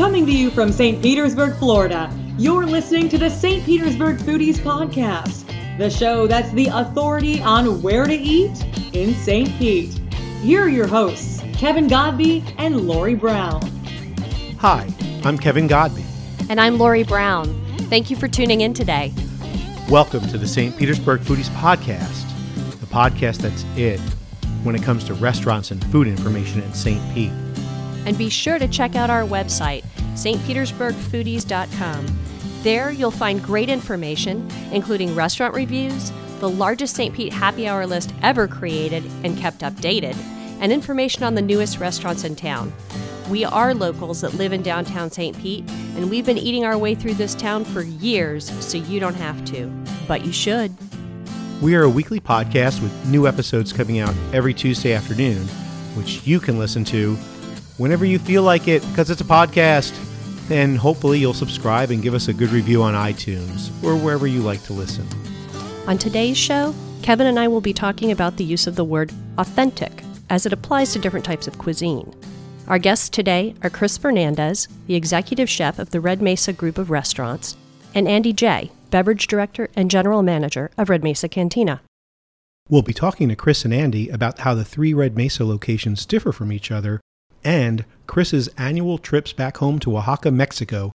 Coming 0.00 0.24
to 0.24 0.32
you 0.32 0.48
from 0.50 0.72
St. 0.72 1.02
Petersburg, 1.02 1.58
Florida, 1.58 2.10
you're 2.38 2.64
listening 2.64 3.10
to 3.10 3.18
the 3.18 3.28
St. 3.28 3.62
Petersburg 3.66 4.16
Foodies 4.16 4.56
Podcast, 4.56 5.46
the 5.76 5.90
show 5.90 6.26
that's 6.26 6.50
the 6.52 6.68
authority 6.72 7.38
on 7.42 7.82
where 7.82 8.06
to 8.06 8.14
eat 8.14 8.64
in 8.94 9.12
St. 9.12 9.50
Pete. 9.58 10.00
Here 10.40 10.62
are 10.62 10.70
your 10.70 10.86
hosts, 10.86 11.42
Kevin 11.52 11.86
Godby 11.86 12.42
and 12.56 12.88
Lori 12.88 13.14
Brown. 13.14 13.60
Hi, 14.58 14.88
I'm 15.22 15.36
Kevin 15.36 15.66
Godby. 15.66 16.06
And 16.48 16.58
I'm 16.62 16.78
Lori 16.78 17.02
Brown. 17.02 17.44
Thank 17.90 18.08
you 18.08 18.16
for 18.16 18.26
tuning 18.26 18.62
in 18.62 18.72
today. 18.72 19.12
Welcome 19.90 20.26
to 20.28 20.38
the 20.38 20.48
St. 20.48 20.74
Petersburg 20.78 21.20
Foodies 21.20 21.50
Podcast, 21.56 22.26
the 22.80 22.86
podcast 22.86 23.42
that's 23.42 23.66
it 23.76 24.00
when 24.62 24.74
it 24.74 24.82
comes 24.82 25.04
to 25.04 25.12
restaurants 25.12 25.70
and 25.70 25.84
food 25.88 26.06
information 26.06 26.62
in 26.62 26.72
St. 26.72 27.02
Pete. 27.14 27.32
And 28.06 28.16
be 28.16 28.28
sure 28.28 28.58
to 28.58 28.68
check 28.68 28.96
out 28.96 29.10
our 29.10 29.22
website, 29.22 29.84
stpetersburgfoodies.com. 30.14 32.06
There 32.62 32.90
you'll 32.90 33.10
find 33.10 33.42
great 33.42 33.68
information, 33.68 34.48
including 34.72 35.14
restaurant 35.14 35.54
reviews, 35.54 36.12
the 36.40 36.48
largest 36.48 36.94
St. 36.96 37.14
Pete 37.14 37.32
happy 37.32 37.66
hour 37.68 37.86
list 37.86 38.12
ever 38.22 38.48
created 38.48 39.04
and 39.24 39.36
kept 39.36 39.60
updated, 39.60 40.16
and 40.60 40.72
information 40.72 41.22
on 41.22 41.34
the 41.34 41.42
newest 41.42 41.78
restaurants 41.78 42.24
in 42.24 42.36
town. 42.36 42.72
We 43.30 43.44
are 43.44 43.74
locals 43.74 44.22
that 44.22 44.34
live 44.34 44.52
in 44.52 44.62
downtown 44.62 45.10
St. 45.10 45.38
Pete, 45.38 45.64
and 45.96 46.10
we've 46.10 46.26
been 46.26 46.36
eating 46.36 46.64
our 46.64 46.76
way 46.76 46.94
through 46.94 47.14
this 47.14 47.34
town 47.34 47.64
for 47.64 47.82
years, 47.82 48.50
so 48.64 48.76
you 48.76 48.98
don't 49.00 49.14
have 49.14 49.44
to. 49.46 49.66
But 50.08 50.24
you 50.24 50.32
should. 50.32 50.74
We 51.62 51.76
are 51.76 51.82
a 51.82 51.88
weekly 51.88 52.20
podcast 52.20 52.82
with 52.82 53.06
new 53.06 53.28
episodes 53.28 53.72
coming 53.72 54.00
out 54.00 54.14
every 54.32 54.52
Tuesday 54.52 54.94
afternoon, 54.94 55.46
which 55.94 56.26
you 56.26 56.40
can 56.40 56.58
listen 56.58 56.84
to 56.86 57.16
whenever 57.80 58.04
you 58.04 58.18
feel 58.18 58.42
like 58.42 58.68
it 58.68 58.86
because 58.90 59.08
it's 59.08 59.22
a 59.22 59.24
podcast. 59.24 59.98
And 60.50 60.76
hopefully 60.76 61.18
you'll 61.18 61.32
subscribe 61.32 61.90
and 61.90 62.02
give 62.02 62.12
us 62.12 62.28
a 62.28 62.34
good 62.34 62.50
review 62.50 62.82
on 62.82 62.92
iTunes 62.92 63.70
or 63.82 63.96
wherever 63.96 64.26
you 64.26 64.40
like 64.42 64.62
to 64.64 64.74
listen. 64.74 65.06
On 65.86 65.96
today's 65.96 66.36
show, 66.36 66.74
Kevin 67.02 67.26
and 67.26 67.38
I 67.38 67.48
will 67.48 67.62
be 67.62 67.72
talking 67.72 68.10
about 68.10 68.36
the 68.36 68.44
use 68.44 68.66
of 68.66 68.76
the 68.76 68.84
word 68.84 69.12
authentic 69.38 70.02
as 70.28 70.44
it 70.44 70.52
applies 70.52 70.92
to 70.92 70.98
different 70.98 71.24
types 71.24 71.48
of 71.48 71.56
cuisine. 71.56 72.14
Our 72.68 72.78
guests 72.78 73.08
today 73.08 73.54
are 73.62 73.70
Chris 73.70 73.96
Fernandez, 73.96 74.68
the 74.86 74.94
executive 74.94 75.48
chef 75.48 75.78
of 75.78 75.90
the 75.90 76.00
Red 76.00 76.20
Mesa 76.20 76.52
Group 76.52 76.76
of 76.76 76.90
Restaurants, 76.90 77.56
and 77.94 78.06
Andy 78.06 78.32
Jay, 78.32 78.70
beverage 78.90 79.26
director 79.26 79.70
and 79.74 79.90
general 79.90 80.22
manager 80.22 80.70
of 80.76 80.90
Red 80.90 81.02
Mesa 81.02 81.28
Cantina. 81.28 81.80
We'll 82.68 82.82
be 82.82 82.92
talking 82.92 83.28
to 83.30 83.36
Chris 83.36 83.64
and 83.64 83.72
Andy 83.72 84.10
about 84.10 84.40
how 84.40 84.54
the 84.54 84.64
three 84.64 84.92
Red 84.92 85.16
Mesa 85.16 85.44
locations 85.44 86.04
differ 86.04 86.30
from 86.30 86.52
each 86.52 86.70
other 86.70 87.00
and 87.44 87.84
Chris's 88.06 88.48
annual 88.58 88.98
trips 88.98 89.32
back 89.32 89.58
home 89.58 89.78
to 89.80 89.96
Oaxaca, 89.96 90.30
Mexico, 90.30 90.92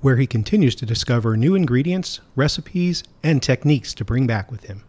where 0.00 0.16
he 0.16 0.26
continues 0.26 0.74
to 0.76 0.86
discover 0.86 1.36
new 1.36 1.54
ingredients, 1.54 2.20
recipes, 2.34 3.02
and 3.22 3.42
techniques 3.42 3.94
to 3.94 4.04
bring 4.04 4.26
back 4.26 4.50
with 4.50 4.64
him. 4.64 4.82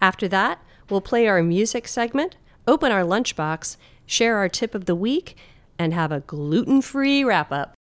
After 0.00 0.28
that, 0.28 0.62
we'll 0.88 1.00
play 1.00 1.26
our 1.26 1.42
music 1.42 1.88
segment, 1.88 2.36
open 2.66 2.92
our 2.92 3.02
lunchbox, 3.02 3.76
share 4.06 4.36
our 4.36 4.48
tip 4.48 4.74
of 4.74 4.86
the 4.86 4.94
week, 4.94 5.36
and 5.78 5.94
have 5.94 6.12
a 6.12 6.20
gluten 6.20 6.82
free 6.82 7.22
wrap 7.24 7.52
up. 7.52 7.74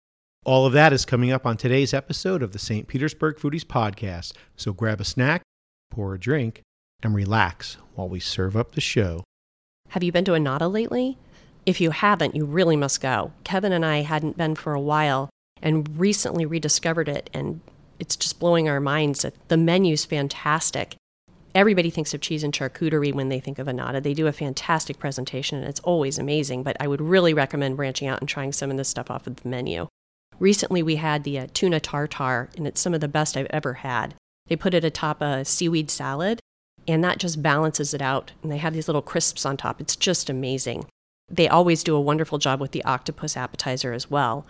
All 0.45 0.65
of 0.65 0.73
that 0.73 0.93
is 0.93 1.05
coming 1.05 1.31
up 1.31 1.45
on 1.45 1.57
today's 1.57 1.93
episode 1.93 2.41
of 2.41 2.53
the 2.53 2.59
St. 2.59 2.87
Petersburg 2.87 3.37
Foodies 3.37 3.65
Podcast. 3.65 4.33
So 4.55 4.71
grab 4.71 5.01
a 5.01 5.05
snack, 5.05 5.41
pour 5.91 6.13
a 6.13 6.19
drink, 6.19 6.61
and 7.03 7.13
relax 7.13 7.77
while 7.95 8.07
we 8.07 8.19
serve 8.19 8.55
up 8.55 8.73
the 8.73 8.81
show. 8.81 9.23
Have 9.89 10.03
you 10.03 10.11
been 10.11 10.25
to 10.25 10.31
Annata 10.31 10.71
lately? 10.71 11.17
If 11.67 11.81
you 11.81 11.91
haven't, 11.91 12.33
you 12.33 12.45
really 12.45 12.77
must 12.77 13.01
go. 13.01 13.33
Kevin 13.43 13.73
and 13.73 13.85
I 13.85 13.97
hadn't 13.97 14.37
been 14.37 14.55
for 14.55 14.73
a 14.73 14.79
while 14.79 15.29
and 15.61 15.99
recently 15.99 16.45
rediscovered 16.45 17.09
it, 17.09 17.29
and 17.33 17.59
it's 17.99 18.15
just 18.15 18.39
blowing 18.39 18.69
our 18.69 18.79
minds. 18.79 19.25
The 19.49 19.57
menu's 19.57 20.05
fantastic. 20.05 20.95
Everybody 21.53 21.89
thinks 21.89 22.13
of 22.13 22.21
cheese 22.21 22.41
and 22.41 22.53
charcuterie 22.53 23.13
when 23.13 23.27
they 23.27 23.41
think 23.41 23.59
of 23.59 23.67
Annata. 23.67 24.01
They 24.01 24.13
do 24.13 24.27
a 24.27 24.31
fantastic 24.31 24.97
presentation, 24.97 25.57
and 25.57 25.67
it's 25.67 25.81
always 25.81 26.17
amazing, 26.17 26.63
but 26.63 26.77
I 26.79 26.87
would 26.87 27.01
really 27.01 27.33
recommend 27.33 27.75
branching 27.75 28.07
out 28.07 28.21
and 28.21 28.29
trying 28.29 28.53
some 28.53 28.71
of 28.71 28.77
this 28.77 28.87
stuff 28.87 29.11
off 29.11 29.27
of 29.27 29.35
the 29.35 29.49
menu. 29.49 29.89
Recently, 30.39 30.81
we 30.81 30.95
had 30.95 31.25
the 31.25 31.37
uh, 31.37 31.47
tuna 31.53 31.81
tartare, 31.81 32.49
and 32.55 32.65
it's 32.65 32.79
some 32.79 32.93
of 32.93 33.01
the 33.01 33.09
best 33.09 33.35
I've 33.35 33.47
ever 33.49 33.73
had. 33.73 34.13
They 34.47 34.55
put 34.55 34.73
it 34.73 34.85
atop 34.85 35.21
a 35.21 35.43
seaweed 35.43 35.91
salad, 35.91 36.39
and 36.87 37.03
that 37.03 37.19
just 37.19 37.41
balances 37.41 37.93
it 37.93 38.01
out. 38.01 38.31
And 38.41 38.49
they 38.49 38.57
have 38.57 38.73
these 38.73 38.87
little 38.87 39.01
crisps 39.01 39.45
on 39.45 39.57
top. 39.57 39.81
It's 39.81 39.97
just 39.97 40.29
amazing. 40.29 40.85
They 41.29 41.47
always 41.47 41.83
do 41.83 41.95
a 41.95 42.01
wonderful 42.01 42.37
job 42.37 42.59
with 42.61 42.71
the 42.71 42.83
octopus 42.85 43.35
appetizer 43.35 43.93
as 43.93 44.09
well. 44.09 44.45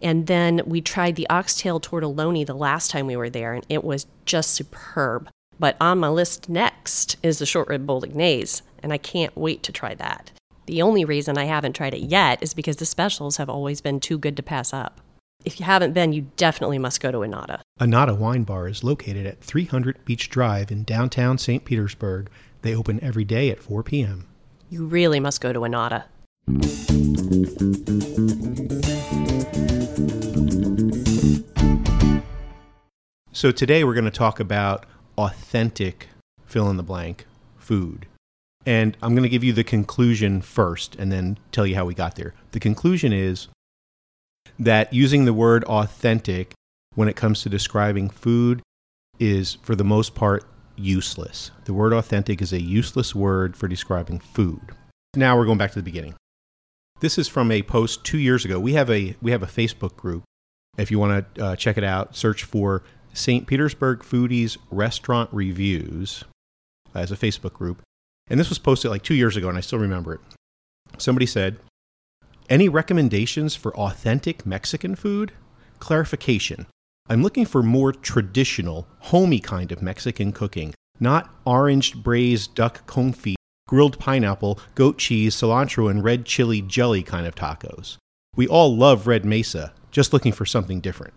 And 0.00 0.26
then 0.26 0.62
we 0.66 0.80
tried 0.80 1.16
the 1.16 1.28
oxtail 1.30 1.80
tortelloni 1.80 2.44
the 2.44 2.54
last 2.54 2.90
time 2.90 3.06
we 3.06 3.16
were 3.16 3.30
there, 3.30 3.52
and 3.52 3.64
it 3.68 3.84
was 3.84 4.06
just 4.24 4.50
superb. 4.50 5.28
But 5.58 5.76
on 5.80 5.98
my 5.98 6.08
list 6.08 6.48
next 6.48 7.16
is 7.22 7.38
the 7.38 7.46
short 7.46 7.68
rib 7.68 7.86
bolognese, 7.86 8.62
and 8.82 8.92
I 8.92 8.98
can't 8.98 9.36
wait 9.36 9.62
to 9.62 9.72
try 9.72 9.94
that. 9.94 10.32
The 10.66 10.82
only 10.82 11.04
reason 11.04 11.38
I 11.38 11.44
haven't 11.44 11.74
tried 11.74 11.94
it 11.94 12.00
yet 12.00 12.42
is 12.42 12.54
because 12.54 12.76
the 12.76 12.86
specials 12.86 13.36
have 13.36 13.48
always 13.48 13.80
been 13.80 14.00
too 14.00 14.18
good 14.18 14.36
to 14.36 14.42
pass 14.42 14.72
up. 14.72 15.00
If 15.44 15.60
you 15.60 15.66
haven't 15.66 15.92
been, 15.92 16.12
you 16.12 16.28
definitely 16.36 16.78
must 16.78 17.00
go 17.00 17.10
to 17.10 17.18
Annata. 17.18 17.60
Annata 17.80 18.14
Wine 18.16 18.44
Bar 18.44 18.68
is 18.68 18.84
located 18.84 19.26
at 19.26 19.40
300 19.40 20.04
Beach 20.04 20.30
Drive 20.30 20.70
in 20.70 20.84
downtown 20.84 21.36
St. 21.36 21.64
Petersburg. 21.64 22.30
They 22.62 22.74
open 22.74 23.02
every 23.02 23.24
day 23.24 23.50
at 23.50 23.60
4 23.60 23.82
p.m. 23.82 24.28
You 24.70 24.86
really 24.86 25.20
must 25.20 25.40
go 25.40 25.52
to 25.52 25.60
Annata. 25.60 26.04
So 33.32 33.52
today 33.52 33.84
we're 33.84 33.94
going 33.94 34.04
to 34.04 34.10
talk 34.10 34.40
about 34.40 34.84
authentic 35.16 36.08
fill 36.44 36.68
in 36.68 36.76
the 36.76 36.82
blank 36.82 37.26
food. 37.58 38.06
And 38.66 38.96
I'm 39.00 39.14
going 39.14 39.22
to 39.22 39.28
give 39.28 39.44
you 39.44 39.52
the 39.52 39.62
conclusion 39.62 40.42
first 40.42 40.96
and 40.96 41.12
then 41.12 41.38
tell 41.52 41.64
you 41.64 41.76
how 41.76 41.84
we 41.84 41.94
got 41.94 42.16
there. 42.16 42.34
The 42.50 42.58
conclusion 42.58 43.12
is 43.12 43.46
that 44.58 44.92
using 44.92 45.24
the 45.24 45.32
word 45.32 45.62
authentic 45.64 46.54
when 46.96 47.06
it 47.06 47.14
comes 47.14 47.42
to 47.42 47.48
describing 47.48 48.10
food 48.10 48.62
is, 49.20 49.58
for 49.62 49.76
the 49.76 49.84
most 49.84 50.16
part, 50.16 50.44
useless. 50.76 51.52
The 51.66 51.74
word 51.74 51.92
authentic 51.92 52.42
is 52.42 52.52
a 52.52 52.60
useless 52.60 53.14
word 53.14 53.56
for 53.56 53.68
describing 53.68 54.18
food. 54.18 54.72
Now 55.14 55.36
we're 55.36 55.46
going 55.46 55.58
back 55.58 55.70
to 55.72 55.78
the 55.78 55.84
beginning. 55.84 56.14
This 57.02 57.18
is 57.18 57.26
from 57.26 57.50
a 57.50 57.62
post 57.62 58.04
two 58.04 58.18
years 58.18 58.44
ago. 58.44 58.60
We 58.60 58.74
have 58.74 58.88
a 58.88 59.16
we 59.20 59.32
have 59.32 59.42
a 59.42 59.46
Facebook 59.46 59.96
group. 59.96 60.22
If 60.78 60.92
you 60.92 61.00
want 61.00 61.34
to 61.34 61.44
uh, 61.44 61.56
check 61.56 61.76
it 61.76 61.82
out, 61.82 62.14
search 62.14 62.44
for 62.44 62.84
St. 63.12 63.44
Petersburg 63.44 64.02
Foodies 64.02 64.56
Restaurant 64.70 65.28
Reviews 65.32 66.22
as 66.94 67.10
a 67.10 67.16
Facebook 67.16 67.54
group. 67.54 67.82
And 68.30 68.38
this 68.38 68.48
was 68.48 68.60
posted 68.60 68.92
like 68.92 69.02
two 69.02 69.16
years 69.16 69.36
ago, 69.36 69.48
and 69.48 69.58
I 69.58 69.62
still 69.62 69.80
remember 69.80 70.14
it. 70.14 70.20
Somebody 70.96 71.26
said, 71.26 71.58
Any 72.48 72.68
recommendations 72.68 73.56
for 73.56 73.76
authentic 73.76 74.46
Mexican 74.46 74.94
food? 74.94 75.32
Clarification. 75.80 76.66
I'm 77.08 77.24
looking 77.24 77.46
for 77.46 77.64
more 77.64 77.92
traditional, 77.92 78.86
homey 79.00 79.40
kind 79.40 79.72
of 79.72 79.82
Mexican 79.82 80.30
cooking, 80.30 80.72
not 81.00 81.34
orange 81.44 81.96
braised 81.96 82.54
duck 82.54 82.86
confit, 82.86 83.34
grilled 83.72 83.98
pineapple, 83.98 84.58
goat 84.74 84.98
cheese, 84.98 85.34
cilantro, 85.34 85.90
and 85.90 86.04
red 86.04 86.26
chili 86.26 86.60
jelly 86.60 87.02
kind 87.02 87.26
of 87.26 87.34
tacos. 87.34 87.96
We 88.36 88.46
all 88.46 88.76
love 88.76 89.06
Red 89.06 89.24
Mesa, 89.24 89.72
just 89.90 90.12
looking 90.12 90.32
for 90.32 90.44
something 90.44 90.78
different. 90.78 91.14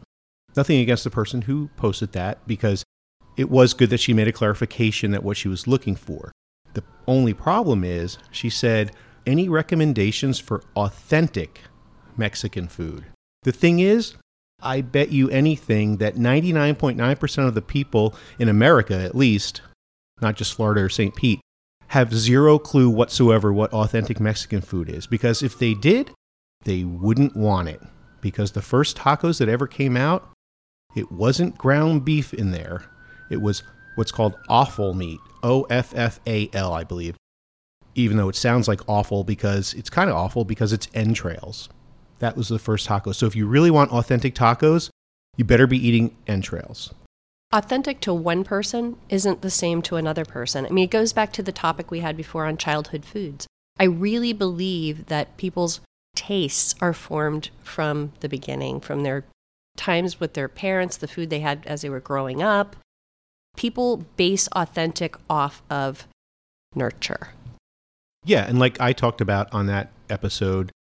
Nothing 0.55 0.79
against 0.79 1.03
the 1.03 1.09
person 1.09 1.41
who 1.41 1.69
posted 1.75 2.13
that 2.13 2.47
because 2.47 2.85
it 3.35 3.49
was 3.49 3.73
good 3.73 3.89
that 3.89 3.99
she 3.99 4.13
made 4.13 4.29
a 4.29 4.31
clarification 4.31 5.11
that 5.11 5.21
what 5.21 5.35
she 5.35 5.49
was 5.49 5.67
looking 5.67 5.97
for. 5.97 6.31
The 6.75 6.83
only 7.09 7.33
problem 7.33 7.83
is 7.83 8.19
she 8.31 8.49
said, 8.49 8.93
any 9.25 9.49
recommendations 9.49 10.39
for 10.39 10.63
authentic 10.77 11.59
Mexican 12.15 12.69
food? 12.69 13.03
The 13.43 13.51
thing 13.51 13.81
is, 13.81 14.15
I 14.61 14.79
bet 14.79 15.11
you 15.11 15.29
anything 15.29 15.97
that 15.97 16.15
99.9% 16.15 17.47
of 17.49 17.53
the 17.53 17.61
people 17.61 18.15
in 18.39 18.47
America, 18.47 18.97
at 18.97 19.13
least, 19.13 19.61
not 20.21 20.37
just 20.37 20.53
Florida 20.53 20.83
or 20.83 20.89
St. 20.89 21.13
Pete, 21.13 21.41
have 21.89 22.13
zero 22.13 22.57
clue 22.57 22.89
whatsoever 22.89 23.53
what 23.53 23.73
authentic 23.73 24.19
Mexican 24.19 24.61
food 24.61 24.89
is. 24.89 25.07
Because 25.07 25.43
if 25.43 25.59
they 25.59 25.73
did, 25.73 26.11
they 26.63 26.83
wouldn't 26.83 27.35
want 27.35 27.69
it. 27.69 27.81
Because 28.21 28.51
the 28.51 28.61
first 28.61 28.97
tacos 28.97 29.39
that 29.39 29.49
ever 29.49 29.67
came 29.67 29.95
out, 29.95 30.29
it 30.95 31.11
wasn't 31.11 31.57
ground 31.57 32.05
beef 32.05 32.33
in 32.33 32.51
there. 32.51 32.83
It 33.29 33.41
was 33.41 33.63
what's 33.95 34.11
called 34.11 34.35
offal 34.49 34.93
meat. 34.93 35.19
O 35.43 35.63
F 35.63 35.93
F 35.95 36.19
A 36.25 36.49
L, 36.53 36.73
I 36.73 36.83
believe. 36.83 37.15
Even 37.93 38.17
though 38.17 38.29
it 38.29 38.35
sounds 38.35 38.67
like 38.67 38.81
awful 38.89 39.23
because 39.23 39.73
it's 39.75 39.89
kind 39.89 40.09
of 40.09 40.15
awful 40.15 40.43
because 40.43 40.73
it's 40.73 40.87
entrails. 40.93 41.69
That 42.19 42.35
was 42.35 42.47
the 42.47 42.59
first 42.59 42.87
taco. 42.87 43.11
So 43.11 43.25
if 43.25 43.35
you 43.35 43.45
really 43.45 43.71
want 43.71 43.91
authentic 43.91 44.33
tacos, 44.33 44.89
you 45.37 45.45
better 45.45 45.67
be 45.67 45.77
eating 45.77 46.15
entrails. 46.27 46.93
Authentic 47.55 48.01
to 48.01 48.13
one 48.13 48.43
person 48.43 48.97
isn't 49.07 49.41
the 49.41 49.49
same 49.49 49.81
to 49.83 49.95
another 49.95 50.25
person. 50.25 50.65
I 50.65 50.69
mean, 50.71 50.83
it 50.83 50.91
goes 50.91 51.13
back 51.13 51.31
to 51.31 51.41
the 51.41 51.53
topic 51.53 51.89
we 51.89 52.01
had 52.01 52.17
before 52.17 52.45
on 52.45 52.57
childhood 52.57 53.05
foods. 53.05 53.47
I 53.79 53.85
really 53.85 54.33
believe 54.33 55.05
that 55.05 55.37
people's 55.37 55.79
tastes 56.17 56.75
are 56.81 56.91
formed 56.91 57.51
from 57.63 58.11
the 58.19 58.27
beginning, 58.27 58.81
from 58.81 59.03
their 59.03 59.23
times 59.77 60.19
with 60.19 60.33
their 60.33 60.49
parents, 60.49 60.97
the 60.97 61.07
food 61.07 61.29
they 61.29 61.39
had 61.39 61.65
as 61.65 61.81
they 61.81 61.89
were 61.89 62.01
growing 62.01 62.43
up. 62.43 62.75
People 63.55 64.03
base 64.17 64.49
authentic 64.49 65.15
off 65.29 65.61
of 65.69 66.09
nurture. 66.75 67.29
Yeah, 68.25 68.45
and 68.45 68.59
like 68.59 68.81
I 68.81 68.91
talked 68.91 69.21
about 69.21 69.53
on 69.53 69.67
that 69.67 69.91
episode, 70.09 70.73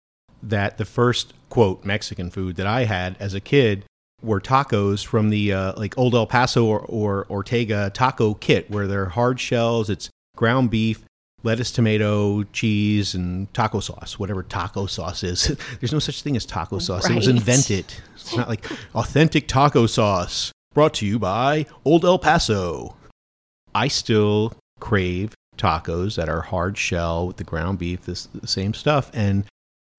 that 0.42 0.78
the 0.78 0.84
first 0.84 1.34
quote 1.50 1.84
Mexican 1.84 2.30
food 2.30 2.56
that 2.56 2.66
I 2.66 2.86
had 2.86 3.16
as 3.20 3.32
a 3.32 3.40
kid 3.40 3.84
were 4.24 4.40
tacos 4.40 5.04
from 5.04 5.30
the 5.30 5.52
uh, 5.52 5.72
like 5.76 5.96
Old 5.98 6.14
El 6.14 6.26
Paso 6.26 6.64
or, 6.64 6.80
or 6.80 7.26
Ortega 7.30 7.90
taco 7.90 8.34
kit, 8.34 8.70
where 8.70 8.86
they're 8.86 9.10
hard 9.10 9.38
shells. 9.38 9.90
It's 9.90 10.10
ground 10.36 10.70
beef, 10.70 11.04
lettuce, 11.42 11.70
tomato, 11.70 12.42
cheese, 12.44 13.14
and 13.14 13.52
taco 13.54 13.80
sauce, 13.80 14.18
whatever 14.18 14.42
taco 14.42 14.86
sauce 14.86 15.22
is. 15.22 15.56
There's 15.80 15.92
no 15.92 15.98
such 15.98 16.22
thing 16.22 16.36
as 16.36 16.46
taco 16.46 16.78
sauce. 16.78 17.08
It 17.08 17.14
was 17.14 17.28
invented. 17.28 17.86
It's 18.14 18.36
not 18.36 18.48
like 18.48 18.66
authentic 18.94 19.46
taco 19.46 19.86
sauce 19.86 20.52
brought 20.72 20.94
to 20.94 21.06
you 21.06 21.18
by 21.18 21.66
Old 21.84 22.04
El 22.04 22.18
Paso. 22.18 22.96
I 23.74 23.88
still 23.88 24.54
crave 24.80 25.34
tacos 25.56 26.16
that 26.16 26.28
are 26.28 26.42
hard 26.42 26.76
shell 26.76 27.28
with 27.28 27.36
the 27.36 27.44
ground 27.44 27.78
beef, 27.78 28.04
this 28.06 28.26
the 28.26 28.46
same 28.46 28.74
stuff, 28.74 29.10
and 29.14 29.44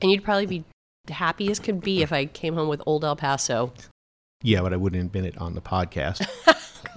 And 0.01 0.12
you'd 0.12 0.24
probably 0.24 0.45
be 0.45 0.63
happy 1.10 1.50
as 1.50 1.60
could 1.60 1.81
be 1.81 2.01
if 2.01 2.12
I 2.12 2.25
came 2.25 2.56
home 2.56 2.68
with 2.68 2.81
Old 2.86 3.06
El 3.06 3.16
Paso. 3.16 3.72
Yeah, 4.46 4.62
but 4.62 4.74
I 4.74 4.76
wouldn't 4.78 5.02
admit 5.04 5.26
it 5.26 5.38
on 5.40 5.56
the 5.56 5.62
podcast. 5.62 6.24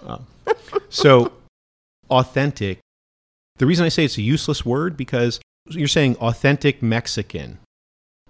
Uh, 0.07 0.19
so, 0.91 1.33
authentic. 2.11 2.79
The 3.57 3.65
reason 3.67 3.87
I 3.87 3.89
say 3.89 4.05
it's 4.05 4.19
a 4.19 4.23
useless 4.23 4.67
word 4.67 4.97
because 4.97 5.41
you're 5.71 5.89
saying 5.89 6.17
authentic 6.17 6.83
Mexican. 6.83 7.59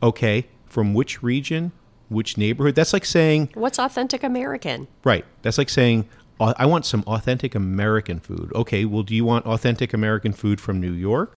Okay, 0.03 0.47
from 0.67 0.95
which 0.95 1.21
region, 1.23 1.73
which 2.09 2.39
neighborhood? 2.39 2.77
That's 2.77 2.93
like 2.93 3.05
saying, 3.05 3.51
What's 3.55 3.79
authentic 3.81 4.23
American? 4.23 4.87
right, 5.03 5.25
that's 5.43 5.59
like 5.59 5.69
saying, 5.69 6.09
"Au- 6.39 6.55
I 6.57 6.67
want 6.67 6.87
some 6.87 7.03
authentic 7.09 7.57
American 7.57 8.21
food. 8.21 8.53
Okay, 8.55 8.85
well, 8.85 9.03
do 9.03 9.15
you 9.17 9.25
want 9.25 9.47
authentic 9.47 9.93
American 9.93 10.33
food 10.33 10.61
from 10.61 10.81
New 10.81 10.93
York 10.93 11.35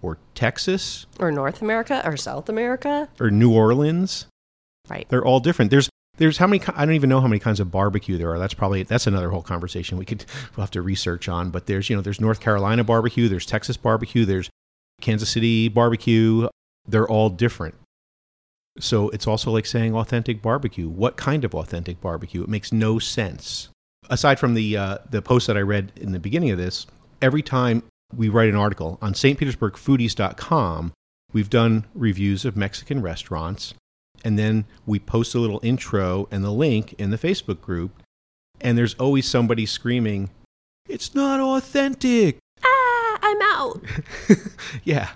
or 0.00 0.18
Texas 0.36 1.06
Or 1.18 1.32
North 1.32 1.60
America 1.60 2.00
or 2.04 2.16
South 2.16 2.48
America? 2.48 3.08
or 3.18 3.32
New 3.32 3.52
Orleans? 3.52 4.26
Right. 4.88 5.08
They're 5.08 5.24
all 5.24 5.40
different. 5.40 5.70
There's 5.72 5.88
there's 6.16 6.38
how 6.38 6.46
many 6.46 6.62
I 6.74 6.84
don't 6.84 6.94
even 6.94 7.10
know 7.10 7.20
how 7.20 7.26
many 7.26 7.40
kinds 7.40 7.60
of 7.60 7.70
barbecue 7.70 8.16
there 8.16 8.32
are. 8.32 8.38
That's 8.38 8.54
probably 8.54 8.82
that's 8.82 9.06
another 9.06 9.30
whole 9.30 9.42
conversation 9.42 9.98
we 9.98 10.04
could 10.04 10.24
we'll 10.56 10.62
have 10.62 10.70
to 10.72 10.82
research 10.82 11.28
on. 11.28 11.50
But 11.50 11.66
there's 11.66 11.90
you 11.90 11.96
know 11.96 12.02
there's 12.02 12.20
North 12.20 12.40
Carolina 12.40 12.84
barbecue, 12.84 13.28
there's 13.28 13.46
Texas 13.46 13.76
barbecue, 13.76 14.24
there's 14.24 14.50
Kansas 15.00 15.30
City 15.30 15.68
barbecue. 15.68 16.48
They're 16.86 17.08
all 17.08 17.30
different. 17.30 17.74
So 18.78 19.08
it's 19.10 19.26
also 19.26 19.50
like 19.50 19.66
saying 19.66 19.94
authentic 19.94 20.42
barbecue. 20.42 20.88
What 20.88 21.16
kind 21.16 21.44
of 21.44 21.54
authentic 21.54 22.00
barbecue? 22.00 22.42
It 22.42 22.48
makes 22.48 22.72
no 22.72 22.98
sense. 22.98 23.68
Aside 24.10 24.38
from 24.38 24.54
the 24.54 24.76
uh, 24.76 24.98
the 25.08 25.22
post 25.22 25.46
that 25.46 25.56
I 25.56 25.60
read 25.60 25.92
in 25.96 26.12
the 26.12 26.20
beginning 26.20 26.50
of 26.50 26.58
this, 26.58 26.86
every 27.22 27.42
time 27.42 27.82
we 28.14 28.28
write 28.28 28.48
an 28.48 28.56
article 28.56 28.98
on 29.00 29.14
stpetersburgfoodies.com, 29.14 30.92
we've 31.32 31.50
done 31.50 31.86
reviews 31.94 32.44
of 32.44 32.56
Mexican 32.56 33.00
restaurants 33.00 33.74
and 34.24 34.38
then 34.38 34.64
we 34.86 34.98
post 34.98 35.34
a 35.34 35.38
little 35.38 35.60
intro 35.62 36.26
and 36.30 36.42
the 36.42 36.50
link 36.50 36.94
in 36.94 37.10
the 37.10 37.18
Facebook 37.18 37.60
group, 37.60 38.02
and 38.60 38.76
there's 38.76 38.94
always 38.94 39.28
somebody 39.28 39.66
screaming, 39.66 40.30
"It's 40.88 41.14
not 41.14 41.38
authentic!" 41.40 42.38
Ah, 42.64 43.18
I'm 43.22 43.42
out. 43.42 43.82
yeah. 44.84 45.10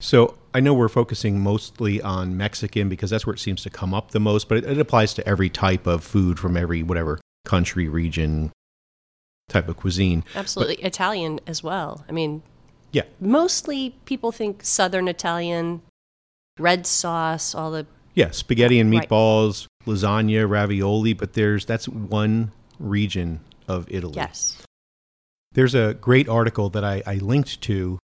So 0.00 0.36
I 0.52 0.60
know 0.60 0.74
we're 0.74 0.88
focusing 0.88 1.40
mostly 1.40 2.00
on 2.02 2.36
Mexican 2.36 2.88
because 2.88 3.10
that's 3.10 3.26
where 3.26 3.34
it 3.34 3.38
seems 3.38 3.62
to 3.62 3.70
come 3.70 3.94
up 3.94 4.10
the 4.10 4.20
most, 4.20 4.48
but 4.48 4.58
it, 4.58 4.64
it 4.64 4.78
applies 4.78 5.14
to 5.14 5.26
every 5.28 5.48
type 5.48 5.86
of 5.86 6.02
food 6.04 6.38
from 6.38 6.56
every 6.56 6.82
whatever 6.82 7.20
country, 7.46 7.88
region, 7.88 8.52
type 9.48 9.68
of 9.68 9.76
cuisine. 9.76 10.24
Absolutely. 10.34 10.76
Italian 10.76 11.40
as 11.46 11.62
well. 11.62 12.04
I 12.08 12.12
mean, 12.12 12.42
Yeah. 12.92 13.02
mostly 13.20 13.94
people 14.04 14.30
think 14.32 14.62
Southern 14.64 15.08
Italian, 15.08 15.82
red 16.58 16.86
sauce, 16.86 17.54
all 17.54 17.70
the. 17.70 17.86
Yeah, 18.14 18.30
spaghetti 18.30 18.78
and 18.78 18.90
Right. 18.90 19.08
meatballs, 19.08 19.66
lasagna, 19.86 20.48
ravioli, 20.48 21.12
but 21.12 21.32
there's 21.32 21.64
that's 21.66 21.88
one 21.88 22.52
region 22.78 23.40
of 23.68 23.86
Italy. 23.90 24.14
Yes. 24.16 24.62
There's 25.52 25.74
a 25.74 25.94
great 25.94 26.28
article 26.28 26.68
that 26.70 26.84
I, 26.84 27.02
I 27.06 27.14
linked 27.16 27.60
to 27.62 27.98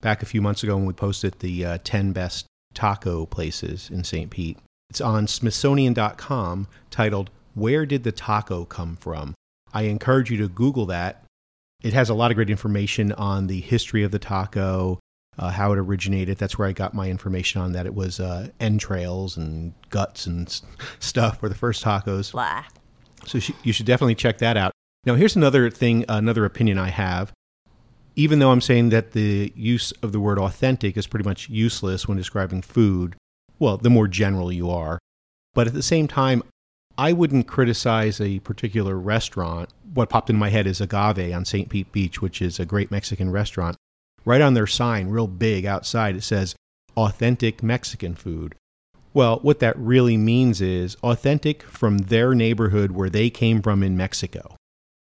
back 0.00 0.22
a 0.22 0.26
few 0.26 0.40
months 0.42 0.62
ago 0.62 0.76
when 0.76 0.86
we 0.86 0.92
posted 0.92 1.38
the 1.40 1.64
uh, 1.64 1.78
10 1.84 2.12
best 2.12 2.46
taco 2.74 3.26
places 3.26 3.90
in 3.90 4.04
St. 4.04 4.30
Pete. 4.30 4.58
It's 4.90 5.00
on 5.00 5.26
Smithsonian.com 5.26 6.66
titled, 6.90 7.30
Where 7.54 7.86
Did 7.86 8.04
the 8.04 8.12
Taco 8.12 8.64
Come 8.64 8.96
From? 8.96 9.34
I 9.72 9.82
encourage 9.82 10.30
you 10.30 10.36
to 10.38 10.48
Google 10.48 10.86
that. 10.86 11.24
It 11.82 11.92
has 11.92 12.08
a 12.08 12.14
lot 12.14 12.30
of 12.30 12.36
great 12.36 12.50
information 12.50 13.12
on 13.12 13.46
the 13.46 13.60
history 13.60 14.02
of 14.02 14.10
the 14.10 14.18
taco, 14.18 14.98
uh, 15.38 15.50
how 15.50 15.72
it 15.72 15.78
originated. 15.78 16.38
That's 16.38 16.58
where 16.58 16.68
I 16.68 16.72
got 16.72 16.94
my 16.94 17.08
information 17.08 17.60
on 17.60 17.72
that. 17.72 17.86
It 17.86 17.94
was 17.94 18.20
uh, 18.20 18.48
entrails 18.60 19.36
and 19.36 19.72
guts 19.90 20.26
and 20.26 20.46
s- 20.46 20.62
stuff 20.98 21.40
were 21.40 21.48
the 21.48 21.54
first 21.54 21.82
tacos. 21.84 22.32
Blah. 22.32 22.64
So 23.26 23.38
sh- 23.38 23.52
you 23.62 23.72
should 23.72 23.86
definitely 23.86 24.14
check 24.14 24.38
that 24.38 24.56
out. 24.56 24.72
Now, 25.04 25.14
here's 25.14 25.34
another 25.36 25.70
thing, 25.70 26.04
another 26.08 26.44
opinion 26.44 26.78
I 26.78 26.88
have. 26.88 27.32
Even 28.14 28.38
though 28.38 28.50
I'm 28.52 28.60
saying 28.60 28.90
that 28.90 29.12
the 29.12 29.52
use 29.56 29.90
of 30.02 30.12
the 30.12 30.20
word 30.20 30.38
authentic 30.38 30.96
is 30.96 31.06
pretty 31.06 31.24
much 31.24 31.48
useless 31.48 32.06
when 32.06 32.18
describing 32.18 32.60
food, 32.60 33.16
well, 33.58 33.78
the 33.78 33.90
more 33.90 34.06
general 34.06 34.52
you 34.52 34.70
are. 34.70 34.98
But 35.54 35.66
at 35.66 35.72
the 35.72 35.82
same 35.82 36.08
time, 36.08 36.42
I 36.98 37.14
wouldn't 37.14 37.46
criticize 37.48 38.20
a 38.20 38.38
particular 38.40 38.98
restaurant. 38.98 39.70
What 39.94 40.10
popped 40.10 40.28
in 40.28 40.36
my 40.36 40.50
head 40.50 40.66
is 40.66 40.80
Agave 40.80 41.32
on 41.32 41.46
St. 41.46 41.70
Pete 41.70 41.90
Beach, 41.90 42.20
which 42.20 42.42
is 42.42 42.60
a 42.60 42.66
great 42.66 42.90
Mexican 42.90 43.30
restaurant. 43.30 43.76
Right 44.24 44.40
on 44.40 44.54
their 44.54 44.66
sign, 44.66 45.08
real 45.08 45.26
big 45.26 45.66
outside, 45.66 46.16
it 46.16 46.22
says 46.22 46.54
authentic 46.96 47.62
Mexican 47.62 48.14
food. 48.14 48.54
Well, 49.14 49.40
what 49.42 49.60
that 49.60 49.76
really 49.78 50.16
means 50.16 50.60
is 50.60 50.96
authentic 51.02 51.62
from 51.62 51.98
their 51.98 52.34
neighborhood 52.34 52.92
where 52.92 53.10
they 53.10 53.30
came 53.30 53.60
from 53.60 53.82
in 53.82 53.96
Mexico. 53.96 54.56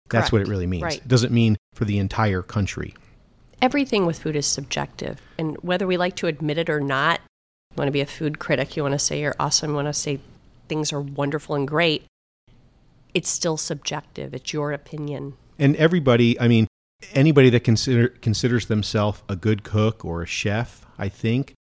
That's 0.08 0.30
what 0.30 0.40
it 0.40 0.48
really 0.48 0.66
means. 0.68 0.84
Right. 0.84 0.98
It 0.98 1.08
doesn't 1.08 1.32
mean 1.32 1.56
for 1.74 1.84
the 1.84 1.98
entire 1.98 2.42
country. 2.42 2.94
Everything 3.60 4.06
with 4.06 4.20
food 4.20 4.36
is 4.36 4.46
subjective. 4.46 5.20
And 5.38 5.56
whether 5.62 5.86
we 5.86 5.96
like 5.96 6.14
to 6.16 6.28
admit 6.28 6.58
it 6.58 6.70
or 6.70 6.80
not, 6.80 7.20
you 7.72 7.76
want 7.79 7.88
to 7.88 7.93
be 7.93 8.00
a 8.00 8.06
food 8.06 8.38
critic, 8.38 8.76
you 8.76 8.82
want 8.82 8.93
to 8.93 8.98
say 8.98 9.20
you're 9.20 9.34
awesome, 9.41 9.70
you 9.70 9.76
want 9.76 9.88
to 9.88 9.93
say 9.93 10.20
things 10.69 10.93
are 10.93 11.00
wonderful 11.00 11.56
and 11.56 11.67
great, 11.67 12.05
it's 13.14 13.29
still 13.29 13.56
subjective. 13.56 14.34
It's 14.34 14.52
your 14.52 14.72
opinion. 14.72 15.34
And 15.58 15.74
everybody, 15.76 16.38
I 16.38 16.48
mean, 16.48 16.69
anybody 17.12 17.50
that 17.50 17.65
consider, 17.65 18.08
considers 18.08 18.67
themselves 18.67 19.22
a 19.29 19.36
good 19.36 19.62
cook 19.62 20.05
or 20.05 20.22
a 20.22 20.26
chef, 20.26 20.86
I 20.98 21.08
think, 21.08 21.55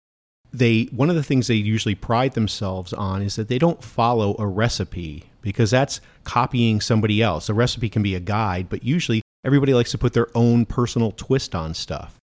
they 0.53 0.85
one 0.93 1.09
of 1.09 1.17
the 1.17 1.23
things 1.23 1.47
they 1.47 1.55
usually 1.55 1.95
pride 1.95 2.35
themselves 2.35 2.93
on 2.93 3.23
is 3.23 3.37
that 3.37 3.49
they 3.49 3.59
don't 3.59 3.83
follow 3.83 4.37
a 4.39 4.47
recipe 4.47 5.25
because 5.41 5.71
that's 5.71 6.01
copying 6.25 6.81
somebody 6.81 7.23
else. 7.23 7.49
A 7.49 7.55
recipe 7.55 7.89
can 7.89 8.03
be 8.03 8.15
a 8.15 8.21
guide, 8.21 8.69
but 8.69 8.85
usually 8.85 9.23
everybody 9.45 9.73
likes 9.75 9.91
to 9.93 9.99
put 9.99 10.12
their 10.12 10.29
own 10.37 10.67
personal 10.67 11.12
twist 11.12 11.55
on 11.55 11.75
stuff. 11.75 12.17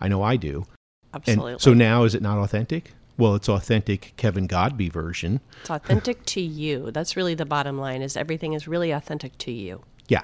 I 0.00 0.08
know 0.08 0.22
I 0.22 0.36
do. 0.36 0.66
Absolutely. 1.14 1.52
And 1.52 1.60
so 1.60 1.74
now 1.74 2.04
is 2.04 2.14
it 2.14 2.22
not 2.22 2.38
authentic? 2.38 2.92
Well, 3.18 3.34
it's 3.34 3.48
authentic 3.48 4.12
Kevin 4.16 4.46
Godby 4.46 4.90
version. 4.90 5.40
it's 5.62 5.70
authentic 5.70 6.24
to 6.26 6.40
you. 6.40 6.90
That's 6.90 7.16
really 7.16 7.34
the 7.34 7.46
bottom 7.46 7.78
line 7.78 8.02
is 8.02 8.16
everything 8.16 8.52
is 8.52 8.68
really 8.68 8.90
authentic 8.90 9.36
to 9.38 9.52
you. 9.52 9.82
Yeah. 10.08 10.22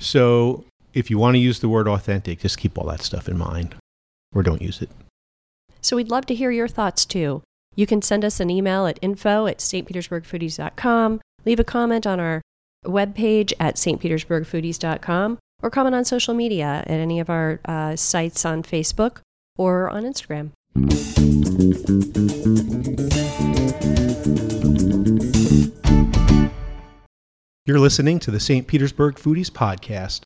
So 0.00 0.64
if 0.94 1.10
you 1.10 1.18
want 1.18 1.34
to 1.34 1.38
use 1.38 1.60
the 1.60 1.68
word 1.68 1.88
authentic, 1.88 2.40
just 2.40 2.58
keep 2.58 2.78
all 2.78 2.86
that 2.86 3.02
stuff 3.02 3.28
in 3.28 3.38
mind 3.38 3.74
or 4.34 4.42
don't 4.42 4.62
use 4.62 4.82
it. 4.82 4.90
So 5.80 5.96
we'd 5.96 6.10
love 6.10 6.26
to 6.26 6.34
hear 6.34 6.50
your 6.50 6.68
thoughts 6.68 7.04
too. 7.04 7.42
You 7.74 7.86
can 7.86 8.02
send 8.02 8.24
us 8.24 8.40
an 8.40 8.50
email 8.50 8.86
at 8.86 8.98
info 9.02 9.46
at 9.46 9.58
stpetersburgfoodies.com, 9.58 11.20
leave 11.44 11.60
a 11.60 11.64
comment 11.64 12.06
on 12.06 12.20
our 12.20 12.42
webpage 12.84 13.52
at 13.58 13.76
stpetersburgfoodies.com, 13.76 15.38
or 15.62 15.70
comment 15.70 15.94
on 15.94 16.04
social 16.04 16.34
media 16.34 16.84
at 16.86 16.90
any 16.90 17.20
of 17.20 17.30
our 17.30 17.60
uh, 17.64 17.96
sites 17.96 18.44
on 18.44 18.62
Facebook 18.62 19.20
or 19.56 19.88
on 19.90 20.04
Instagram. 20.04 20.50
You're 27.64 27.78
listening 27.78 28.18
to 28.20 28.30
the 28.30 28.40
St. 28.40 28.66
Petersburg 28.66 29.14
Foodies 29.14 29.50
Podcast. 29.50 30.22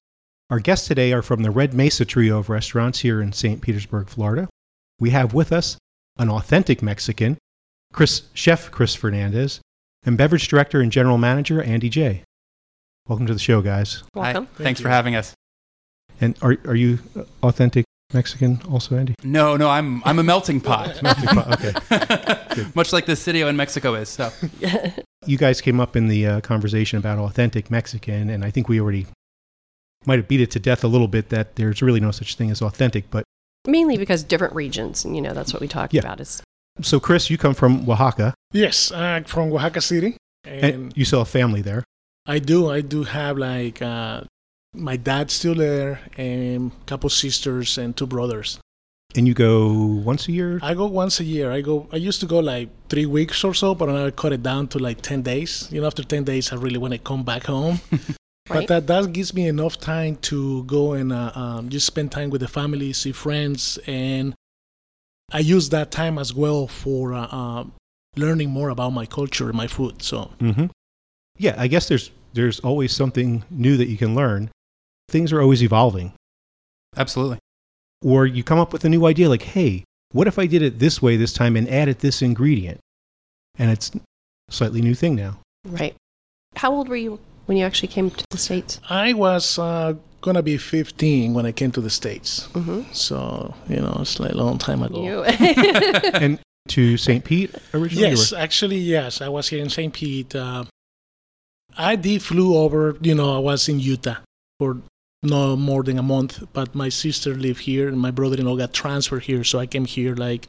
Our 0.49 0.61
guests 0.61 0.87
today 0.87 1.12
are 1.12 1.23
from 1.23 1.43
the 1.43 1.50
Red 1.50 1.75
Mesa 1.75 2.05
trio 2.05 2.38
of 2.38 2.49
restaurants 2.49 3.00
here 3.00 3.21
in 3.21 3.33
St. 3.33 3.61
Petersburg, 3.61 4.09
Florida. 4.09 4.49
We 5.00 5.11
have 5.11 5.35
with 5.35 5.53
us 5.53 5.76
an 6.19 6.31
authentic 6.31 6.83
Mexican, 6.83 7.37
Chris, 7.93 8.23
Chef 8.33 8.71
Chris 8.71 8.95
Fernandez, 8.95 9.61
and 10.05 10.17
beverage 10.17 10.47
director 10.47 10.81
and 10.81 10.93
general 10.93 11.19
manager 11.19 11.61
Andy 11.61 11.88
J. 11.88 12.23
Welcome 13.09 13.26
to 13.26 13.33
the 13.33 13.41
show, 13.41 13.61
guys. 13.61 14.05
Welcome. 14.15 14.47
Hi. 14.57 14.62
Thanks 14.62 14.81
for 14.81 14.88
having 14.88 15.17
us. 15.17 15.35
And 16.21 16.38
are, 16.43 16.57
are 16.65 16.76
you 16.76 17.00
authentic 17.43 17.85
Mexican 18.15 18.61
also, 18.71 18.97
Andy? 18.97 19.17
No, 19.25 19.57
no, 19.57 19.69
I'm 19.69 20.00
I'm 20.05 20.21
a 20.21 20.23
melting 20.23 20.61
pot, 20.61 21.03
okay. 21.61 22.67
much 22.76 22.93
like 22.93 23.07
the 23.07 23.17
city 23.17 23.41
in 23.41 23.57
Mexico 23.57 23.95
is. 23.95 24.09
So 24.09 24.31
You 25.26 25.38
guys 25.38 25.61
came 25.61 25.81
up 25.81 25.97
in 25.97 26.07
the 26.07 26.25
uh, 26.25 26.41
conversation 26.41 26.99
about 26.99 27.19
authentic 27.19 27.69
Mexican, 27.69 28.31
and 28.31 28.45
I 28.45 28.53
think 28.53 28.69
we 28.69 28.81
already 28.81 29.07
might 30.07 30.19
have 30.19 30.29
beat 30.29 30.41
it 30.41 30.51
to 30.53 30.59
death 30.61 30.85
a 30.85 30.89
little 30.89 31.09
bit 31.09 31.29
that 31.31 31.57
there's 31.57 31.83
really 31.83 32.01
no 32.01 32.11
such 32.11 32.37
thing 32.37 32.51
as 32.51 32.63
authentic. 32.63 33.11
But 33.11 33.25
Mainly 33.67 33.97
because 33.99 34.23
different 34.23 34.55
regions, 34.55 35.05
and 35.05 35.17
you 35.17 35.23
know 35.23 35.35
that's 35.35 35.53
what 35.53 35.61
we 35.61 35.69
talked 35.69 35.93
Yeah. 35.93 36.01
about. 36.01 36.21
Is 36.21 36.43
so, 36.83 37.01
Chris, 37.01 37.31
you 37.31 37.39
come 37.39 37.55
from 37.55 37.89
Oaxaca, 37.89 38.35
Yes, 38.53 38.93
I'm 38.93 39.25
from 39.25 39.53
Oaxaca 39.53 39.81
City, 39.81 40.17
and 40.45 40.65
and 40.65 40.97
you 40.97 41.05
still 41.05 41.21
have 41.21 41.29
family 41.29 41.63
there. 41.63 41.83
I 42.27 42.39
do. 42.39 42.71
I 42.71 42.81
do 42.81 43.03
have 43.05 43.37
like 43.39 43.83
uh, 43.83 44.23
my 44.75 44.97
dad's 44.97 45.33
still 45.35 45.55
there, 45.55 46.01
and 46.17 46.71
a 46.71 46.85
couple 46.87 47.11
sisters 47.11 47.79
and 47.79 47.97
two 47.97 48.07
brothers. 48.07 48.59
And 49.17 49.27
you 49.27 49.35
go 49.35 49.73
once 50.05 50.29
a 50.29 50.33
year? 50.33 50.59
I 50.63 50.75
go 50.75 50.87
once 50.87 51.21
a 51.21 51.25
year. 51.25 51.51
I 51.51 51.61
go. 51.63 51.89
I 51.93 51.97
used 51.97 52.21
to 52.21 52.27
go 52.27 52.39
like 52.41 52.69
three 52.89 53.07
weeks 53.07 53.43
or 53.45 53.55
so, 53.55 53.75
but 53.75 53.89
now 53.89 54.07
I 54.07 54.11
cut 54.11 54.33
it 54.33 54.43
down 54.43 54.69
to 54.69 54.79
like 54.79 55.01
ten 55.01 55.23
days. 55.23 55.69
You 55.73 55.81
know, 55.81 55.87
after 55.87 56.05
ten 56.05 56.25
days, 56.25 56.53
I 56.53 56.57
really 56.57 56.79
want 56.79 56.93
to 56.93 56.99
come 56.99 57.25
back 57.25 57.45
home. 57.47 57.81
right? 58.49 58.67
But 58.67 58.69
that 58.69 58.87
that 58.87 59.12
gives 59.12 59.35
me 59.35 59.49
enough 59.49 59.79
time 59.79 60.17
to 60.23 60.65
go 60.65 60.93
and 60.93 61.12
uh, 61.12 61.33
um, 61.35 61.69
just 61.69 61.87
spend 61.87 62.12
time 62.12 62.31
with 62.31 62.41
the 62.41 62.49
family, 62.49 62.93
see 62.93 63.12
friends, 63.12 63.79
and 63.87 64.35
I 65.33 65.41
use 65.41 65.69
that 65.71 65.91
time 65.91 66.19
as 66.19 66.33
well 66.35 66.67
for 66.69 67.12
uh, 67.15 67.26
um, 67.29 67.73
learning 68.17 68.50
more 68.50 68.69
about 68.69 68.91
my 68.91 69.07
culture 69.07 69.49
and 69.49 69.57
my 69.57 69.67
food. 69.67 70.03
So 70.03 70.31
Mm-hmm. 70.41 70.67
Yeah, 71.38 71.55
I 71.59 71.67
guess 71.67 71.88
there's 71.88 72.11
there's 72.33 72.61
always 72.61 72.93
something 72.95 73.45
new 73.50 73.76
that 73.76 73.88
you 73.88 73.97
can 73.97 74.15
learn. 74.15 74.50
Things 75.09 75.33
are 75.33 75.41
always 75.43 75.62
evolving. 75.62 76.12
absolutely. 76.97 77.38
Or 78.03 78.26
you 78.26 78.43
come 78.45 78.59
up 78.59 78.73
with 78.73 78.85
a 78.85 78.88
new 78.88 79.07
idea 79.07 79.29
like, 79.29 79.43
hey, 79.43 79.85
what 80.12 80.26
if 80.26 80.38
I 80.38 80.47
did 80.47 80.62
it 80.62 80.79
this 80.79 81.00
way 81.03 81.17
this 81.17 81.33
time 81.33 81.57
and 81.57 81.69
added 81.69 82.00
this 82.00 82.23
ingredient? 82.23 82.79
And 83.59 83.71
it's 83.71 83.91
a 83.95 84.00
slightly 84.50 84.81
new 84.83 84.95
thing 84.95 85.15
now. 85.15 85.38
right. 85.67 85.95
How 86.57 86.73
old 86.73 86.88
were 86.88 86.97
you 86.97 87.19
when 87.47 87.57
you 87.57 87.65
actually 87.65 87.88
came 87.88 88.11
to 88.11 88.25
the 88.31 88.38
states? 88.38 88.81
I 88.88 89.12
was 89.15 89.59
uh, 89.59 89.95
gonna 90.21 90.43
be 90.43 90.59
15 90.59 91.35
when 91.35 91.47
I 91.47 91.53
came 91.53 91.73
to 91.73 91.81
the 91.81 91.91
states. 91.91 92.49
Mm-hmm. 92.53 92.93
So 92.93 93.55
you 93.69 93.81
know, 93.81 93.97
it's 94.00 94.21
like 94.21 94.33
a 94.33 94.37
long 94.37 94.59
time 94.59 94.83
ago. 94.83 95.03
You. 95.03 95.23
and 96.15 96.38
to 96.69 96.97
St. 96.97 97.25
Pete 97.25 97.55
originally? 97.73 98.09
Yes, 98.11 98.33
or- 98.33 98.38
actually, 98.38 98.79
yes. 98.79 99.21
I 99.21 99.29
was 99.29 99.49
here 99.49 99.62
in 99.62 99.71
St. 99.71 99.93
Pete. 99.93 100.35
Uh, 100.35 100.65
I 101.79 101.97
did 101.97 102.23
flew 102.23 102.57
over. 102.57 102.97
You 103.00 103.15
know, 103.15 103.37
I 103.37 103.38
was 103.38 103.69
in 103.69 103.79
Utah 103.81 104.17
for 104.59 104.79
no 105.23 105.57
more 105.57 105.83
than 105.83 105.99
a 105.99 106.03
month, 106.03 106.43
but 106.53 106.75
my 106.75 106.88
sister 106.88 107.35
lived 107.35 107.61
here, 107.61 107.88
and 107.88 107.99
my 107.99 108.11
brother-in-law 108.11 108.57
got 108.57 108.73
transferred 108.73 109.25
here, 109.25 109.45
so 109.45 109.59
I 109.59 109.67
came 109.67 109.85
here 109.85 110.15
like 110.15 110.49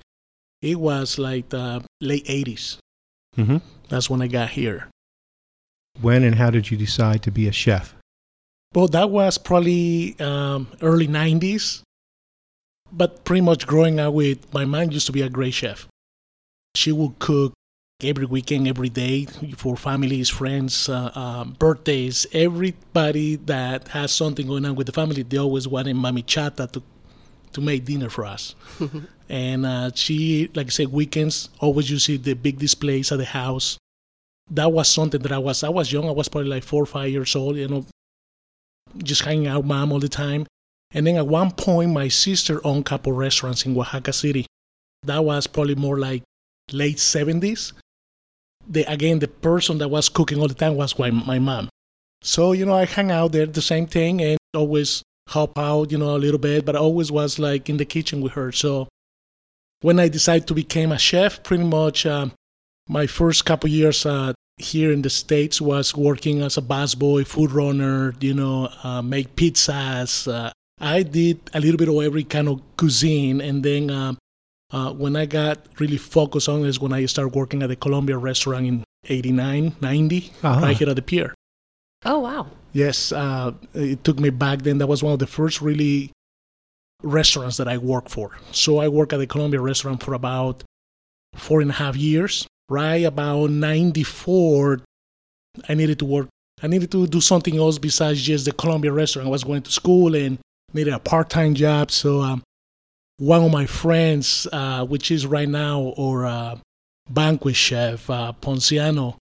it 0.62 0.80
was 0.80 1.18
like 1.20 1.50
the 1.50 1.84
late 2.02 2.26
80s. 2.26 2.78
Mhm. 3.38 3.62
That's 3.90 4.10
when 4.10 4.22
I 4.22 4.28
got 4.28 4.50
here. 4.50 4.90
When 6.02 6.24
and 6.24 6.36
how 6.36 6.50
did 6.50 6.70
you 6.70 6.78
decide 6.78 7.24
to 7.24 7.32
be 7.32 7.48
a 7.48 7.52
chef? 7.52 7.96
Well, 8.74 8.88
that 8.90 9.10
was 9.10 9.38
probably 9.38 10.16
um, 10.20 10.68
early 10.82 11.08
90s. 11.08 11.82
But 12.92 13.26
pretty 13.26 13.42
much 13.42 13.68
growing 13.68 14.00
up 14.00 14.14
with 14.14 14.54
my 14.54 14.66
mom 14.66 14.92
used 14.92 15.08
to 15.08 15.12
be 15.12 15.22
a 15.22 15.30
great 15.30 15.54
chef. 15.54 15.88
She 16.76 16.92
would 16.92 17.20
cook 17.20 17.54
every 18.02 18.26
weekend, 18.26 18.68
every 18.68 18.90
day 18.90 19.26
for 19.56 19.76
families, 19.76 20.30
friends, 20.30 20.88
uh, 20.88 21.12
um, 21.16 21.56
birthdays. 21.60 22.28
Everybody 22.32 23.38
that 23.38 23.90
has 23.90 24.12
something 24.12 24.48
going 24.48 24.66
on 24.66 24.76
with 24.76 24.88
the 24.88 24.94
family, 24.94 25.24
they 25.24 25.38
always 25.38 25.68
wanted 25.68 25.96
Mami 25.96 26.24
Chata 26.24 26.72
to, 26.72 26.84
to 27.54 27.62
make 27.62 27.86
dinner 27.86 28.10
for 28.10 28.26
us. 28.26 28.56
and 29.30 29.66
uh, 29.66 29.92
she, 29.96 30.50
like 30.54 30.68
I 30.68 30.70
said, 30.70 30.90
weekends 30.90 31.50
always 31.60 31.90
you 31.90 32.00
see 32.00 32.18
the 32.18 32.34
big 32.36 32.60
displays 32.60 33.12
at 33.12 33.18
the 33.18 33.26
house. 33.26 33.78
That 34.52 34.72
was 34.72 34.88
something 34.88 35.22
that 35.22 35.32
I 35.32 35.38
was. 35.38 35.64
I 35.64 35.70
was 35.70 35.92
young. 35.92 36.08
I 36.08 36.12
was 36.12 36.30
probably 36.30 36.50
like 36.50 36.64
four 36.64 36.84
or 36.84 36.86
five 36.86 37.10
years 37.10 37.36
old. 37.36 37.58
You 37.58 37.68
know, 37.68 37.86
just 38.98 39.24
hanging 39.24 39.48
out 39.48 39.60
with 39.60 39.68
mom 39.68 39.92
all 39.92 40.00
the 40.00 40.10
time. 40.10 40.46
And 40.92 41.06
then 41.06 41.18
at 41.18 41.28
one 41.28 41.52
point, 41.52 41.92
my 41.92 42.08
sister 42.08 42.66
owned 42.66 42.82
a 42.82 42.90
couple 42.90 43.12
restaurants 43.12 43.66
in 43.66 43.78
Oaxaca 43.78 44.14
City. 44.14 44.46
That 45.04 45.24
was 45.24 45.48
probably 45.48 45.76
more 45.76 46.00
like 46.00 46.24
late 46.72 46.98
70s. 46.98 47.74
The, 48.70 48.84
again, 48.92 49.20
the 49.20 49.28
person 49.28 49.78
that 49.80 49.90
was 49.90 50.10
cooking 50.10 50.40
all 50.40 50.48
the 50.48 50.54
time 50.54 50.76
was 50.76 50.98
my, 50.98 51.12
my 51.12 51.40
mom. 51.40 51.70
So, 52.22 52.54
you 52.54 52.66
know, 52.66 52.74
I 52.74 52.86
hang 52.86 53.12
out 53.12 53.32
there, 53.32 53.46
the 53.46 53.62
same 53.62 53.88
thing, 53.88 54.22
and 54.22 54.38
always 54.56 55.04
help 55.30 55.58
out, 55.58 55.92
you 55.92 55.98
know, 55.98 56.16
a 56.16 56.18
little 56.18 56.40
bit, 56.40 56.66
but 56.66 56.76
I 56.76 56.80
always 56.80 57.12
was 57.12 57.38
like 57.38 57.70
in 57.70 57.78
the 57.78 57.86
kitchen 57.86 58.22
with 58.22 58.34
her. 58.34 58.52
So 58.52 58.88
when 59.82 60.00
I 60.00 60.08
decided 60.08 60.48
to 60.48 60.54
become 60.54 60.92
a 60.92 60.98
chef, 60.98 61.44
pretty 61.44 61.64
much 61.64 62.06
um, 62.06 62.32
my 62.88 63.08
first 63.08 63.46
couple 63.46 63.70
years 63.70 64.06
uh, 64.06 64.34
here 64.58 64.92
in 64.92 65.02
the 65.04 65.10
states 65.10 65.62
was 65.62 65.96
working 65.96 66.42
as 66.42 66.58
a 66.58 66.62
busboy, 66.62 67.26
food 67.26 67.52
runner, 67.52 68.14
you 68.20 68.34
know, 68.34 68.70
uh, 68.84 69.02
make 69.02 69.36
pizzas. 69.36 70.32
Uh, 70.32 70.52
I 70.80 71.04
did 71.04 71.40
a 71.54 71.60
little 71.60 71.78
bit 71.78 71.90
of 71.90 71.96
every 72.04 72.24
kind 72.24 72.48
of 72.50 72.62
cuisine, 72.78 73.42
and 73.42 73.64
then 73.64 73.90
uh, 73.92 74.14
uh, 74.72 74.92
when 74.94 75.16
I 75.16 75.26
got 75.26 75.60
really 75.80 75.98
focused 75.98 76.50
on 76.50 76.66
is 76.66 76.80
when 76.80 76.94
I 76.94 77.06
started 77.06 77.36
working 77.36 77.62
at 77.64 77.70
the 77.70 77.76
Columbia 77.76 78.18
restaurant 78.18 78.66
in 78.66 78.84
89, 79.08 79.76
90, 79.82 80.32
Uh-huh. 80.44 80.62
right 80.62 80.76
here 80.78 80.90
at 80.90 80.96
the 80.96 81.02
pier. 81.02 81.34
oh 82.06 82.20
wow. 82.20 82.48
Yes, 82.74 83.12
uh, 83.12 83.54
it 83.74 84.04
took 84.04 84.20
me 84.20 84.30
back 84.30 84.62
then. 84.62 84.78
That 84.78 84.88
was 84.88 85.02
one 85.02 85.14
of 85.14 85.20
the 85.20 85.26
first 85.28 85.62
really 85.62 86.12
restaurants 87.02 87.58
that 87.58 87.68
I 87.68 87.78
worked 87.78 88.10
for. 88.12 88.38
So 88.52 88.80
I 88.80 88.88
worked 88.88 89.14
at 89.14 89.18
the 89.20 89.26
Columbia 89.28 89.62
restaurant 89.62 90.04
for 90.04 90.14
about 90.14 90.64
four 91.36 91.62
and 91.62 91.72
a 91.72 91.74
half 91.74 91.96
years. 91.96 92.46
Right 92.70 93.04
about 93.04 93.50
94, 93.50 94.82
I 95.70 95.74
needed 95.74 96.00
to 96.00 96.06
work. 96.06 96.28
I 96.62 96.68
needed 96.68 96.92
to 96.92 97.08
do 97.08 97.22
something 97.22 97.58
else 97.58 97.78
besides 97.78 98.22
just 98.22 98.46
the 98.46 98.52
Columbia 98.52 98.92
restaurant. 98.92 99.28
I 99.28 99.32
was 99.32 99.44
going 99.44 99.62
to 99.62 99.72
school 99.72 100.16
and 100.16 100.40
needed 100.74 100.94
a 100.94 101.00
part 101.00 101.30
time 101.30 101.54
job. 101.54 101.92
So 101.92 102.22
um, 102.22 102.44
one 103.18 103.44
of 103.44 103.52
my 103.52 103.66
friends, 103.66 104.48
uh, 104.52 104.86
which 104.86 105.12
is 105.12 105.26
right 105.26 105.48
now 105.48 105.94
our 105.98 106.26
uh, 106.26 106.60
banquet 107.10 107.56
chef, 107.56 108.10
uh, 108.10 108.34
Ponciano, 108.42 109.16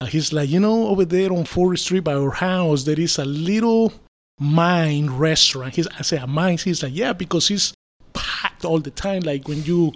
uh, 0.00 0.06
he's 0.06 0.32
like, 0.32 0.50
you 0.50 0.60
know, 0.60 0.88
over 0.88 1.04
there 1.04 1.32
on 1.32 1.44
Fourth 1.44 1.80
Street 1.80 2.00
by 2.00 2.14
our 2.14 2.32
house, 2.32 2.84
there 2.84 2.98
is 3.00 3.18
a 3.18 3.24
little 3.24 3.92
mine 4.38 5.08
restaurant. 5.08 5.74
He's, 5.76 5.86
I 5.86 6.02
say, 6.02 6.18
a 6.18 6.26
mine? 6.26 6.58
He's 6.58 6.82
like, 6.82 6.94
yeah, 6.94 7.12
because 7.12 7.50
it's 7.50 7.72
packed 8.14 8.64
all 8.64 8.78
the 8.80 8.90
time. 8.90 9.20
Like 9.22 9.46
when 9.48 9.62
you 9.64 9.92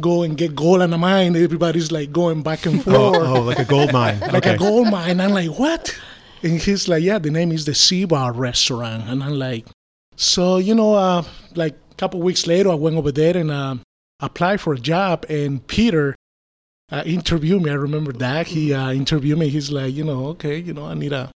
go 0.00 0.22
and 0.22 0.36
get 0.36 0.54
gold 0.54 0.82
on 0.82 0.92
a 0.92 0.98
mine, 0.98 1.34
everybody's 1.36 1.90
like 1.90 2.12
going 2.12 2.42
back 2.42 2.66
and 2.66 2.80
Oh, 2.86 3.12
forth. 3.12 3.28
oh, 3.28 3.40
like 3.42 3.58
a 3.58 3.64
gold 3.64 3.92
mine. 3.92 4.20
Like 4.32 4.34
okay. 4.46 4.54
a 4.54 4.58
gold 4.58 4.88
mine. 4.90 5.20
I'm 5.20 5.32
like, 5.32 5.50
what? 5.58 5.98
And 6.42 6.60
he's 6.60 6.88
like, 6.88 7.02
yeah, 7.02 7.18
the 7.18 7.30
name 7.30 7.50
is 7.52 7.64
the 7.64 7.74
Sea 7.74 8.04
Bar 8.04 8.32
Restaurant. 8.32 9.08
And 9.08 9.22
I'm 9.24 9.34
like, 9.38 9.66
so, 10.16 10.58
you 10.58 10.74
know, 10.74 10.94
uh, 10.94 11.24
like 11.54 11.74
a 11.90 11.94
couple 11.96 12.20
weeks 12.20 12.46
later, 12.46 12.70
I 12.70 12.74
went 12.74 12.96
over 12.96 13.10
there 13.10 13.36
and 13.36 13.50
uh, 13.50 13.76
applied 14.20 14.60
for 14.60 14.74
a 14.74 14.78
job. 14.78 15.24
And 15.30 15.66
Peter 15.66 16.14
uh, 16.92 17.02
interviewed 17.06 17.62
me. 17.62 17.70
I 17.70 17.74
remember 17.74 18.12
that. 18.12 18.46
He 18.48 18.74
uh, 18.74 18.92
interviewed 18.92 19.38
me. 19.38 19.48
He's 19.48 19.72
like, 19.72 19.94
you 19.94 20.04
know, 20.04 20.26
okay, 20.36 20.58
you 20.58 20.74
know, 20.74 20.84
I 20.84 20.94
need 20.94 21.12
a 21.14 21.30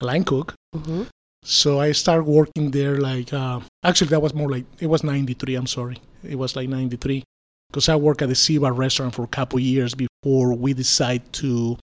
line 0.00 0.22
cook. 0.24 0.54
hmm 0.72 1.02
So 1.48 1.80
I 1.80 1.92
started 1.92 2.24
working 2.24 2.70
there 2.70 2.98
like, 2.98 3.32
uh, 3.32 3.60
actually, 3.82 4.08
that 4.08 4.20
was 4.20 4.34
more 4.34 4.50
like, 4.50 4.66
it 4.80 4.86
was 4.86 5.02
93, 5.02 5.54
I'm 5.54 5.66
sorry. 5.66 5.96
It 6.22 6.36
was 6.36 6.54
like 6.54 6.68
93. 6.68 7.24
Because 7.70 7.88
I 7.88 7.96
worked 7.96 8.20
at 8.20 8.28
the 8.28 8.34
Sea 8.34 8.58
restaurant 8.58 9.14
for 9.14 9.24
a 9.24 9.28
couple 9.28 9.58
years 9.58 9.94
before 9.94 10.54
we 10.54 10.74
decided 10.74 11.32
to 11.34 11.78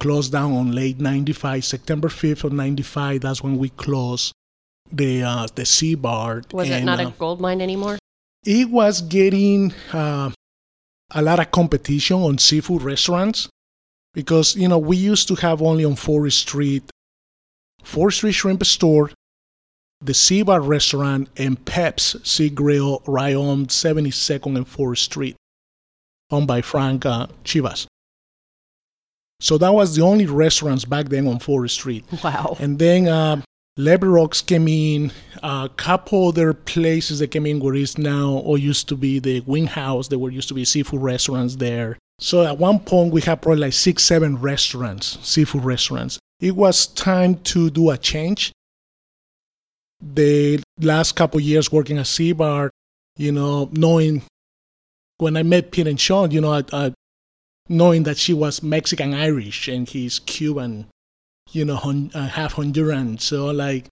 close 0.00 0.28
down 0.28 0.52
on 0.52 0.72
late 0.72 1.00
95, 1.00 1.64
September 1.64 2.08
5th 2.08 2.44
of 2.44 2.52
95. 2.52 3.22
That's 3.22 3.42
when 3.42 3.56
we 3.56 3.70
closed 3.70 4.32
the 4.92 5.22
uh, 5.22 5.46
the 5.54 5.64
Sea 5.64 5.94
Bar. 5.94 6.42
Was 6.52 6.68
it 6.68 6.84
not 6.84 7.00
uh, 7.00 7.08
a 7.08 7.10
gold 7.12 7.40
mine 7.40 7.60
anymore? 7.60 7.98
it 8.44 8.70
was 8.70 9.02
getting 9.02 9.72
uh, 9.92 10.30
a 11.10 11.22
lot 11.22 11.40
of 11.40 11.50
competition 11.50 12.16
on 12.16 12.38
seafood 12.38 12.82
restaurants 12.82 13.48
because 14.14 14.56
you 14.56 14.68
know 14.68 14.78
we 14.78 14.96
used 14.96 15.28
to 15.28 15.34
have 15.36 15.62
only 15.62 15.84
on 15.84 15.96
Fourth 15.96 16.32
Street, 16.32 16.89
Fourth 17.82 18.14
Street 18.14 18.32
Shrimp 18.32 18.64
Store, 18.64 19.10
the 20.00 20.14
Sea 20.14 20.42
Bar 20.42 20.60
restaurant, 20.60 21.28
and 21.36 21.62
Pep's 21.64 22.16
Sea 22.28 22.50
Grill 22.50 23.02
right 23.06 23.34
on 23.34 23.66
72nd 23.66 24.56
and 24.56 24.66
Fourth 24.66 24.98
Street, 24.98 25.36
owned 26.30 26.46
by 26.46 26.62
Frank 26.62 27.06
uh, 27.06 27.26
Chivas. 27.44 27.86
So 29.40 29.56
that 29.58 29.72
was 29.72 29.96
the 29.96 30.02
only 30.02 30.26
restaurants 30.26 30.84
back 30.84 31.08
then 31.08 31.26
on 31.26 31.38
Fourth 31.38 31.70
Street. 31.70 32.04
Wow. 32.22 32.56
And 32.60 32.78
then 32.78 33.08
uh, 33.08 33.40
Leverock's 33.78 34.42
came 34.42 34.68
in, 34.68 35.12
a 35.42 35.70
couple 35.76 36.28
other 36.28 36.52
places 36.52 37.20
that 37.20 37.28
came 37.28 37.46
in 37.46 37.60
where 37.60 37.74
it's 37.74 37.96
now 37.96 38.32
or 38.32 38.58
used 38.58 38.88
to 38.90 38.96
be 38.96 39.18
the 39.18 39.40
Wing 39.40 39.66
House. 39.66 40.08
There 40.08 40.18
were 40.18 40.30
used 40.30 40.48
to 40.48 40.54
be 40.54 40.66
seafood 40.66 41.00
restaurants 41.00 41.56
there. 41.56 41.98
So 42.18 42.44
at 42.44 42.58
one 42.58 42.80
point 42.80 43.14
we 43.14 43.22
had 43.22 43.40
probably 43.40 43.62
like 43.62 43.72
six, 43.72 44.04
seven 44.04 44.36
restaurants, 44.36 45.18
seafood 45.26 45.64
restaurants. 45.64 46.18
It 46.40 46.56
was 46.56 46.86
time 46.86 47.36
to 47.52 47.70
do 47.70 47.90
a 47.90 47.98
change. 47.98 48.52
The 50.00 50.62
last 50.80 51.12
couple 51.12 51.38
years 51.40 51.70
working 51.70 51.98
at 51.98 52.06
Seabar, 52.06 52.70
you 53.16 53.32
know, 53.32 53.68
knowing 53.72 54.22
when 55.18 55.36
I 55.36 55.42
met 55.42 55.70
Pete 55.70 55.86
and 55.86 56.00
Sean, 56.00 56.30
you 56.30 56.40
know, 56.40 56.54
I, 56.54 56.64
I, 56.72 56.94
knowing 57.68 58.04
that 58.04 58.16
she 58.16 58.32
was 58.32 58.62
Mexican 58.62 59.12
Irish 59.12 59.68
and 59.68 59.86
he's 59.86 60.18
Cuban, 60.20 60.86
you 61.52 61.66
know, 61.66 61.76
Hon, 61.76 62.10
uh, 62.14 62.28
half 62.28 62.54
Honduran. 62.54 63.20
So 63.20 63.46
like, 63.46 63.86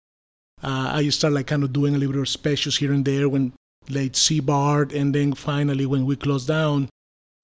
uh, 0.62 0.92
I 0.94 1.08
started 1.10 1.34
like 1.34 1.46
kind 1.46 1.62
of 1.62 1.74
doing 1.74 1.94
a 1.94 1.98
little 1.98 2.14
bit 2.14 2.22
of 2.22 2.28
specials 2.28 2.78
here 2.78 2.92
and 2.92 3.04
there 3.04 3.28
when 3.28 3.52
late 3.90 4.14
Seabar, 4.14 4.92
and 4.94 5.14
then 5.14 5.34
finally 5.34 5.86
when 5.86 6.06
we 6.06 6.16
closed 6.16 6.48
down, 6.48 6.88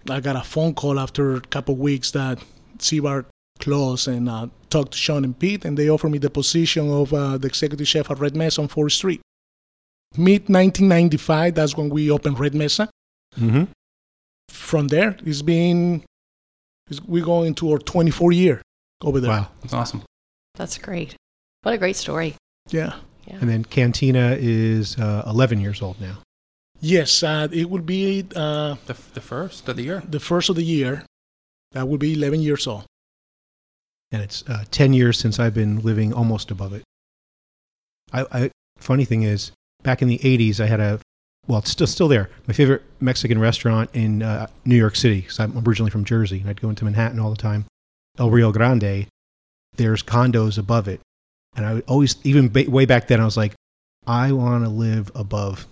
I 0.09 0.21
got 0.21 0.37
a 0.37 0.43
phone 0.43 0.75
call 0.75 0.99
after 0.99 1.35
a 1.35 1.41
couple 1.41 1.77
weeks 1.77 2.11
that 2.13 2.39
Seabar 2.79 3.27
closed 3.65 4.07
and 4.09 4.29
uh, 4.29 4.47
talked 4.71 4.93
to 4.93 4.99
Sean 4.99 5.25
and 5.25 5.37
Pete, 5.39 5.65
and 5.65 5.77
they 5.79 5.89
offered 5.91 6.11
me 6.11 6.19
the 6.19 6.31
position 6.31 6.91
of 6.91 7.13
uh, 7.13 7.39
the 7.39 7.49
executive 7.49 7.89
chef 7.89 8.11
at 8.11 8.19
Red 8.19 8.37
Mesa 8.37 8.61
on 8.63 8.69
4th 8.69 8.93
Street. 8.93 9.21
Mid 10.17 10.43
1995, 10.49 11.55
that's 11.55 11.77
when 11.77 11.89
we 11.89 12.11
opened 12.11 12.39
Red 12.39 12.55
Mesa. 12.55 12.89
Mm-hmm. 13.39 13.65
From 14.49 14.89
there, 14.89 15.17
it's 15.25 15.43
been, 15.43 16.05
it's, 16.91 17.01
we're 17.03 17.25
going 17.25 17.55
to 17.57 17.73
our 17.73 17.79
24 17.79 18.33
year 18.33 18.63
over 19.03 19.19
there. 19.21 19.31
Wow. 19.31 19.49
That's 19.63 19.75
awesome. 19.75 20.03
That's 20.55 20.79
great. 20.79 21.17
What 21.63 21.75
a 21.75 21.79
great 21.79 21.97
story. 21.97 22.35
Yeah. 22.71 22.95
Yeah. 23.27 23.39
And 23.41 23.49
then 23.49 23.65
Cantina 23.65 24.37
is 24.39 24.97
uh, 24.99 25.25
11 25.27 25.61
years 25.61 25.81
old 25.83 26.01
now. 26.01 26.19
Yes, 26.81 27.23
uh, 27.23 27.49
it 27.51 27.71
will 27.71 27.81
be 27.83 28.27
uh, 28.37 28.77
The, 28.87 28.97
the 29.15 29.21
first 29.23 29.67
of 29.69 29.77
the 29.77 29.83
year. 29.83 30.03
the 30.09 30.21
first 30.21 30.51
of 30.51 30.57
the 30.57 30.65
year. 30.65 31.05
That 31.73 31.89
will 31.89 31.99
be 31.99 32.13
11 32.13 32.41
years 32.43 32.67
old. 32.67 32.85
And 34.15 34.23
it's 34.23 34.45
uh, 34.49 34.65
10 34.71 34.93
years 34.93 35.19
since 35.19 35.41
I've 35.41 35.55
been 35.55 35.81
living 35.81 36.13
almost 36.13 36.53
above 36.53 36.73
it. 36.73 36.85
I, 38.13 38.25
I 38.31 38.51
funny 38.79 39.05
thing 39.05 39.25
is, 39.25 39.51
back 39.83 40.03
in 40.03 40.09
the 40.09 40.19
80s, 40.19 40.61
I 40.61 40.67
had 40.67 40.79
a 40.79 41.01
well, 41.49 41.59
it's 41.59 41.71
still 41.71 41.89
still 41.89 42.07
there. 42.07 42.31
My 42.47 42.55
favorite 42.55 42.83
Mexican 43.01 43.39
restaurant 43.39 43.91
in 43.93 44.23
uh, 44.23 44.47
New 44.65 44.77
York 44.77 44.95
City, 44.95 45.23
because 45.23 45.41
I'm 45.41 45.59
originally 45.67 45.91
from 45.91 46.05
Jersey, 46.05 46.41
and 46.41 46.49
I'd 46.49 46.61
go 46.61 46.71
into 46.71 46.85
Manhattan 46.85 47.19
all 47.19 47.31
the 47.31 47.37
time. 47.37 47.67
El 48.19 48.31
Rio 48.31 48.53
Grande. 48.53 49.09
There's 49.77 50.05
condos 50.05 50.57
above 50.57 50.87
it, 50.87 51.01
and 51.57 51.67
I 51.67 51.75
would 51.75 51.85
always, 51.89 52.17
even 52.23 52.49
ba- 52.49 52.67
way 52.69 52.87
back 52.87 53.09
then, 53.09 53.21
I 53.21 53.25
was 53.25 53.37
like, 53.37 53.55
I 54.07 54.31
want 54.31 54.63
to 54.63 54.71
live 54.71 55.11
above 55.17 55.67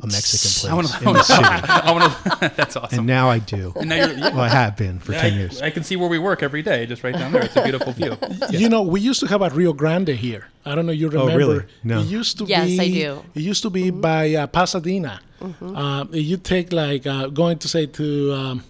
a 0.00 0.06
Mexican 0.06 0.70
I 0.70 0.74
want 0.74 0.86
place 0.88 1.02
to. 1.02 1.08
in 1.08 1.14
the 1.16 1.22
city, 1.22 1.44
I 1.44 1.92
want 1.92 2.12
to. 2.40 2.52
That's 2.56 2.76
awesome. 2.76 2.98
and 3.00 3.06
now 3.06 3.28
I 3.28 3.38
do. 3.40 3.72
And 3.76 3.88
now 3.90 3.96
you're. 3.96 4.12
Yeah. 4.16 4.30
Well, 4.30 4.40
I 4.40 4.48
have 4.48 4.76
been 4.76 4.98
for 5.00 5.12
Yeah, 5.12 5.20
ten 5.22 5.32
I, 5.34 5.36
years. 5.36 5.60
I 5.62 5.70
can 5.70 5.82
see 5.84 5.96
where 5.96 6.08
we 6.08 6.18
work 6.18 6.42
every 6.42 6.62
day, 6.62 6.86
just 6.86 7.04
right 7.04 7.14
down 7.14 7.32
there. 7.32 7.42
It's 7.44 7.56
a 7.56 7.62
beautiful 7.62 7.92
view. 7.92 8.16
You 8.50 8.68
know, 8.68 8.82
we 8.82 9.00
used 9.00 9.20
to 9.20 9.26
have 9.26 9.42
a 9.42 9.50
Rio 9.50 9.72
Grande 9.72 10.08
here. 10.10 10.48
I 10.64 10.74
don't 10.74 10.86
know 10.86 10.92
you 10.92 11.08
remember. 11.08 11.32
Oh, 11.32 11.36
remember. 11.36 11.54
really? 11.54 11.72
No. 11.84 12.00
It 12.00 12.06
used 12.06 12.38
to 12.38 12.44
Yes, 12.46 12.68
be. 12.68 12.80
I 12.80 12.88
do. 12.88 13.22
It 13.34 13.42
used 13.42 13.62
to 13.62 13.70
be 13.70 13.90
by 13.90 14.34
uh, 14.34 14.46
Pasadena. 14.46 15.20
Uh, 15.60 16.06
you 16.12 16.36
take 16.36 16.72
like 16.72 17.06
uh, 17.06 17.26
going 17.26 17.58
to 17.58 17.68
say 17.68 17.86
to 17.86 18.32
um, 18.32 18.64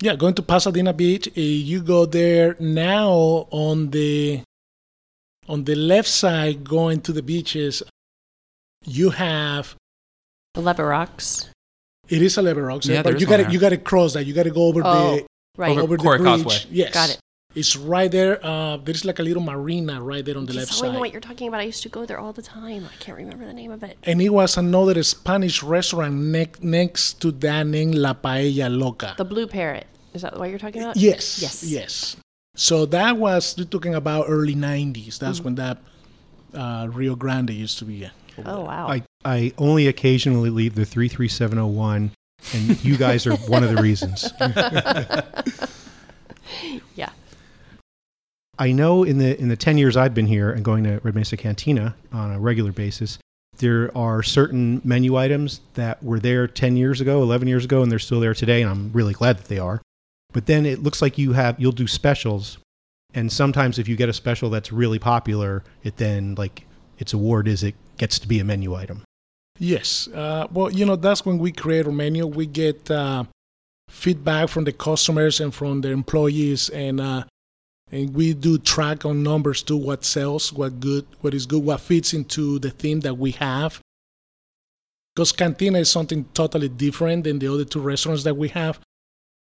yeah, 0.00 0.14
going 0.16 0.34
to 0.34 0.42
Pasadena 0.42 0.92
Beach. 0.92 1.26
uh, 1.28 1.32
you 1.40 1.80
go 1.82 2.06
there 2.06 2.54
now 2.60 3.10
on 3.50 3.90
the 3.90 4.42
on 5.48 5.64
the 5.64 5.74
left 5.74 6.08
side 6.08 6.62
going 6.64 7.00
to 7.00 7.12
the 7.12 7.22
beaches. 7.22 7.82
You 8.84 9.10
have 9.10 9.74
The 10.54 10.60
Leverock's. 10.62 11.48
it 12.08 12.22
is 12.22 12.36
a 12.38 12.42
Leverock's, 12.42 12.86
Yeah, 12.86 13.02
but 13.02 13.20
you 13.20 13.26
got 13.26 13.38
to 13.38 13.50
you 13.52 13.58
got 13.58 13.68
to 13.70 13.76
cross 13.78 14.14
that. 14.14 14.24
You 14.24 14.34
got 14.34 14.44
to 14.44 14.50
go 14.50 14.64
over 14.64 14.82
Oh, 14.84 15.16
the 15.16 15.26
right. 15.56 15.70
Over- 15.70 15.82
over 15.82 15.96
the 15.96 16.02
bridge. 16.02 16.22
Causeway. 16.22 16.56
Yes, 16.70 16.92
Got 16.94 17.10
it. 17.10 17.18
It's 17.52 17.74
right 17.74 18.08
there. 18.10 18.38
Uh, 18.46 18.76
there's 18.76 19.04
like 19.04 19.18
a 19.18 19.24
little 19.24 19.42
marina 19.42 20.00
right 20.00 20.24
there 20.24 20.36
on 20.38 20.46
the 20.46 20.52
left 20.52 20.70
Yes, 20.70 20.82
oh, 20.82 20.86
I 20.86 20.92
know 20.92 21.00
what 21.00 21.10
you're 21.10 21.20
talking 21.20 21.48
about. 21.48 21.58
I 21.60 21.64
used 21.64 21.82
to 21.82 21.88
go 21.88 22.06
there 22.06 22.18
all 22.18 22.32
the 22.32 22.42
time. 22.42 22.84
I 22.92 22.96
can't 23.02 23.18
remember 23.18 23.44
the 23.44 23.52
name 23.52 23.72
of 23.72 23.82
it. 23.82 23.98
and 24.04 24.22
it 24.22 24.28
was 24.30 24.56
another 24.56 25.02
Spanish 25.02 25.60
restaurant 25.62 26.14
ne- 26.14 26.46
next 26.62 27.20
to 27.22 27.32
that 27.42 27.66
named 27.66 27.96
La 27.96 28.14
Paella 28.14 28.70
Loca. 28.70 29.14
The 29.18 29.24
Blue 29.24 29.48
Parrot. 29.48 29.86
Is 30.14 30.22
that 30.22 30.38
what 30.38 30.48
you're 30.50 30.60
talking 30.60 30.82
about? 30.82 30.96
yes, 30.96 31.40
Yes. 31.42 31.62
yes. 31.64 32.16
So 32.56 32.86
that 32.86 33.16
was 33.16 33.56
you're 33.58 33.66
talking 33.66 33.94
about 33.94 34.26
early 34.28 34.54
'90s. 34.54 35.18
That's 35.18 35.38
Mm-hmm. 35.38 35.44
when 35.44 35.54
that 35.56 35.78
uh, 36.54 36.88
Rio 36.92 37.14
Grande 37.16 37.50
used 37.50 37.78
to 37.78 37.84
be. 37.84 38.08
Oh 38.46 38.62
wow. 38.62 38.88
I, 38.88 39.02
I 39.24 39.52
only 39.58 39.86
occasionally 39.86 40.50
leave 40.50 40.74
the 40.74 40.84
33701, 40.84 42.10
and 42.54 42.84
you 42.84 42.96
guys 42.96 43.26
are 43.26 43.36
one 43.36 43.64
of 43.64 43.74
the 43.74 43.82
reasons. 43.82 44.30
yeah. 46.94 47.10
I 48.58 48.72
know 48.72 49.04
in 49.04 49.18
the 49.18 49.38
in 49.40 49.48
the 49.48 49.56
10 49.56 49.78
years 49.78 49.96
I've 49.96 50.14
been 50.14 50.26
here 50.26 50.50
and 50.50 50.64
going 50.64 50.84
to 50.84 51.00
Red 51.02 51.14
Mesa 51.14 51.36
Cantina 51.36 51.94
on 52.12 52.32
a 52.32 52.38
regular 52.38 52.72
basis, 52.72 53.18
there 53.58 53.96
are 53.96 54.22
certain 54.22 54.80
menu 54.84 55.16
items 55.16 55.60
that 55.74 56.02
were 56.02 56.18
there 56.18 56.46
10 56.46 56.76
years 56.76 57.00
ago, 57.00 57.22
11 57.22 57.48
years 57.48 57.64
ago, 57.64 57.82
and 57.82 57.90
they're 57.90 57.98
still 57.98 58.20
there 58.20 58.34
today, 58.34 58.62
and 58.62 58.70
I'm 58.70 58.92
really 58.92 59.12
glad 59.12 59.38
that 59.38 59.48
they 59.48 59.58
are. 59.58 59.80
But 60.32 60.46
then 60.46 60.66
it 60.66 60.82
looks 60.82 61.02
like 61.02 61.18
you 61.18 61.32
have 61.32 61.58
you'll 61.58 61.72
do 61.72 61.86
specials, 61.86 62.58
and 63.14 63.32
sometimes 63.32 63.78
if 63.78 63.88
you 63.88 63.96
get 63.96 64.08
a 64.08 64.12
special 64.12 64.50
that's 64.50 64.72
really 64.72 64.98
popular, 64.98 65.64
it 65.82 65.96
then 65.96 66.34
like 66.36 66.66
its 66.98 67.12
award 67.12 67.48
is 67.48 67.62
it 67.62 67.74
gets 68.00 68.18
to 68.18 68.26
be 68.26 68.40
a 68.40 68.44
menu 68.44 68.74
item. 68.74 69.04
Yes. 69.58 70.08
Uh, 70.08 70.46
well, 70.50 70.70
you 70.72 70.86
know, 70.86 70.96
that's 70.96 71.24
when 71.26 71.38
we 71.38 71.52
create 71.52 71.84
our 71.86 71.92
menu. 71.92 72.26
We 72.26 72.46
get 72.46 72.90
uh, 72.90 73.24
feedback 73.90 74.48
from 74.48 74.64
the 74.64 74.72
customers 74.72 75.38
and 75.38 75.54
from 75.54 75.82
the 75.82 75.90
employees, 75.90 76.70
and 76.70 76.98
uh, 76.98 77.24
and 77.92 78.14
we 78.14 78.32
do 78.32 78.56
track 78.56 79.04
on 79.04 79.22
numbers 79.22 79.62
too. 79.62 79.76
What 79.76 80.04
sells, 80.04 80.50
what 80.50 80.80
good, 80.80 81.04
what 81.20 81.34
is 81.34 81.44
good, 81.44 81.62
what 81.62 81.80
fits 81.80 82.14
into 82.14 82.58
the 82.58 82.70
theme 82.70 83.00
that 83.00 83.18
we 83.18 83.32
have. 83.32 83.80
Because 85.14 85.32
Cantina 85.32 85.78
is 85.80 85.90
something 85.90 86.24
totally 86.32 86.70
different 86.70 87.24
than 87.24 87.38
the 87.38 87.52
other 87.52 87.66
two 87.66 87.80
restaurants 87.80 88.24
that 88.24 88.36
we 88.36 88.48
have. 88.48 88.80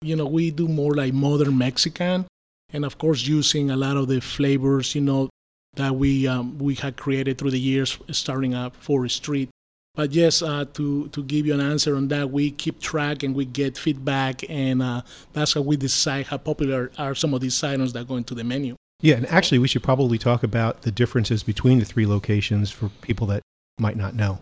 You 0.00 0.16
know, 0.16 0.26
we 0.26 0.50
do 0.50 0.66
more 0.66 0.94
like 0.94 1.12
modern 1.14 1.56
Mexican, 1.58 2.26
and 2.72 2.84
of 2.84 2.98
course, 2.98 3.22
using 3.22 3.70
a 3.70 3.76
lot 3.76 3.96
of 3.96 4.08
the 4.08 4.20
flavors, 4.20 4.96
you 4.96 5.02
know, 5.02 5.28
that 5.74 5.94
we 5.96 6.26
um, 6.26 6.58
we 6.58 6.74
had 6.74 6.96
created 6.96 7.38
through 7.38 7.50
the 7.50 7.60
years, 7.60 7.98
starting 8.10 8.54
up 8.54 8.76
Fourth 8.76 9.12
Street. 9.12 9.48
But 9.94 10.12
yes, 10.12 10.42
uh, 10.42 10.64
to 10.74 11.08
to 11.08 11.22
give 11.22 11.46
you 11.46 11.54
an 11.54 11.60
answer 11.60 11.96
on 11.96 12.08
that, 12.08 12.30
we 12.30 12.50
keep 12.50 12.80
track 12.80 13.22
and 13.22 13.34
we 13.34 13.44
get 13.44 13.76
feedback, 13.76 14.48
and 14.48 14.82
uh, 14.82 15.02
that's 15.32 15.54
how 15.54 15.60
we 15.60 15.76
decide 15.76 16.26
how 16.26 16.38
popular 16.38 16.90
are 16.98 17.14
some 17.14 17.34
of 17.34 17.40
these 17.40 17.62
items 17.62 17.92
that 17.92 18.08
go 18.08 18.16
into 18.16 18.34
the 18.34 18.44
menu. 18.44 18.76
Yeah, 19.00 19.16
and 19.16 19.26
actually, 19.26 19.58
we 19.58 19.68
should 19.68 19.82
probably 19.82 20.16
talk 20.16 20.42
about 20.42 20.82
the 20.82 20.90
differences 20.90 21.42
between 21.42 21.78
the 21.78 21.84
three 21.84 22.06
locations 22.06 22.70
for 22.70 22.88
people 23.00 23.26
that 23.28 23.42
might 23.78 23.96
not 23.96 24.14
know. 24.14 24.38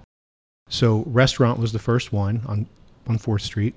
So, 0.68 1.04
restaurant 1.06 1.58
was 1.58 1.72
the 1.72 1.78
first 1.78 2.12
one 2.12 2.42
on 2.46 2.66
on 3.06 3.18
Fourth 3.18 3.42
Street, 3.42 3.74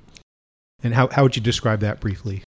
and 0.84 0.94
how 0.94 1.08
how 1.08 1.24
would 1.24 1.36
you 1.36 1.42
describe 1.42 1.80
that 1.80 2.00
briefly? 2.00 2.44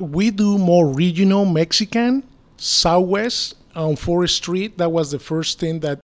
We 0.00 0.30
do 0.30 0.56
more 0.56 0.88
regional 0.88 1.44
Mexican, 1.44 2.24
Southwest 2.56 3.54
on 3.74 3.96
Fourth 3.96 4.30
Street. 4.30 4.78
That 4.78 4.92
was 4.92 5.10
the 5.10 5.18
first 5.18 5.58
thing 5.58 5.80
that 5.80 6.00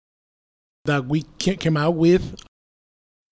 that 0.86 1.06
we 1.06 1.23
came 1.39 1.78
out 1.78 1.95
with. 1.95 2.36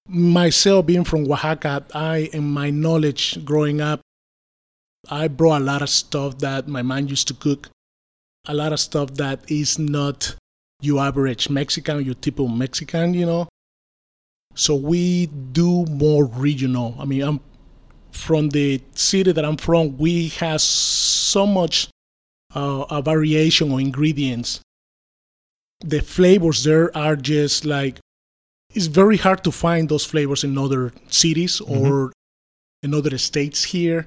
Myself 0.07 0.85
being 0.85 1.03
from 1.03 1.31
Oaxaca, 1.31 1.85
I 1.93 2.29
in 2.33 2.43
my 2.47 2.69
knowledge 2.69 3.43
growing 3.45 3.81
up, 3.81 4.01
I 5.09 5.27
brought 5.27 5.61
a 5.61 5.65
lot 5.65 5.81
of 5.81 5.89
stuff 5.89 6.37
that 6.39 6.67
my 6.67 6.81
mom 6.81 7.07
used 7.07 7.27
to 7.29 7.33
cook. 7.33 7.69
A 8.47 8.53
lot 8.53 8.73
of 8.73 8.79
stuff 8.79 9.13
that 9.15 9.49
is 9.51 9.77
not 9.77 10.35
your 10.81 11.01
average 11.03 11.49
Mexican, 11.49 12.03
your 12.03 12.15
typical 12.15 12.47
Mexican, 12.47 13.13
you 13.13 13.25
know. 13.25 13.47
So 14.55 14.75
we 14.75 15.27
do 15.27 15.85
more 15.85 16.25
regional. 16.25 16.95
I 16.99 17.05
mean, 17.05 17.21
I'm 17.21 17.39
from 18.11 18.49
the 18.49 18.81
city 18.93 19.31
that 19.31 19.45
I'm 19.45 19.57
from. 19.57 19.97
We 19.97 20.29
have 20.29 20.61
so 20.61 21.45
much 21.45 21.87
uh, 22.55 22.85
a 22.89 23.01
variation 23.01 23.71
of 23.71 23.79
ingredients. 23.79 24.59
The 25.81 26.01
flavors 26.01 26.63
there 26.63 26.95
are 26.95 27.15
just 27.15 27.65
like 27.65 27.99
it's 28.73 28.85
very 28.87 29.17
hard 29.17 29.43
to 29.43 29.51
find 29.51 29.89
those 29.89 30.05
flavors 30.05 30.43
in 30.43 30.57
other 30.57 30.93
cities 31.09 31.59
or 31.61 32.13
in 32.83 32.93
other 32.93 33.17
states 33.17 33.63
here. 33.65 34.05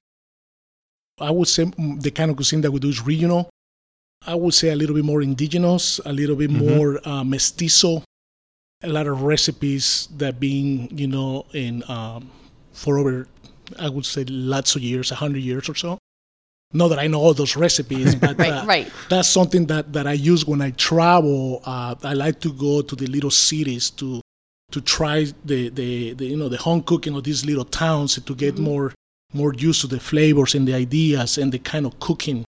I 1.21 1.31
would 1.31 1.49
say 1.49 1.65
the 1.99 2.11
kind 2.11 2.31
of 2.31 2.37
cuisine 2.37 2.61
that 2.63 2.71
we 2.73 2.81
do 2.81 2.89
is 2.89 3.05
regional. 3.05 3.51
I 4.27 4.35
would 4.35 4.55
say 4.55 4.71
a 4.71 4.77
little 4.77 4.95
bit 4.95 5.05
more 5.05 5.21
indigenous, 5.21 6.01
a 6.07 6.13
little 6.13 6.35
bit 6.37 6.51
Mhm. 6.51 6.77
more 6.77 7.09
uh, 7.09 7.23
mestizo. 7.25 8.03
A 8.83 8.89
lot 8.89 9.07
of 9.07 9.23
recipes 9.23 10.09
that 10.17 10.41
being, 10.41 10.89
you 10.97 11.07
know, 11.07 11.47
in 11.53 11.83
um, 11.89 12.31
for 12.73 12.99
over, 12.99 13.29
I 13.79 13.89
would 13.89 14.07
say 14.07 14.25
lots 14.25 14.77
of 14.77 14.83
years, 14.83 15.11
a 15.11 15.15
hundred 15.17 15.43
years 15.43 15.69
or 15.69 15.75
so. 15.75 15.99
Not 16.75 16.89
that 16.89 16.99
I 16.99 17.07
know 17.07 17.21
all 17.21 17.35
those 17.35 17.57
recipes, 17.57 18.15
but 18.25 18.39
Right, 18.39 18.53
uh, 18.53 18.67
right. 18.67 18.93
that's 19.09 19.29
something 19.29 19.67
that, 19.67 19.93
that 19.93 20.07
I 20.07 20.13
use 20.13 20.45
when 20.45 20.61
I 20.61 20.71
travel. 20.73 21.63
Uh, 21.65 21.95
I 22.03 22.15
like 22.15 22.41
to 22.41 22.53
go 22.53 22.83
to 22.83 22.97
the 22.97 23.07
little 23.07 23.31
cities 23.31 23.91
to 23.91 24.21
to 24.73 24.81
try 24.81 25.25
the, 25.45 25.69
the, 25.69 26.15
the 26.15 26.27
you 26.27 26.37
know 26.37 26.49
the 26.49 26.57
home 26.59 26.83
cooking 26.83 27.15
of 27.15 27.23
these 27.23 27.47
little 27.47 27.65
towns 27.65 28.21
to 28.21 28.35
get 28.35 28.59
more 28.59 28.93
more 29.33 29.55
used 29.55 29.81
to 29.83 29.87
the 29.87 30.01
flavors 30.01 30.55
and 30.55 30.67
the 30.67 30.75
ideas 30.75 31.39
and 31.39 31.53
the 31.53 31.59
kind 31.59 31.87
of 31.87 31.99
cooking. 32.01 32.45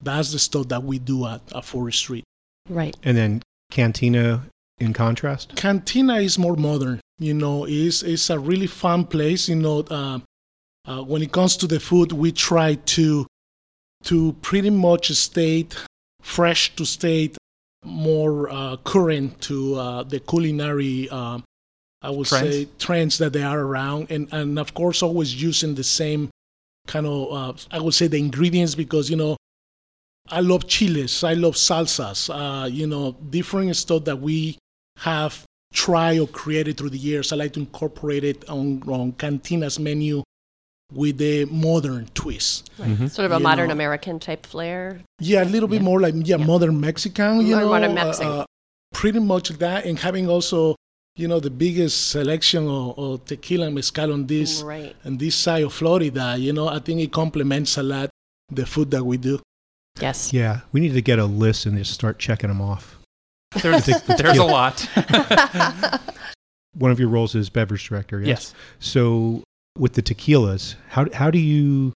That's 0.00 0.32
the 0.32 0.38
stuff 0.38 0.68
that 0.68 0.82
we 0.84 0.98
do 0.98 1.26
at, 1.26 1.40
at 1.54 1.64
Fourth 1.64 1.94
Street. 1.94 2.24
Right. 2.68 2.96
And 3.02 3.16
then 3.16 3.42
Cantina 3.70 4.44
in 4.78 4.92
contrast? 4.92 5.56
Cantina 5.56 6.16
is 6.16 6.38
more 6.38 6.56
modern. 6.56 7.00
You 7.18 7.34
know, 7.34 7.64
it's 7.68 8.02
it's 8.02 8.30
a 8.30 8.38
really 8.38 8.66
fun 8.66 9.04
place. 9.04 9.48
You 9.48 9.56
know, 9.56 9.80
uh, 9.90 10.18
uh, 10.86 11.02
when 11.02 11.22
it 11.22 11.32
comes 11.32 11.56
to 11.58 11.66
the 11.66 11.80
food, 11.80 12.12
we 12.12 12.32
try 12.32 12.74
to 12.74 13.26
to 14.04 14.32
pretty 14.42 14.70
much 14.70 15.10
stay 15.12 15.66
fresh, 16.22 16.74
to 16.76 16.84
stay 16.84 17.32
more 17.84 18.50
uh, 18.50 18.76
current 18.78 19.40
to 19.42 19.74
uh, 19.76 20.02
the 20.02 20.20
culinary. 20.20 21.08
Uh, 21.10 21.38
I 22.02 22.10
would 22.10 22.26
Trends? 22.26 22.54
say 22.54 22.68
trends 22.78 23.18
that 23.18 23.32
they 23.32 23.42
are 23.42 23.60
around, 23.60 24.10
and 24.10 24.28
and 24.32 24.58
of 24.58 24.74
course 24.74 25.02
always 25.02 25.40
using 25.40 25.74
the 25.74 25.84
same 25.84 26.30
kind 26.86 27.06
of 27.06 27.32
uh, 27.32 27.52
I 27.70 27.80
would 27.80 27.94
say 27.94 28.06
the 28.06 28.18
ingredients 28.18 28.74
because 28.74 29.08
you 29.08 29.16
know 29.16 29.36
I 30.30 30.40
love 30.40 30.66
chiles, 30.66 31.24
I 31.24 31.34
love 31.34 31.54
salsas, 31.54 32.28
uh, 32.28 32.66
you 32.66 32.86
know 32.86 33.12
different 33.30 33.74
stuff 33.76 34.04
that 34.04 34.20
we 34.20 34.58
have 34.98 35.44
tried 35.72 36.18
or 36.18 36.28
created 36.28 36.76
through 36.76 36.90
the 36.90 36.98
years. 36.98 37.32
I 37.32 37.36
like 37.36 37.54
to 37.54 37.60
incorporate 37.60 38.24
it 38.24 38.48
on 38.50 38.82
on 38.88 39.12
Cantina's 39.12 39.78
menu 39.78 40.22
with 40.94 41.20
a 41.20 41.44
modern 41.46 42.06
twist. 42.14 42.70
Sort 42.76 43.26
of 43.26 43.32
a 43.32 43.36
You 43.36 43.40
modern 43.42 43.68
know. 43.68 43.72
American 43.74 44.18
type 44.18 44.46
flair. 44.46 45.00
Yeah, 45.20 45.42
a 45.42 45.46
little 45.46 45.68
bit 45.68 45.82
more 45.82 46.00
like 46.00 46.14
yeah, 46.24 46.36
modern 46.36 46.80
Mexican. 46.80 47.46
You 47.46 47.54
More 47.56 47.60
know, 47.62 47.68
modern 47.70 47.90
uh, 47.98 48.04
Mexican. 48.04 48.32
uh, 48.32 48.44
pretty 48.92 49.18
much 49.20 49.48
that, 49.50 49.84
and 49.86 49.98
having 49.98 50.28
also 50.28 50.76
you 51.16 51.28
know 51.28 51.38
the 51.40 51.50
biggest 51.50 52.10
selection 52.10 52.66
of, 52.68 52.98
of 52.98 53.24
tequila 53.24 53.66
and 53.66 53.74
mezcal 53.74 54.12
on 54.12 54.26
this 54.26 54.62
Right. 54.62 54.94
on 55.04 55.16
this 55.18 55.34
side 55.36 55.62
of 55.64 55.72
Florida. 55.72 56.36
You 56.38 56.52
know, 56.52 56.68
I 56.68 56.78
think 56.80 57.00
it 57.00 57.12
complements 57.12 57.76
a 57.76 57.82
lot 57.82 58.10
the 58.50 58.66
food 58.66 58.90
that 58.90 59.04
we 59.04 59.16
do. 59.16 59.40
Yes. 60.00 60.32
Yeah, 60.32 60.60
we 60.72 60.80
need 60.80 60.94
to 60.94 61.02
get 61.02 61.18
a 61.20 61.24
list 61.24 61.66
and 61.66 61.78
just 61.78 61.92
start 61.92 62.18
checking 62.18 62.48
them 62.48 62.60
off. 62.60 62.98
There's, 63.62 63.84
there's 63.86 64.38
a 64.38 64.42
lot. 64.44 64.80
One 66.74 66.90
of 66.90 66.98
your 66.98 67.08
roles 67.08 67.36
is 67.36 67.48
beverage 67.50 67.88
director. 67.88 68.18
Yes. 68.20 68.26
yes. 68.26 68.54
So 68.80 69.44
with 69.78 69.94
the 69.94 70.02
tequilas, 70.02 70.76
how 70.90 71.06
how 71.12 71.30
do 71.30 71.38
you? 71.38 71.92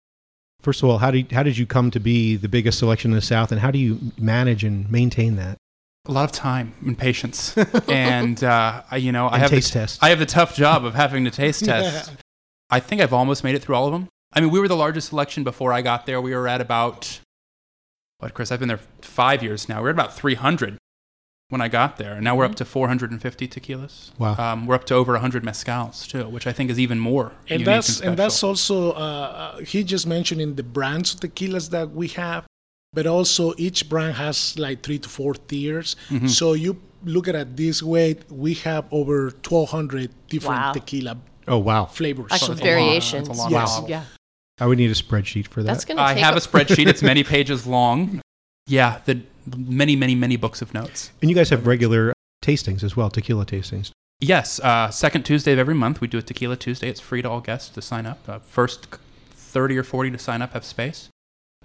First 0.61 0.83
of 0.83 0.89
all, 0.89 0.99
how 0.99 1.11
do 1.13 1.19
you, 1.19 1.27
how 1.31 1.45
did 1.45 1.57
you 1.57 1.67
come 1.67 1.91
to 1.93 2.01
be 2.01 2.35
the 2.35 2.49
biggest 2.49 2.81
selection 2.81 3.13
in 3.13 3.15
the 3.15 3.23
South, 3.23 3.53
and 3.53 3.61
how 3.61 3.71
do 3.71 3.79
you 3.79 3.99
manage 4.19 4.65
and 4.65 4.91
maintain 4.91 5.37
that? 5.37 5.57
A 6.07 6.13
lot 6.13 6.25
of 6.25 6.33
time 6.33 6.75
and 6.85 6.99
patience. 6.99 7.57
and, 7.89 8.43
uh, 8.43 8.83
you 8.97 9.13
know, 9.13 9.29
I 9.29 9.35
And 9.35 9.43
have, 9.43 9.51
taste 9.51 9.73
the, 9.73 9.81
tests. 9.81 9.99
I 10.03 10.09
have 10.09 10.19
the 10.19 10.27
tough 10.27 10.57
job 10.57 10.85
of 10.85 10.95
having 10.95 11.25
to 11.27 11.31
taste 11.31 11.65
test. 11.65 12.13
I 12.71 12.81
think 12.81 13.01
I've 13.01 13.13
almost 13.13 13.45
made 13.45 13.55
it 13.55 13.63
through 13.63 13.77
all 13.77 13.87
of 13.87 13.93
them. 13.93 14.09
I 14.33 14.41
mean, 14.41 14.51
we 14.51 14.59
were 14.59 14.69
the 14.69 14.77
largest 14.77 15.11
selection 15.11 15.45
before 15.45 15.73
I 15.73 15.81
got 15.83 16.07
there. 16.07 16.21
We 16.21 16.35
were 16.35 16.49
at 16.49 16.61
about, 16.61 17.21
what, 18.19 18.35
Chris? 18.35 18.51
I've 18.51 18.59
been 18.59 18.69
there 18.69 18.81
five 19.01 19.43
years 19.43 19.69
now. 19.69 19.81
We're 19.81 19.91
at 19.91 19.95
about 19.95 20.15
300 20.15 20.77
when 21.51 21.61
I 21.61 21.69
got 21.69 21.97
there. 21.97 22.15
And 22.15 22.25
now 22.25 22.37
we're 22.37 22.45
up 22.45 22.55
to 22.57 22.65
450 22.65 23.49
tequilas. 23.49 24.11
Wow. 24.19 24.37
Um, 24.39 24.67
we're 24.67 24.75
up 24.75 24.85
to 24.85 24.95
over 24.95 25.13
100 25.13 25.43
mezcals, 25.43 26.07
too, 26.07 26.29
which 26.29 26.47
I 26.47 26.53
think 26.53 26.71
is 26.71 26.79
even 26.79 26.99
more. 26.99 27.33
and 27.49 27.65
that's 27.65 28.01
and, 28.01 28.11
and 28.11 28.17
that's 28.19 28.43
also 28.43 28.93
uh, 28.93 28.95
uh, 28.95 29.59
he 29.59 29.83
just 29.83 30.07
mentioned 30.07 30.41
in 30.41 30.57
the 30.57 30.63
brands 30.63 31.15
of 31.15 31.21
tequilas 31.21 31.71
that 31.71 31.91
we 31.91 32.09
have 32.09 32.45
but 32.95 33.07
also 33.07 33.53
each 33.59 33.87
brand 33.91 34.15
has 34.17 34.59
like 34.59 34.83
three 34.83 34.99
to 34.99 35.09
four 35.11 35.35
tiers 35.35 35.95
Mm-hmm. 36.09 36.27
so 36.29 36.55
you 36.55 36.81
look 37.05 37.29
at 37.29 37.35
it 37.35 37.55
this 37.57 37.83
way 37.83 38.17
we 38.31 38.55
have 38.55 38.87
over 38.91 39.25
1200 39.47 40.11
different 40.29 40.61
Wow. 40.61 40.73
tequila 40.73 41.17
Oh 41.47 41.59
wow! 41.59 41.85
flavors 41.87 42.31
Actual 42.33 42.49
That's 42.55 42.61
a 42.61 42.65
lot. 42.65 42.73
variations. 42.75 43.29
That's 43.29 43.39
a 43.41 43.43
lot 43.43 43.51
yes. 43.51 43.71
bottles. 43.71 43.91
Yeah. 43.91 44.05
I 44.61 44.67
would 44.67 44.77
need 44.79 44.91
a 44.91 44.95
spreadsheet 44.95 45.47
for 45.49 45.63
that. 45.63 45.67
That's 45.73 45.85
going 45.87 45.97
to 45.97 46.03
I 46.03 46.13
have 46.15 46.35
a- 46.35 46.39
a 46.39 46.41
spreadsheet. 46.41 46.87
It's 46.89 47.01
many 47.03 47.25
pages 47.25 47.67
long. 47.67 48.21
Yeah, 48.67 49.01
the 49.07 49.23
many, 49.57 49.97
many, 49.97 50.15
many 50.15 50.37
books 50.37 50.61
of 50.63 50.75
notes. 50.75 51.11
and 51.23 51.31
you 51.31 51.37
guys 51.37 51.51
have 51.51 51.67
regular 51.67 52.13
tastings 52.43 52.83
as 52.83 52.97
well, 52.97 53.11
tequila 53.11 53.45
tastings. 53.47 53.91
Yes, 54.21 54.59
uh, 54.61 54.91
second 54.91 55.23
Tuesday 55.25 55.53
of 55.53 55.59
every 55.61 55.75
month, 55.75 56.01
we 56.01 56.09
do 56.09 56.19
a 56.19 56.23
Tequila 56.23 56.57
Tuesday. 56.57 56.89
It's 56.89 56.99
free 56.99 57.23
to 57.23 57.31
all 57.31 57.41
guests 57.41 57.69
to 57.71 57.81
sign 57.83 58.05
up. 58.05 58.19
Uh, 58.29 58.41
first 58.41 58.89
30 59.33 59.79
or 59.79 59.85
40 59.85 60.11
to 60.11 60.19
sign 60.19 60.43
up 60.43 60.55
have 60.55 60.65
space. 60.65 61.09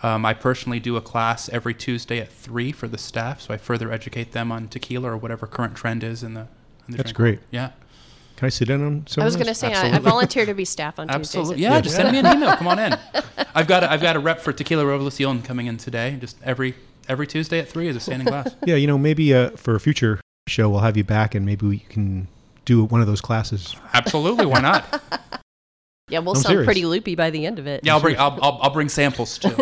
Um, 0.03 0.23
I 0.25 0.33
personally 0.35 0.79
do 0.79 0.95
a 0.95 1.01
class 1.01 1.49
every 1.49 1.73
Tuesday 1.73 2.19
at 2.19 2.31
3 2.31 2.71
for 2.71 2.87
the 2.87 2.97
staff, 2.99 3.41
so 3.41 3.53
I 3.55 3.57
further 3.57 3.91
educate 3.91 4.33
them 4.33 4.51
on 4.51 4.67
tequila 4.67 5.09
or 5.11 5.17
whatever 5.17 5.47
current 5.47 5.75
trend 5.75 6.03
is 6.03 6.21
in 6.21 6.35
the, 6.35 6.41
in 6.87 6.91
the 6.91 6.97
That's 6.97 7.11
drink 7.11 7.17
great. 7.17 7.39
Yeah, 7.51 7.71
Can 8.35 8.45
I 8.45 8.49
sit 8.49 8.69
in 8.69 8.85
on 8.85 9.07
some? 9.07 9.21
I 9.23 9.25
was 9.25 9.35
going 9.35 9.45
to 9.45 9.51
this? 9.51 9.59
say, 9.59 9.73
I, 9.73 9.95
I 9.95 9.99
volunteer 9.99 10.45
to 10.45 10.53
be 10.53 10.65
staff 10.65 10.99
on 10.99 11.07
Tuesdays. 11.07 11.25
absolutely. 11.37 11.63
Yeah, 11.63 11.81
just 11.81 11.95
send 11.95 12.11
me 12.11 12.19
an 12.19 12.27
email. 12.27 12.55
Come 12.55 12.67
on 12.67 12.77
in. 12.77 12.93
I've 13.55 13.67
got 13.67 13.83
a, 13.83 13.91
I've 13.91 14.01
got 14.01 14.15
a 14.15 14.19
rep 14.19 14.39
for 14.41 14.51
Tequila 14.53 14.83
Revolucion 14.83 15.43
coming 15.43 15.65
in 15.67 15.77
today. 15.77 16.17
Just 16.19 16.37
every 16.43 16.75
every 17.09 17.27
Tuesday 17.27 17.59
at 17.59 17.67
3 17.69 17.87
is 17.87 17.95
a 17.95 17.99
standing 17.99 18.27
class. 18.27 18.55
Yeah, 18.65 18.75
you 18.75 18.87
know, 18.87 18.97
maybe 18.97 19.33
uh, 19.33 19.51
for 19.51 19.75
a 19.75 19.79
future 19.79 20.19
show, 20.47 20.69
we'll 20.69 20.79
have 20.81 20.97
you 20.97 21.03
back, 21.03 21.35
and 21.35 21.45
maybe 21.45 21.65
we 21.67 21.79
can 21.79 22.27
do 22.65 22.83
one 22.85 23.01
of 23.01 23.07
those 23.07 23.21
classes. 23.21 23.75
Absolutely, 23.93 24.45
why 24.45 24.61
not? 24.61 25.01
Yeah, 26.09 26.19
we'll 26.19 26.31
I'm 26.35 26.41
sound 26.41 26.51
serious. 26.51 26.65
pretty 26.65 26.85
loopy 26.85 27.15
by 27.15 27.29
the 27.29 27.45
end 27.45 27.59
of 27.59 27.65
it. 27.65 27.79
Yeah, 27.85 27.93
I'll 27.95 28.01
bring 28.01 28.17
I'll, 28.19 28.37
I'll, 28.41 28.59
I'll 28.63 28.69
bring 28.69 28.89
samples 28.89 29.37
too. 29.37 29.55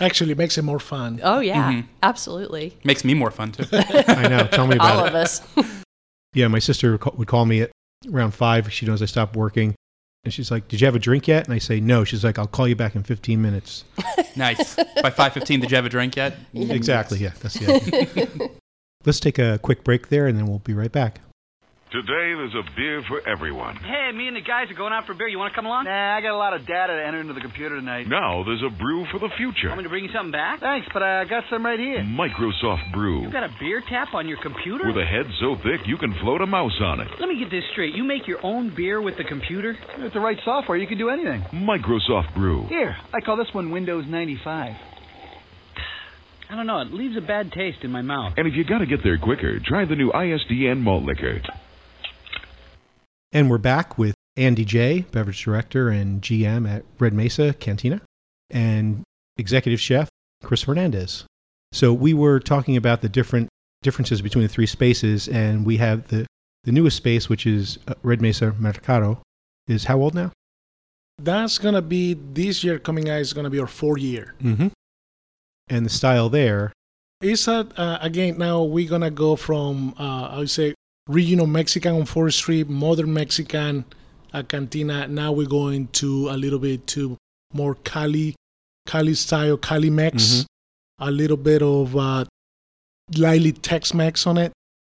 actually 0.00 0.34
makes 0.34 0.58
it 0.58 0.62
more 0.62 0.80
fun 0.80 1.20
Oh, 1.22 1.38
yeah. 1.40 1.72
Mhm. 1.72 1.86
Absolutely. 2.02 2.76
Makes 2.84 3.04
me 3.04 3.14
more 3.14 3.30
fun 3.30 3.52
too. 3.52 3.64
I 3.72 4.28
know. 4.28 4.46
Tell 4.48 4.66
me 4.66 4.74
about 4.76 4.96
All 4.96 5.04
it. 5.04 5.08
of 5.10 5.14
us. 5.14 5.42
Yeah, 6.34 6.48
my 6.48 6.58
sister 6.58 6.90
would 6.92 7.00
call- 7.00 7.14
would 7.16 7.28
call 7.28 7.46
me 7.46 7.62
at 7.62 7.70
around 8.12 8.32
five. 8.32 8.70
She 8.72 8.84
knows 8.84 9.00
I 9.00 9.06
stopped 9.06 9.36
working, 9.36 9.74
and 10.28 10.34
she's 10.34 10.50
like, 10.50 10.68
"Did 10.68 10.82
you 10.82 10.86
have 10.86 10.94
a 10.94 10.98
drink 10.98 11.26
yet?" 11.26 11.46
And 11.46 11.54
I 11.54 11.58
say, 11.58 11.80
"No." 11.80 12.04
She's 12.04 12.22
like, 12.22 12.38
"I'll 12.38 12.46
call 12.46 12.68
you 12.68 12.76
back 12.76 12.94
in 12.94 13.02
15 13.02 13.40
minutes." 13.40 13.84
Nice. 14.36 14.76
By 14.76 15.10
5:15, 15.10 15.62
did 15.62 15.70
you 15.70 15.76
have 15.76 15.86
a 15.86 15.88
drink 15.88 16.14
yet? 16.14 16.36
Exactly. 16.54 17.18
Yeah, 17.18 17.32
that's 17.40 17.54
the 17.54 17.74
idea. 17.74 18.50
Let's 19.04 19.18
take 19.18 19.38
a 19.38 19.58
quick 19.58 19.82
break 19.82 20.10
there, 20.10 20.28
and 20.28 20.38
then 20.38 20.46
we'll 20.46 20.60
be 20.60 20.74
right 20.74 20.92
back. 20.92 21.20
Today, 21.90 22.36
there's 22.36 22.52
a 22.52 22.68
beer 22.76 23.02
for 23.08 23.26
everyone. 23.26 23.74
Hey, 23.76 24.12
me 24.12 24.28
and 24.28 24.36
the 24.36 24.42
guys 24.42 24.68
are 24.70 24.76
going 24.76 24.92
out 24.92 25.06
for 25.06 25.12
a 25.12 25.14
beer. 25.14 25.26
You 25.26 25.38
want 25.38 25.54
to 25.54 25.56
come 25.56 25.64
along? 25.64 25.84
Nah, 25.84 26.16
I 26.16 26.20
got 26.20 26.32
a 26.32 26.36
lot 26.36 26.52
of 26.52 26.66
data 26.66 26.92
to 26.92 27.00
enter 27.00 27.18
into 27.18 27.32
the 27.32 27.40
computer 27.40 27.76
tonight. 27.76 28.06
Now, 28.06 28.44
there's 28.44 28.60
a 28.60 28.68
brew 28.68 29.06
for 29.10 29.18
the 29.18 29.30
future. 29.38 29.68
Want 29.68 29.78
me 29.78 29.84
to 29.84 29.88
bring 29.88 30.04
you 30.04 30.12
something 30.12 30.30
back? 30.30 30.60
Thanks, 30.60 30.86
but 30.92 31.02
I 31.02 31.24
got 31.24 31.44
some 31.48 31.64
right 31.64 31.80
here. 31.80 32.04
Microsoft 32.04 32.92
Brew. 32.92 33.22
You 33.22 33.32
got 33.32 33.44
a 33.44 33.56
beer 33.58 33.82
tap 33.88 34.12
on 34.12 34.28
your 34.28 34.36
computer? 34.42 34.84
With 34.86 34.98
a 35.00 35.06
head 35.06 35.24
so 35.40 35.56
thick 35.64 35.88
you 35.88 35.96
can 35.96 36.12
float 36.20 36.42
a 36.42 36.46
mouse 36.46 36.76
on 36.82 37.00
it. 37.00 37.08
Let 37.18 37.26
me 37.26 37.38
get 37.38 37.50
this 37.50 37.64
straight. 37.72 37.94
You 37.94 38.04
make 38.04 38.28
your 38.28 38.44
own 38.44 38.74
beer 38.76 39.00
with 39.00 39.16
the 39.16 39.24
computer? 39.24 39.74
With 39.98 40.12
the 40.12 40.20
right 40.20 40.36
software, 40.44 40.76
you 40.76 40.86
can 40.86 40.98
do 40.98 41.08
anything. 41.08 41.40
Microsoft 41.54 42.34
Brew. 42.34 42.66
Here, 42.68 42.98
I 43.14 43.24
call 43.24 43.38
this 43.38 43.48
one 43.54 43.70
Windows 43.70 44.04
95. 44.06 44.76
I 46.50 46.54
don't 46.54 46.66
know. 46.66 46.80
It 46.82 46.92
leaves 46.92 47.16
a 47.16 47.22
bad 47.22 47.50
taste 47.52 47.78
in 47.80 47.90
my 47.90 48.02
mouth. 48.02 48.34
And 48.36 48.46
if 48.46 48.52
you 48.52 48.64
gotta 48.64 48.84
get 48.84 49.00
there 49.02 49.16
quicker, 49.16 49.58
try 49.64 49.86
the 49.86 49.96
new 49.96 50.12
ISDN 50.12 50.80
malt 50.80 51.04
liquor. 51.04 51.40
And 53.32 53.50
we're 53.50 53.58
back 53.58 53.98
with 53.98 54.14
Andy 54.36 54.64
J, 54.64 55.04
beverage 55.12 55.42
director 55.42 55.90
and 55.90 56.22
GM 56.22 56.68
at 56.68 56.84
Red 56.98 57.12
Mesa 57.12 57.54
Cantina, 57.54 58.00
and 58.50 59.02
executive 59.36 59.80
chef 59.80 60.08
Chris 60.42 60.62
Fernandez. 60.62 61.24
So 61.72 61.92
we 61.92 62.14
were 62.14 62.40
talking 62.40 62.76
about 62.76 63.02
the 63.02 63.08
different 63.08 63.48
differences 63.82 64.22
between 64.22 64.42
the 64.42 64.48
three 64.48 64.66
spaces, 64.66 65.28
and 65.28 65.66
we 65.66 65.76
have 65.76 66.08
the 66.08 66.26
the 66.64 66.72
newest 66.72 66.96
space, 66.96 67.28
which 67.28 67.46
is 67.46 67.78
uh, 67.86 67.94
Red 68.02 68.20
Mesa 68.20 68.54
Mercado, 68.58 69.20
is 69.66 69.84
how 69.84 70.00
old 70.00 70.14
now? 70.14 70.32
that's 71.20 71.58
gonna 71.58 71.82
be 71.82 72.14
this 72.14 72.62
year 72.62 72.78
coming 72.78 73.10
out 73.10 73.20
is 73.20 73.32
gonna 73.32 73.50
be 73.50 73.58
our 73.58 73.66
fourth 73.66 74.00
year 74.00 74.34
Mm-hmm. 74.42 74.68
And 75.70 75.84
the 75.84 75.90
style 75.90 76.28
there 76.30 76.72
is 77.20 77.46
a, 77.48 77.66
uh, 77.76 77.98
again 78.00 78.38
now 78.38 78.62
we're 78.62 78.88
gonna 78.88 79.10
go 79.10 79.36
from 79.36 79.94
uh, 79.98 80.28
I 80.28 80.38
would 80.38 80.50
say 80.50 80.74
regional 81.08 81.46
Mexican 81.46 81.94
on 81.94 82.04
Fourth 82.04 82.34
Street, 82.34 82.68
modern 82.68 83.12
Mexican 83.12 83.84
uh, 84.32 84.42
cantina. 84.42 85.08
Now 85.08 85.32
we're 85.32 85.48
going 85.48 85.88
to 85.94 86.28
a 86.30 86.36
little 86.36 86.58
bit 86.58 86.86
to 86.88 87.16
more 87.54 87.74
Cali, 87.76 88.34
Cali 88.86 89.14
style, 89.14 89.56
Cali 89.56 89.90
Mex, 89.90 90.22
Mhm. 90.22 90.44
a 91.00 91.10
little 91.10 91.36
bit 91.38 91.62
of 91.62 91.96
uh, 91.96 92.24
lightly 93.16 93.52
Tex-Mex 93.52 94.26
on 94.26 94.36
it. 94.38 94.52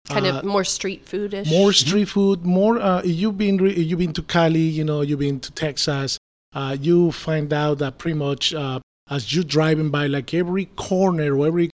Kind 0.09 0.27
Uh, 0.27 0.37
of 0.39 0.45
more 0.45 0.65
street 0.65 1.05
foodish. 1.05 1.51
more 1.51 1.73
street 1.75 2.07
food, 2.09 2.45
more. 2.45 2.79
Uh, 2.81 3.03
you've 3.05 3.37
been 3.37 3.59
re- 3.59 3.79
you've 3.79 3.99
been 3.99 4.15
to 4.15 4.23
Cali, 4.23 4.61
you 4.63 4.83
know 4.85 5.03
you've 5.03 5.19
been 5.19 5.39
to 5.41 5.51
Texas. 5.53 6.17
Uh, 6.55 6.75
you 6.81 7.13
find 7.13 7.53
out 7.53 7.79
that 7.79 7.99
pretty 7.99 8.17
much 8.17 8.55
uh, 8.55 8.81
as 9.11 9.35
you 9.35 9.45
driving 9.45 9.91
by, 9.91 10.07
like 10.07 10.33
every 10.33 10.65
corner 10.77 11.37
or 11.39 11.47
every 11.47 11.69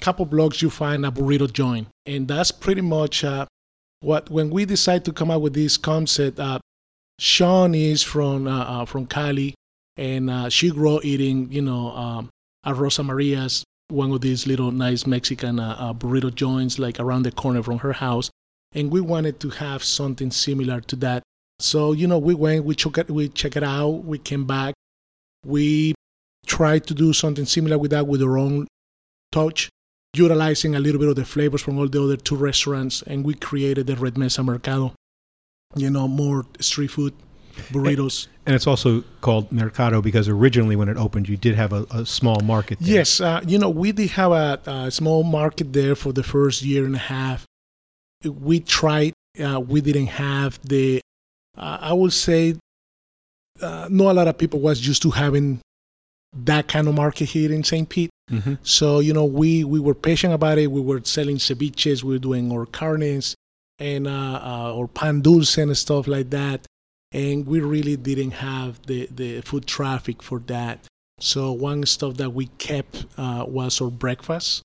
couple 0.00 0.24
blocks, 0.26 0.60
you 0.62 0.68
find 0.70 1.06
a 1.06 1.12
burrito 1.12 1.52
joint, 1.52 1.86
and 2.06 2.26
that's 2.26 2.50
pretty 2.50 2.80
much 2.80 3.22
uh, 3.22 3.46
what. 4.00 4.30
When 4.30 4.50
we 4.50 4.64
decide 4.64 5.04
to 5.06 5.12
come 5.12 5.30
up 5.30 5.42
with 5.42 5.54
this 5.54 5.76
concept, 5.76 6.38
uh, 6.38 6.58
Sean 7.18 7.74
is 7.74 8.02
from 8.02 8.46
uh, 8.46 8.64
uh, 8.64 8.84
from 8.84 9.06
Cali, 9.06 9.54
and 9.96 10.30
uh, 10.30 10.48
she 10.48 10.70
grew 10.70 11.00
eating, 11.02 11.50
you 11.50 11.62
know, 11.62 11.90
um, 11.90 12.30
at 12.64 12.76
Rosa 12.76 13.02
Maria's, 13.02 13.64
one 13.88 14.10
of 14.12 14.20
these 14.20 14.46
little 14.46 14.70
nice 14.70 15.06
Mexican 15.06 15.60
uh, 15.60 15.92
burrito 15.94 16.34
joints, 16.34 16.78
like 16.78 17.00
around 17.00 17.22
the 17.22 17.32
corner 17.32 17.62
from 17.62 17.78
her 17.78 17.92
house 17.92 18.30
and 18.76 18.92
we 18.92 19.00
wanted 19.00 19.40
to 19.40 19.50
have 19.50 19.82
something 19.82 20.30
similar 20.30 20.80
to 20.82 20.96
that. 20.96 21.22
So 21.58 21.92
you 21.92 22.06
know, 22.06 22.18
we 22.18 22.34
went, 22.34 22.64
we 22.64 22.74
check 22.74 22.98
it, 22.98 23.10
we 23.10 23.28
check 23.28 23.56
it 23.56 23.62
out, 23.62 24.04
we 24.04 24.18
came 24.18 24.44
back, 24.44 24.74
we 25.44 25.94
tried 26.46 26.86
to 26.86 26.94
do 26.94 27.12
something 27.12 27.46
similar 27.46 27.78
with 27.78 27.90
that 27.92 28.06
with 28.06 28.22
our 28.22 28.36
own 28.38 28.68
touch, 29.32 29.70
utilizing 30.18 30.74
a 30.74 30.80
little 30.80 30.98
bit 30.98 31.08
of 31.08 31.16
the 31.16 31.24
flavors 31.24 31.62
from 31.62 31.78
all 31.78 31.88
the 31.88 32.02
other 32.02 32.16
two 32.16 32.36
restaurants, 32.36 33.02
and 33.02 33.24
we 33.24 33.34
created 33.34 33.86
the 33.86 33.96
Red 33.96 34.16
Mesa 34.16 34.42
Mercado. 34.42 34.94
You 35.74 35.90
know, 35.90 36.08
more 36.08 36.46
street 36.60 36.90
food, 36.90 37.12
burritos. 37.70 38.28
And 38.46 38.54
it's 38.54 38.66
also 38.66 39.02
called 39.20 39.50
Mercado 39.50 40.00
because 40.00 40.28
originally 40.28 40.76
when 40.76 40.88
it 40.88 40.96
opened, 40.96 41.28
you 41.28 41.36
did 41.36 41.54
have 41.56 41.72
a, 41.72 41.86
a 41.90 42.06
small 42.06 42.40
market. 42.40 42.78
There. 42.78 42.94
Yes, 42.94 43.20
uh, 43.20 43.40
you 43.46 43.58
know, 43.58 43.68
we 43.68 43.92
did 43.92 44.10
have 44.10 44.32
a, 44.32 44.60
a 44.66 44.90
small 44.90 45.24
market 45.24 45.72
there 45.72 45.94
for 45.94 46.12
the 46.12 46.22
first 46.22 46.62
year 46.62 46.84
and 46.84 46.94
a 46.94 46.98
half. 46.98 47.44
We 48.24 48.60
tried, 48.60 49.12
uh, 49.44 49.60
we 49.60 49.80
didn't 49.80 50.06
have 50.06 50.60
the, 50.62 51.00
uh, 51.58 51.78
I 51.80 51.92
would 51.92 52.12
say, 52.12 52.56
uh, 53.60 53.88
not 53.90 54.12
a 54.12 54.14
lot 54.14 54.28
of 54.28 54.38
people 54.38 54.60
was 54.60 54.86
used 54.86 55.02
to 55.02 55.10
having 55.10 55.60
that 56.44 56.68
kind 56.68 56.88
of 56.88 56.94
market 56.94 57.26
here 57.30 57.52
in 57.52 57.64
St. 57.64 57.88
Pete. 57.88 58.10
hmm 58.28 58.54
So, 58.62 59.00
you 59.00 59.12
know, 59.12 59.24
we, 59.24 59.64
we 59.64 59.80
were 59.80 59.94
patient 59.94 60.34
about 60.34 60.58
it. 60.58 60.70
We 60.70 60.80
were 60.80 61.00
selling 61.04 61.36
ceviches, 61.36 62.02
we 62.02 62.14
were 62.14 62.18
doing 62.18 62.52
our 62.52 62.66
carnes 62.66 63.34
and 63.78 64.06
uh, 64.06 64.40
uh, 64.42 64.74
or 64.74 64.88
pan 64.88 65.20
dulce 65.20 65.58
and 65.58 65.76
stuff 65.76 66.06
like 66.06 66.30
that. 66.30 66.66
And 67.12 67.46
we 67.46 67.60
really 67.60 67.96
didn't 67.96 68.32
have 68.32 68.82
the, 68.86 69.08
the 69.10 69.40
food 69.42 69.66
traffic 69.66 70.22
for 70.22 70.40
that. 70.46 70.86
So 71.20 71.52
one 71.52 71.86
stuff 71.86 72.14
that 72.18 72.30
we 72.30 72.46
kept 72.58 73.06
uh, 73.16 73.44
was 73.46 73.80
our 73.80 73.90
breakfast. 73.90 74.62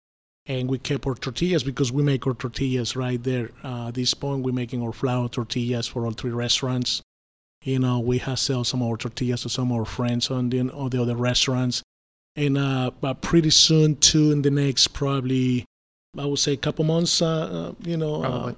And 0.48 0.68
we 0.68 0.80
kept 0.80 1.06
our 1.06 1.14
tortillas 1.14 1.64
because 1.64 1.92
we 1.92 2.02
make 2.02 2.26
our 2.26 2.34
tortillas 2.34 2.96
right 2.96 3.22
there. 3.24 3.52
Uh, 3.64 3.90
at 3.90 3.94
this 3.94 4.14
point, 4.16 4.44
we're 4.44 4.52
making 4.54 4.82
our 4.82 4.92
flour 4.92 5.30
tortillas 5.30 5.88
for 5.88 6.04
all 6.06 6.12
three 6.12 6.32
restaurants. 6.32 7.02
You 7.64 7.80
know, 7.80 8.00
we 8.00 8.18
have 8.20 8.40
sell 8.40 8.64
some 8.64 8.82
of 8.82 8.90
our 8.90 8.98
tortillas 8.98 9.44
to 9.44 9.50
some 9.50 9.72
of 9.72 9.78
our 9.78 9.86
friends 9.86 10.32
on 10.32 10.50
the, 10.50 10.62
on 10.62 10.90
the 10.90 11.02
other 11.02 11.16
restaurants 11.16 11.84
and 12.36 12.58
uh, 12.58 12.90
but 13.02 13.22
pretty 13.22 13.50
soon 13.50 13.96
too 13.98 14.32
in 14.32 14.42
the 14.42 14.50
next 14.50 14.88
probably 14.94 15.66
i 16.18 16.26
would 16.26 16.40
say 16.40 16.54
a 16.54 16.58
couple 16.58 16.86
months 16.86 17.22
uh, 17.22 17.28
uh, 17.28 17.74
you 17.84 17.98
know 17.98 18.24
uh, 18.24 18.54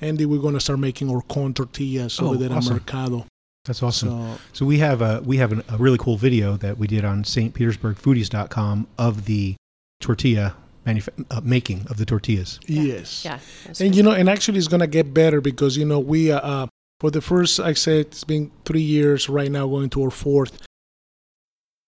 andy 0.00 0.24
we're 0.24 0.40
going 0.40 0.54
to 0.54 0.60
start 0.60 0.78
making 0.78 1.10
our 1.10 1.20
corn 1.20 1.52
tortillas 1.52 2.18
Oh, 2.22 2.28
over 2.28 2.36
there 2.38 2.50
awesome. 2.50 2.76
at 2.76 2.80
mercado 2.80 3.26
That's 3.66 3.82
awesome. 3.82 4.08
so 4.08 4.38
So 4.54 4.64
we 4.64 4.78
have 4.78 5.02
a 5.02 5.20
we 5.26 5.36
have 5.36 5.52
an, 5.52 5.62
a 5.68 5.76
really 5.76 5.98
cool 5.98 6.16
video 6.16 6.56
that 6.56 6.78
we 6.78 6.86
did 6.86 7.04
on 7.04 7.22
stpetersburgfoodies.com 7.22 8.86
of 8.96 9.26
the 9.26 9.56
tortilla 10.00 10.54
manuf- 10.86 11.08
uh, 11.30 11.40
making 11.44 11.86
of 11.90 11.98
the 11.98 12.06
tortillas. 12.06 12.58
yes 12.66 13.24
Yeah. 13.26 13.38
and 13.66 13.76
good. 13.78 13.94
you 13.96 14.02
know 14.02 14.12
and 14.12 14.28
actually 14.30 14.56
it's 14.58 14.68
going 14.68 14.80
to 14.80 14.86
get 14.86 15.12
better 15.12 15.40
because 15.42 15.76
you 15.76 15.84
know 15.84 15.98
we 15.98 16.32
uh, 16.32 16.40
uh 16.40 16.66
for 17.00 17.10
the 17.10 17.20
first 17.20 17.60
i 17.60 17.72
said 17.72 18.06
it's 18.06 18.24
been 18.24 18.50
three 18.64 18.82
years 18.82 19.28
right 19.28 19.50
now 19.50 19.66
going 19.66 19.90
to 19.90 20.02
our 20.02 20.10
fourth. 20.10 20.62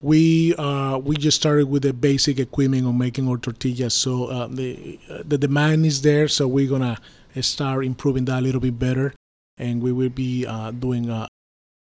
We 0.02 0.54
uh 0.56 0.96
we 0.96 1.16
just 1.16 1.36
started 1.36 1.66
with 1.68 1.82
the 1.82 1.92
basic 1.92 2.38
equipment 2.38 2.86
on 2.86 2.96
making 2.96 3.28
our 3.28 3.36
tortillas. 3.36 3.92
So 3.92 4.26
uh, 4.26 4.46
the 4.48 4.98
uh, 5.10 5.22
the 5.26 5.36
demand 5.36 5.84
is 5.84 6.00
there 6.00 6.26
so 6.26 6.48
we're 6.48 6.70
gonna 6.70 6.96
start 7.42 7.84
improving 7.84 8.24
that 8.24 8.38
a 8.38 8.40
little 8.40 8.62
bit 8.62 8.78
better. 8.78 9.12
And 9.58 9.82
we 9.82 9.92
will 9.92 10.08
be 10.08 10.46
uh 10.46 10.70
doing 10.70 11.10
uh 11.10 11.26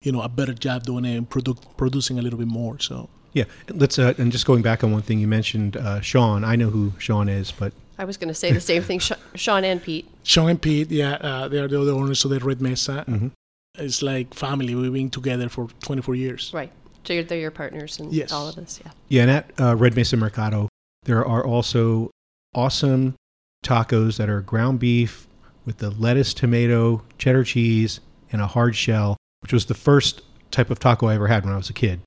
you 0.02 0.10
know 0.10 0.20
a 0.22 0.28
better 0.28 0.52
job 0.52 0.82
doing 0.82 1.04
it 1.04 1.16
and 1.16 1.30
produ- 1.30 1.62
producing 1.76 2.18
a 2.18 2.22
little 2.22 2.40
bit 2.40 2.48
more 2.48 2.80
so. 2.80 3.08
Yeah, 3.34 3.44
let's 3.68 3.98
uh, 4.00 4.14
and 4.18 4.32
just 4.32 4.46
going 4.46 4.62
back 4.62 4.82
on 4.82 4.90
one 4.90 5.02
thing 5.02 5.20
you 5.20 5.28
mentioned, 5.28 5.76
uh, 5.76 6.00
Sean. 6.00 6.42
I 6.42 6.56
know 6.56 6.70
who 6.70 6.92
Sean 6.98 7.28
is, 7.28 7.52
but 7.52 7.72
I 7.98 8.04
was 8.04 8.16
going 8.16 8.28
to 8.28 8.34
say 8.34 8.52
the 8.52 8.60
same 8.60 8.82
thing. 8.82 9.00
Sean 9.34 9.64
and 9.64 9.82
Pete. 9.82 10.08
sean 10.24 10.48
and 10.50 10.62
pete 10.62 10.90
yeah 10.90 11.14
uh, 11.14 11.48
they 11.48 11.58
are 11.58 11.66
the 11.68 11.80
other 11.80 11.92
owners 11.92 12.24
of 12.24 12.30
the 12.30 12.38
red 12.40 12.60
mesa 12.60 13.04
Mhm. 13.08 13.32
it's 13.76 14.02
like 14.02 14.32
family 14.34 14.72
we've 14.74 14.92
been 14.92 15.10
together 15.10 15.48
for 15.48 15.66
24 15.82 16.14
years 16.14 16.50
Right. 16.54 16.70
So 17.04 17.12
you're, 17.12 17.24
they're 17.24 17.38
your 17.40 17.50
partners 17.50 17.98
and 17.98 18.12
Yes. 18.12 18.30
all 18.30 18.48
of 18.48 18.54
this. 18.54 18.80
Yeah. 18.84 18.92
yeah, 19.08 19.22
and 19.22 19.30
at 19.32 19.50
uh, 19.60 19.74
Red 19.74 19.96
Mesa 19.96 20.16
Mercado, 20.16 20.68
there 21.02 21.26
are 21.26 21.44
also 21.44 22.10
awesome 22.54 23.16
tacos 23.64 24.16
that 24.18 24.28
are 24.28 24.40
ground 24.40 24.78
beef 24.78 25.26
with 25.64 25.78
the 25.78 25.90
lettuce, 25.90 26.32
tomato, 26.32 27.02
cheddar 27.18 27.42
cheese, 27.42 27.98
and 28.30 28.40
a 28.40 28.46
hard 28.46 28.76
shell, 28.76 29.16
which 29.40 29.52
was 29.52 29.66
the 29.66 29.74
first 29.74 30.22
type 30.52 30.70
of 30.70 30.78
taco 30.78 31.06
I 31.08 31.14
ever 31.16 31.26
had 31.26 31.44
when 31.44 31.52
I 31.52 31.56
was 31.56 31.68
a 31.70 31.72
kid. 31.72 32.00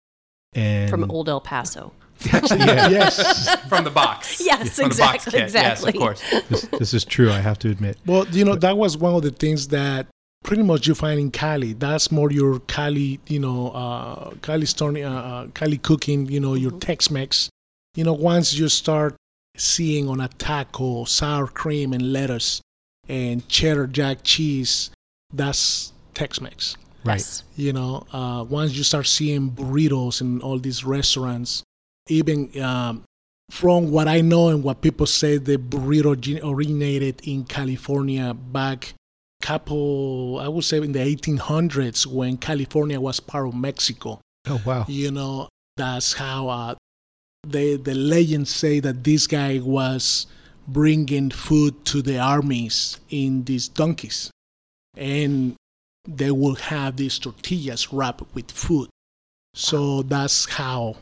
And 0.54 0.89
From 0.89 1.12
old 1.12 1.28
El 1.28 1.41
Paso. 1.41 1.91
Yeah, 2.23 2.89
yes 2.89 3.56
From 3.67 3.84
the 3.84 3.91
box. 3.91 4.41
Yes, 4.45 4.75
From 4.78 4.89
the 4.89 4.95
box 4.97 5.28
exactly, 5.28 5.51
Yes, 5.62 5.84
of 5.84 5.95
course. 5.95 6.21
this, 6.49 6.62
this 6.80 6.93
is 6.93 7.06
true. 7.06 7.32
I 7.32 7.39
have 7.39 7.60
to 7.60 7.69
admit. 7.69 7.97
Well, 8.06 8.25
you 8.30 8.45
know, 8.45 8.56
that 8.56 8.78
was 8.78 8.97
one 8.97 9.13
of 9.15 9.21
the 9.21 9.32
things 9.32 9.67
that 9.69 10.08
pretty 10.43 10.63
much 10.63 10.88
you 10.88 10.95
find 10.95 11.19
in 11.19 11.32
Cali. 11.32 11.73
That's 11.73 12.12
more 12.12 12.32
your 12.32 12.60
Cali, 12.62 13.19
you 13.28 13.39
know, 13.39 13.69
uh, 13.71 14.32
Cali 14.41 14.65
story, 14.65 15.04
uh, 15.04 15.12
uh, 15.12 15.47
Cali 15.47 15.78
cooking, 15.78 16.28
you 16.28 16.39
know, 16.39 16.54
your 16.54 16.71
Tex-Mex. 16.71 17.49
You 17.95 18.04
know, 18.04 18.13
once 18.13 18.54
you 18.54 18.69
start 18.69 19.15
seeing 19.58 20.08
on 20.10 20.19
a 20.21 20.28
taco 20.28 21.06
sour 21.06 21.47
cream 21.47 21.93
and 21.93 22.12
lettuce 22.13 22.62
and 23.08 23.47
cheddar 23.47 23.88
jack 23.88 24.19
cheese, 24.23 24.91
that's 25.34 25.93
Tex-Mex. 26.13 26.78
Right. 27.04 27.15
Yes. 27.19 27.43
You 27.56 27.73
know, 27.73 28.06
uh, 28.12 28.45
once 28.47 28.73
you 28.73 28.84
start 28.84 29.08
seeing 29.08 29.51
burritos 29.51 30.21
in 30.21 30.41
all 30.41 30.58
these 30.60 30.84
restaurants, 30.84 31.63
even 32.08 32.60
um, 32.62 33.04
from 33.50 33.91
what 33.91 34.08
I 34.08 34.22
know 34.22 34.50
and 34.50 34.63
what 34.63 34.82
people 34.82 35.06
say, 35.06 35.38
the 35.38 35.58
burrito 35.58 36.39
originated 36.44 37.22
in 37.28 37.46
California 37.46 38.34
back 38.34 38.94
couple, 39.41 40.39
I 40.39 40.48
would 40.48 40.63
say 40.63 40.78
in 40.78 40.91
the 40.91 41.00
1800s 41.00 42.08
when 42.08 42.38
California 42.38 43.00
was 43.00 43.20
part 43.20 43.48
of 43.48 43.54
Mexico. 43.56 44.20
Oh 44.48 44.60
wow. 44.65 44.86
You 44.88 45.12
know, 45.12 45.50
that's 45.78 46.13
how 46.13 46.48
uh, 46.50 46.76
the 47.48 47.78
the 47.78 47.94
legends 47.94 48.50
say 48.50 48.80
that 48.80 49.04
this 49.04 49.28
guy 49.28 49.60
was 49.63 50.28
bringing 50.68 51.30
food 51.30 51.86
to 51.86 52.02
the 52.02 52.18
armies 52.18 53.00
in 53.10 53.44
these 53.44 53.68
donkeys, 53.68 54.32
and 54.98 55.56
they 56.08 56.32
would 56.32 56.60
have 56.60 56.98
these 56.98 57.20
tortillas 57.20 57.94
wrapped 57.94 58.24
with 58.34 58.50
food. 58.52 58.89
So 59.54 60.02
that's 60.02 60.46
how, 60.46 60.98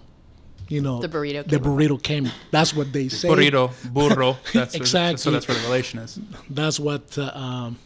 you 0.74 0.82
know, 0.82 1.00
The 1.00 1.08
burrito. 1.10 1.44
the 1.46 1.58
came 1.60 1.62
up. 1.62 1.68
burrito 1.68 2.04
came. 2.04 2.32
That's 2.52 2.74
what 2.76 2.92
they 2.92 3.08
say. 3.20 3.28
Burrito, 3.30 3.72
burro. 3.94 4.38
That's 4.54 4.76
Exactly. 4.76 5.18
so 5.18 5.32
that's 5.32 5.48
where 5.48 5.58
the 5.58 5.64
relation 5.64 6.00
is. 6.00 6.20
That's 6.50 6.80
what. 6.80 7.18
Uh, 7.18 7.32
um, 7.34 7.78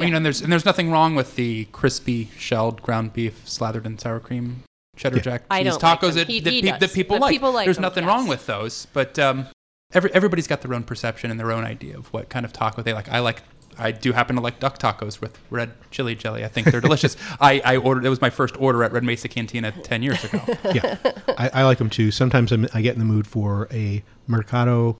I 0.00 0.04
mean, 0.04 0.14
and 0.14 0.24
there's 0.24 0.40
and 0.40 0.50
there's 0.52 0.64
nothing 0.64 0.90
wrong 0.90 1.14
with 1.14 1.36
the 1.36 1.66
crispy 1.72 2.30
shelled 2.38 2.80
ground 2.82 3.12
beef 3.12 3.42
slathered 3.48 3.86
in 3.86 3.98
sour 3.98 4.20
cream, 4.20 4.62
cheddar 4.96 5.16
Yeah. 5.16 5.22
jack 5.22 5.40
cheese 5.42 5.46
I 5.50 5.62
don't 5.62 5.82
like 5.82 6.00
tacos 6.00 6.14
that, 6.14 6.26
He- 6.28 6.40
that, 6.40 6.52
he 6.52 6.62
pe- 6.62 6.78
that 6.78 6.92
people 6.92 7.16
But 7.16 7.22
like. 7.22 7.32
people 7.32 7.52
like 7.52 7.66
there's 7.66 7.76
them, 7.76 7.82
nothing 7.82 8.04
yes. 8.04 8.08
wrong 8.08 8.26
with 8.26 8.46
those, 8.46 8.86
but 8.92 9.18
um, 9.18 9.46
every, 9.92 10.12
everybody's 10.14 10.46
got 10.46 10.62
their 10.62 10.74
own 10.74 10.84
perception 10.84 11.30
and 11.30 11.38
their 11.40 11.50
own 11.52 11.64
idea 11.64 11.96
of 11.98 12.06
what 12.12 12.28
kind 12.28 12.44
of 12.46 12.52
taco 12.52 12.82
they 12.82 12.92
like. 12.94 13.08
I 13.08 13.18
like. 13.20 13.42
I 13.80 13.92
do 13.92 14.12
happen 14.12 14.36
to 14.36 14.42
like 14.42 14.60
duck 14.60 14.78
tacos 14.78 15.20
with 15.20 15.38
red 15.50 15.72
chili 15.90 16.14
jelly. 16.14 16.44
I 16.44 16.48
think 16.48 16.70
they're 16.70 16.80
delicious. 16.80 17.16
I, 17.40 17.60
I 17.64 17.76
ordered. 17.76 18.04
It 18.04 18.10
was 18.10 18.20
my 18.20 18.30
first 18.30 18.56
order 18.60 18.84
at 18.84 18.92
Red 18.92 19.04
Mesa 19.04 19.28
Cantina 19.28 19.72
ten 19.72 20.02
years 20.02 20.22
ago. 20.24 20.40
yeah, 20.74 20.96
I, 21.38 21.50
I 21.54 21.64
like 21.64 21.78
them 21.78 21.90
too. 21.90 22.10
Sometimes 22.10 22.52
I'm, 22.52 22.66
I 22.74 22.82
get 22.82 22.92
in 22.94 22.98
the 22.98 23.04
mood 23.04 23.26
for 23.26 23.68
a 23.72 24.02
Mercado 24.26 24.98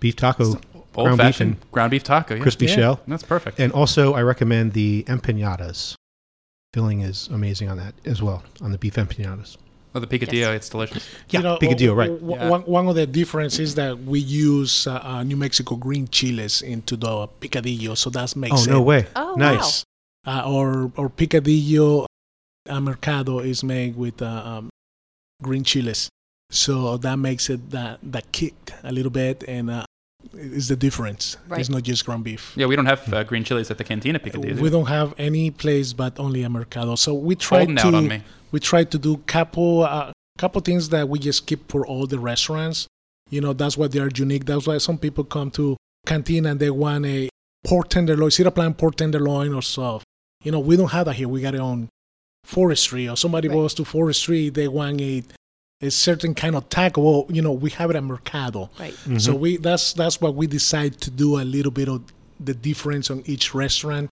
beef 0.00 0.16
taco, 0.16 0.44
Old 0.44 0.62
ground 0.94 1.18
beef 1.18 1.26
fashioned 1.26 1.52
and 1.54 1.70
ground 1.72 1.90
beef 1.90 2.04
taco. 2.04 2.36
Yeah. 2.36 2.42
crispy 2.42 2.66
Yeah. 2.66 2.74
shell. 2.74 3.00
That's 3.06 3.22
perfect. 3.22 3.58
And 3.58 3.72
also, 3.72 4.14
I 4.14 4.22
recommend 4.22 4.72
the 4.72 5.04
empanadas. 5.08 5.94
Filling 6.74 7.00
is 7.00 7.28
amazing 7.28 7.68
on 7.68 7.78
that 7.78 7.94
as 8.04 8.22
well, 8.22 8.42
on 8.60 8.72
the 8.72 8.78
beef 8.78 8.94
empanadas. 8.94 9.56
Oh, 9.94 10.00
the 10.00 10.06
picadillo. 10.06 10.54
It's 10.54 10.68
delicious. 10.68 11.08
Yeah, 11.30 11.40
you 11.40 11.44
know, 11.44 11.58
picadillo, 11.58 11.94
right. 11.96 12.06
w- 12.06 12.20
w- 12.20 12.36
Yeah. 12.40 12.48
One, 12.50 12.62
one 12.62 12.88
of 12.88 12.94
the 12.94 13.06
differences 13.06 13.60
is 13.60 13.74
that 13.76 13.98
we 14.04 14.20
use 14.20 14.86
uh, 14.86 15.00
uh, 15.02 15.22
New 15.22 15.36
Mexico 15.36 15.76
green 15.76 16.08
chiles 16.08 16.62
into 16.62 16.96
the 16.96 17.28
picadillo, 17.40 17.96
so 17.96 18.10
that 18.10 18.34
makes 18.36 18.66
Oh, 18.66 18.70
no 18.70 18.82
way. 18.82 19.06
Oh, 19.16 19.34
nice. 19.36 19.84
Uh, 20.26 20.42
or 20.46 20.92
or 20.96 21.08
picadillo 21.08 22.06
mercado 22.80 23.38
is 23.38 23.64
made 23.64 23.96
with 23.96 24.20
uh, 24.20 24.26
um, 24.44 24.68
green 25.42 25.64
chiles, 25.64 26.08
so 26.50 26.96
that 26.98 27.16
makes 27.18 27.48
it 27.48 27.70
that 27.70 27.98
that 28.02 28.30
kick 28.32 28.54
a 28.84 28.92
little 28.92 29.10
bit, 29.10 29.42
and 29.48 29.70
uh, 29.70 29.84
is 30.34 30.68
the 30.68 30.76
difference. 30.76 31.36
Right. 31.48 31.60
It's 31.60 31.68
not 31.68 31.82
just 31.82 32.04
ground 32.04 32.24
beef. 32.24 32.52
Yeah, 32.56 32.66
we 32.66 32.76
don't 32.76 32.86
have 32.86 33.12
uh, 33.12 33.24
green 33.24 33.44
chilies 33.44 33.70
at 33.70 33.78
the 33.78 33.84
Cantina 33.84 34.18
picadillo. 34.18 34.60
We 34.60 34.70
don't 34.70 34.86
have 34.86 35.14
any 35.18 35.50
place 35.50 35.92
but 35.92 36.18
only 36.18 36.42
a 36.42 36.48
mercado. 36.48 36.94
So 36.96 37.14
we 37.14 37.34
try 37.34 37.58
Holding 37.58 37.76
to 37.76 37.86
out 37.86 37.94
on 37.94 38.08
me. 38.08 38.22
we 38.52 38.60
try 38.60 38.84
to 38.84 38.98
do 38.98 39.18
couple 39.26 39.82
uh, 39.84 40.12
couple 40.36 40.60
things 40.60 40.88
that 40.90 41.08
we 41.08 41.18
just 41.18 41.46
keep 41.46 41.70
for 41.70 41.86
all 41.86 42.06
the 42.06 42.18
restaurants. 42.18 42.86
You 43.30 43.40
know, 43.40 43.52
that's 43.52 43.76
why 43.76 43.88
they 43.88 44.00
are 44.00 44.10
unique. 44.14 44.44
That's 44.46 44.66
why 44.66 44.78
some 44.78 44.98
people 44.98 45.24
come 45.24 45.50
to 45.52 45.76
Cantina 46.06 46.50
and 46.50 46.60
they 46.60 46.70
want 46.70 47.06
a 47.06 47.28
pork 47.64 47.88
tenderloin, 47.88 48.30
cedar 48.30 48.50
plant 48.50 48.78
pork 48.78 48.96
tenderloin 48.96 49.52
or 49.54 49.62
stuff. 49.62 50.02
You 50.44 50.52
know, 50.52 50.60
we 50.60 50.76
don't 50.76 50.90
have 50.92 51.06
that 51.06 51.14
here. 51.14 51.28
We 51.28 51.40
got 51.42 51.54
it 51.54 51.60
on 51.60 51.88
forestry 52.44 53.08
or 53.08 53.16
somebody 53.16 53.48
Right. 53.48 53.54
goes 53.54 53.74
to 53.74 53.84
forestry, 53.84 54.48
they 54.48 54.68
want 54.68 55.00
a 55.00 55.22
a 55.80 55.90
certain 55.90 56.34
kind 56.34 56.56
of 56.56 56.68
taco. 56.68 57.00
Well, 57.00 57.26
you 57.28 57.42
know, 57.42 57.52
we 57.52 57.70
have 57.70 57.90
it 57.90 57.96
at 57.96 58.02
Mercado. 58.02 58.70
Right. 58.78 58.94
So 59.18 59.34
we 59.34 59.56
that's 59.58 59.92
that's 59.92 60.20
what 60.20 60.34
we 60.34 60.46
decide 60.46 61.00
to 61.02 61.10
do 61.10 61.38
a 61.40 61.44
little 61.44 61.70
bit 61.70 61.88
of 61.88 62.02
the 62.40 62.54
difference 62.54 63.10
on 63.10 63.22
each 63.26 63.54
restaurant, 63.54 64.10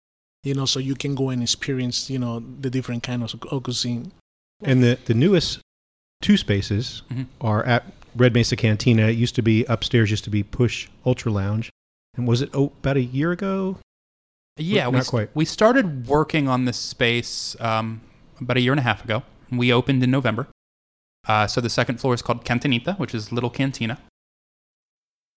you 0.43 0.55
know, 0.55 0.65
so 0.67 0.79
you 0.81 0.95
can 0.95 1.15
go 1.15 1.31
and 1.31 1.43
experience, 1.43 2.11
you 2.11 2.19
know, 2.19 2.43
the 2.61 2.69
different 2.71 3.03
kind 3.03 3.23
of, 3.23 3.35
of 3.51 3.63
cuisine. 3.63 4.11
And 4.63 4.83
the, 4.83 4.99
the 5.05 5.15
newest 5.15 5.61
two 6.21 6.37
spaces 6.37 7.03
Mhm. 7.13 7.27
are 7.41 7.65
at 7.65 7.85
Red 8.17 8.35
Mesa 8.35 8.57
Cantina. 8.57 9.03
It 9.09 9.17
used 9.17 9.37
to 9.37 9.43
be 9.43 9.65
upstairs, 9.67 10.11
used 10.11 10.25
to 10.25 10.31
be 10.31 10.43
Push 10.43 10.89
Ultra 11.07 11.31
Lounge. 11.31 11.71
And 12.17 12.27
was 12.27 12.43
it 12.43 12.51
oh, 12.55 12.73
about 12.81 12.97
a 12.97 13.03
year 13.03 13.31
ago? 13.31 13.79
Yeah, 14.57 14.85
Not 14.91 14.93
we, 14.95 15.01
quite. 15.03 15.31
we 15.35 15.45
started 15.45 16.09
working 16.09 16.49
on 16.49 16.65
this 16.65 16.77
space 16.77 17.55
um, 17.61 18.01
about 18.41 18.57
a 18.57 18.61
year 18.61 18.73
and 18.73 18.81
a 18.81 18.83
half 18.83 19.05
ago. 19.05 19.23
We 19.53 19.73
opened 19.73 20.03
in 20.03 20.11
November. 20.11 20.49
Uh, 21.29 21.47
so 21.47 21.61
the 21.61 21.71
second 21.71 22.01
floor 22.01 22.15
is 22.15 22.23
called 22.23 22.45
Cantinita, 22.45 22.95
which 22.95 23.15
is 23.15 23.31
Little 23.31 23.51
Cantina. 23.51 23.99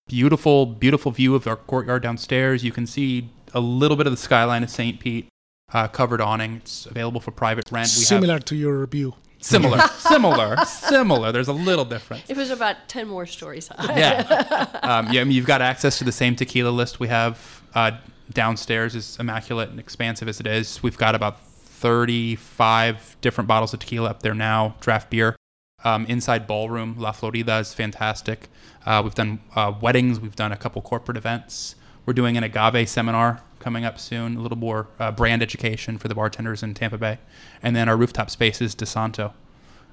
Beautiful, 0.08 0.66
beautiful 0.66 1.12
view 1.12 1.36
of 1.36 1.46
our 1.48 1.56
courtyard 1.56 2.02
downstairs. 2.04 2.64
You 2.64 2.72
can 2.72 2.88
see 2.88 3.30
a 3.54 3.60
little 3.60 3.98
bit 3.98 4.08
of 4.08 4.12
the 4.14 4.18
skyline 4.18 4.64
of 4.64 4.70
St. 4.70 5.00
Pete, 5.00 5.28
uh, 5.74 5.88
covered 5.88 6.22
awning. 6.22 6.56
It's 6.56 6.86
available 6.86 7.22
for 7.22 7.32
private 7.32 7.72
rent. 7.72 7.86
We 7.88 8.04
Similar 8.04 8.34
have 8.36 8.46
to 8.46 8.56
your 8.56 8.86
view. 8.88 9.16
similar, 9.42 9.80
similar, 9.98 10.58
similar. 10.66 11.32
There's 11.32 11.48
a 11.50 11.54
little 11.54 11.86
difference. 11.86 12.24
It 12.30 12.38
was 12.38 12.50
about 12.50 12.76
10 12.88 13.08
more 13.08 13.26
stories 13.26 13.68
high. 13.68 13.98
yeah. 13.98 14.68
Um, 14.84 15.12
yeah, 15.12 15.22
I 15.22 15.24
mean, 15.26 15.34
you've 15.34 15.46
got 15.46 15.62
access 15.62 15.98
to 16.00 16.04
the 16.04 16.12
same 16.12 16.36
tequila 16.36 16.70
list 16.70 17.00
we 17.00 17.08
have 17.08 17.62
uh, 17.76 17.92
downstairs, 18.34 18.96
as 18.96 19.18
immaculate 19.20 19.70
and 19.70 19.80
expansive 19.80 20.28
as 20.28 20.40
it 20.40 20.48
is. 20.48 20.82
We've 20.82 20.98
got 20.98 21.16
about 21.16 21.40
35 21.46 23.18
different 23.22 23.48
bottles 23.48 23.74
of 23.74 23.80
tequila 23.80 24.10
up 24.10 24.24
there 24.24 24.34
now, 24.34 24.76
draft 24.82 25.10
beer. 25.10 25.36
Um, 25.84 26.06
inside 26.06 26.46
ballroom, 26.48 26.96
La 26.98 27.12
Florida 27.12 27.58
is 27.58 27.74
fantastic. 27.74 28.50
Uh, 28.86 29.02
we've 29.04 29.16
done 29.16 29.40
uh, 29.56 29.74
weddings, 29.82 30.20
we've 30.20 30.36
done 30.36 30.52
a 30.52 30.58
couple 30.58 30.82
corporate 30.82 31.18
events. 31.18 31.76
We're 32.06 32.14
doing 32.14 32.38
an 32.38 32.44
agave 32.44 32.88
seminar 32.90 33.42
coming 33.60 33.86
up 33.86 34.00
soon, 34.00 34.38
a 34.38 34.40
little 34.42 34.58
more 34.58 34.88
uh, 35.00 35.12
brand 35.12 35.42
education 35.44 35.98
for 35.98 36.08
the 36.08 36.16
bartenders 36.16 36.64
in 36.64 36.74
Tampa 36.74 36.98
Bay. 36.98 37.20
And 37.62 37.76
then 37.76 37.88
our 37.90 37.96
rooftop 37.98 38.30
space 38.30 38.60
is 38.62 38.76
DeSanto, 38.76 39.34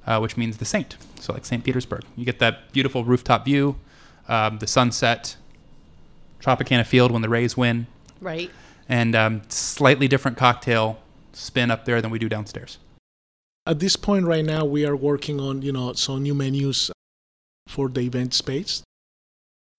uh, 0.06 0.18
which 0.20 0.36
means 0.36 0.56
the 0.58 0.64
saint. 0.64 0.96
So, 1.20 1.32
like 1.34 1.44
St. 1.44 1.62
Petersburg. 1.64 2.02
You 2.16 2.24
get 2.24 2.38
that 2.38 2.72
beautiful 2.72 3.04
rooftop 3.04 3.44
view, 3.44 3.76
um, 4.26 4.58
the 4.58 4.66
sunset, 4.66 5.36
Tropicana 6.40 6.86
Field 6.86 7.10
when 7.10 7.22
the 7.22 7.28
Rays 7.28 7.56
win, 7.56 7.86
Right. 8.20 8.50
and 8.88 9.14
um, 9.14 9.42
slightly 9.48 10.08
different 10.08 10.36
cocktail 10.36 10.98
spin 11.32 11.70
up 11.70 11.84
there 11.84 12.00
than 12.00 12.10
we 12.10 12.18
do 12.18 12.28
downstairs. 12.28 12.78
At 13.68 13.80
this 13.80 13.96
point 13.96 14.24
right 14.24 14.46
now, 14.46 14.64
we 14.64 14.86
are 14.86 14.96
working 14.96 15.38
on 15.38 15.60
you 15.60 15.72
know 15.72 15.92
some 15.92 16.22
new 16.22 16.34
menus 16.34 16.90
for 17.66 17.90
the 17.90 18.00
event 18.00 18.32
space, 18.32 18.82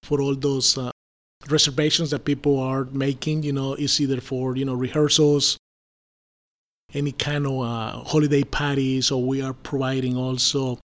for 0.03 0.21
all 0.21 0.35
those 0.35 0.77
uh, 0.77 0.91
reservations 1.49 2.11
that 2.11 2.23
people 2.23 2.59
are 2.59 2.85
making. 2.85 3.41
You 3.41 3.53
know, 3.53 3.73
it's 3.73 3.99
either 3.99 4.21
for 4.21 4.55
you 4.55 4.63
know 4.63 4.75
rehearsals, 4.75 5.57
any 6.93 7.11
kind 7.11 7.47
of 7.47 7.63
uh, 7.63 8.03
holiday 8.05 8.43
parties, 8.43 9.09
or 9.09 9.23
we 9.23 9.41
are 9.41 9.53
providing 9.53 10.15
also 10.15 10.77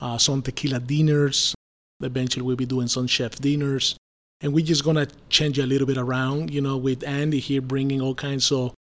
uh, 0.00 0.18
some 0.18 0.42
tequila 0.42 0.80
dinners. 0.80 1.54
Eventually, 2.02 2.42
we'll 2.44 2.56
be 2.56 2.66
doing 2.66 2.88
some 2.88 3.06
chef 3.06 3.36
dinners, 3.36 3.96
and 4.42 4.52
we're 4.52 4.66
just 4.66 4.84
gonna 4.84 5.08
change 5.30 5.58
a 5.58 5.64
little 5.64 5.86
bit 5.86 5.96
around. 5.96 6.52
You 6.52 6.60
know, 6.60 6.76
with 6.76 7.04
Andy 7.04 7.40
here 7.40 7.62
bringing 7.62 8.02
all 8.02 8.14
kinds 8.14 8.52
of 8.52 8.74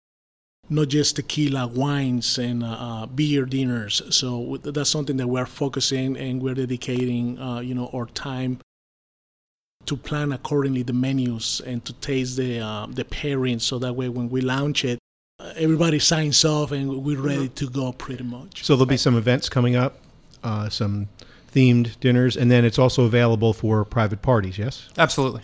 not 0.69 0.89
just 0.89 1.17
tequila 1.17 1.67
wines 1.67 2.39
and 2.39 2.63
uh, 2.63 2.67
uh, 2.67 3.07
beer 3.07 3.45
dinners. 3.45 4.03
So 4.11 4.59
that's 4.63 4.91
something 4.91 5.17
that 5.19 5.27
we're 5.27 5.47
focusing 5.47 6.17
and 6.17 6.43
we're 6.43 6.55
dedicating, 6.55 7.39
uh, 7.39 7.61
you 7.61 7.75
know, 7.75 7.91
our 7.95 8.07
time 8.07 8.59
to 9.87 9.97
plan 9.97 10.33
accordingly 10.33 10.83
the 10.83 10.93
menus 10.93 11.61
and 11.65 11.85
to 11.85 11.93
taste 11.95 12.37
the 12.37 12.61
uh, 12.61 12.87
the 12.89 13.05
pairings. 13.05 13.63
So 13.63 13.79
that 13.79 13.95
way, 13.95 14.09
when 14.09 14.29
we 14.29 14.41
launch 14.41 14.85
it, 14.85 14.99
uh, 15.39 15.53
everybody 15.57 15.99
signs 15.99 16.45
off 16.45 16.73
and 16.73 17.05
we're 17.05 17.21
ready 17.21 17.49
to 17.49 17.71
go 17.71 17.93
pretty 17.93 18.25
much. 18.25 18.65
So 18.65 18.75
there'll 18.75 18.87
be 18.87 18.97
some 18.97 19.17
events 19.17 19.49
coming 19.49 19.77
up, 19.77 19.99
uh, 20.43 20.69
some 20.69 21.09
themed 21.55 21.99
dinners, 22.01 22.37
and 22.37 22.51
then 22.51 22.65
it's 22.65 22.79
also 22.79 23.05
available 23.05 23.53
for 23.53 23.85
private 23.85 24.23
parties. 24.23 24.59
Yes. 24.59 24.89
Absolutely. 24.99 25.43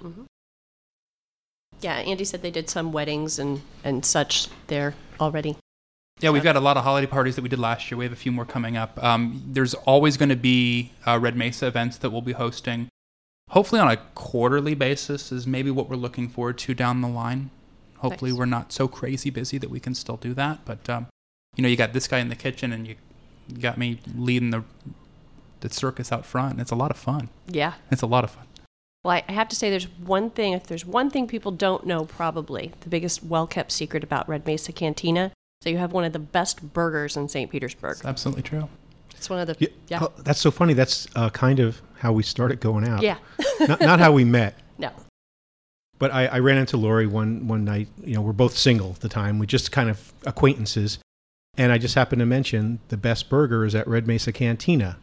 Yeah, 1.83 1.97
Andy 1.97 2.25
said 2.25 2.43
they 2.43 2.51
did 2.51 2.71
some 2.71 2.93
weddings 2.93 3.39
and, 3.39 3.61
and 3.85 4.05
such 4.05 4.49
there 4.69 4.95
already. 5.21 5.57
Yeah, 6.21 6.31
we've 6.31 6.45
got 6.45 6.55
a 6.55 6.61
lot 6.61 6.77
of 6.77 6.85
holiday 6.85 7.09
parties 7.09 7.35
that 7.35 7.43
we 7.43 7.49
did 7.49 7.59
last 7.59 7.91
year. 7.91 7.99
We 7.99 8.05
have 8.05 8.13
a 8.13 8.17
few 8.17 8.31
more 8.31 8.45
coming 8.45 8.77
up. 8.77 9.03
Um, 9.03 9.43
there's 9.45 9.75
always 9.75 10.17
going 10.17 10.29
to 10.29 10.37
be 10.37 10.93
uh, 11.05 11.19
Red 11.21 11.37
Mesa 11.37 11.67
events 11.67 11.97
that 11.99 12.11
we'll 12.11 12.23
be 12.23 12.33
hosting. 12.33 12.89
Hopefully, 13.51 13.81
on 13.81 13.91
a 13.91 13.97
quarterly 14.15 14.75
basis, 14.75 15.33
is 15.33 15.47
maybe 15.47 15.71
what 15.71 15.91
we're 15.91 15.97
looking 15.97 16.29
forward 16.29 16.59
to 16.59 16.75
down 16.75 17.01
the 17.01 17.09
line. 17.09 17.51
Hopefully, 17.99 18.31
Nice. 18.31 18.39
we're 18.39 18.47
not 18.47 18.73
so 18.73 18.87
crazy 18.87 19.31
busy 19.31 19.59
that 19.59 19.69
we 19.69 19.81
can 19.81 19.95
still 19.95 20.17
do 20.17 20.33
that. 20.35 20.65
But 20.65 20.89
um, 20.89 21.09
you 21.57 21.63
know, 21.63 21.69
you 21.69 21.77
got 21.77 21.93
this 21.93 22.07
guy 22.07 22.21
in 22.21 22.29
the 22.29 22.37
kitchen, 22.37 22.73
and 22.73 22.87
you, 22.87 22.95
you 23.49 23.57
got 23.57 23.77
me 23.77 23.99
leading 24.17 24.51
the 24.51 24.63
the 25.61 25.71
circus 25.71 26.13
out 26.13 26.25
front. 26.25 26.53
And 26.53 26.61
it's 26.61 26.71
a 26.71 26.77
lot 26.77 26.91
of 26.91 26.97
fun. 26.97 27.31
Yeah. 27.49 27.75
It's 27.91 28.03
a 28.03 28.07
lot 28.07 28.23
of 28.23 28.31
fun. 28.31 28.45
Well, 29.05 29.15
I 29.15 29.25
I 29.29 29.33
have 29.33 29.49
to 29.49 29.57
say, 29.57 29.71
there's 29.71 29.89
one 29.89 30.31
thing, 30.31 30.53
if 30.53 30.67
there's 30.67 30.87
one 30.87 31.11
thing 31.11 31.27
people 31.27 31.53
don't 31.53 31.87
know, 31.87 32.05
probably 32.05 32.73
the 32.81 32.89
biggest 32.89 33.23
well 33.25 33.47
kept 33.47 33.73
secret 33.73 34.05
about 34.05 34.29
Red 34.29 34.47
Mesa 34.47 34.73
Cantina. 34.73 35.33
So 35.63 35.71
you 35.71 35.79
have 35.79 35.93
one 35.93 36.05
of 36.05 36.13
the 36.13 36.19
best 36.19 36.73
burgers 36.73 37.17
in 37.17 37.29
St. 37.29 37.51
Petersburg. 37.51 37.93
It's 37.93 38.05
absolutely 38.05 38.43
true. 38.43 38.69
It's 39.17 39.31
one 39.31 39.39
of 39.39 39.47
the, 39.47 39.57
Yeah. 39.61 39.69
yeah. 39.87 39.99
Oh, 40.03 40.13
that's 40.19 40.41
so 40.41 40.51
funny. 40.51 40.75
That's 40.75 41.07
uh, 41.15 41.31
kind 41.31 41.61
of 41.61 41.81
how 41.99 42.13
we 42.13 42.25
started 42.25 42.59
going 42.61 42.85
out. 42.87 43.03
Yeah. 43.03 43.19
not, 43.61 43.81
not 43.81 44.01
how 44.01 44.11
we 44.11 44.25
met. 44.25 44.59
No. 44.79 44.91
But 46.01 46.11
I, 46.13 46.27
I 46.27 46.39
ran 46.41 46.59
into 46.59 46.77
Lori 46.77 47.07
one 47.07 47.47
one 47.47 47.65
night. 47.65 47.87
You 48.05 48.15
know, 48.15 48.23
we're 48.23 48.33
both 48.33 48.57
single 48.57 48.91
at 48.91 49.01
the 49.01 49.09
time. 49.09 49.39
We 49.39 49.47
just 49.47 49.71
kind 49.71 49.89
of 49.89 50.13
acquaintances, 50.27 50.99
and 51.57 51.71
I 51.71 51.79
just 51.79 51.95
happened 51.95 52.19
to 52.19 52.27
mention 52.27 52.81
the 52.89 52.97
best 52.97 53.29
burger 53.31 53.65
is 53.65 53.77
at 53.77 53.87
Red 53.87 54.09
Mesa 54.09 54.33
Cantina, 54.33 54.99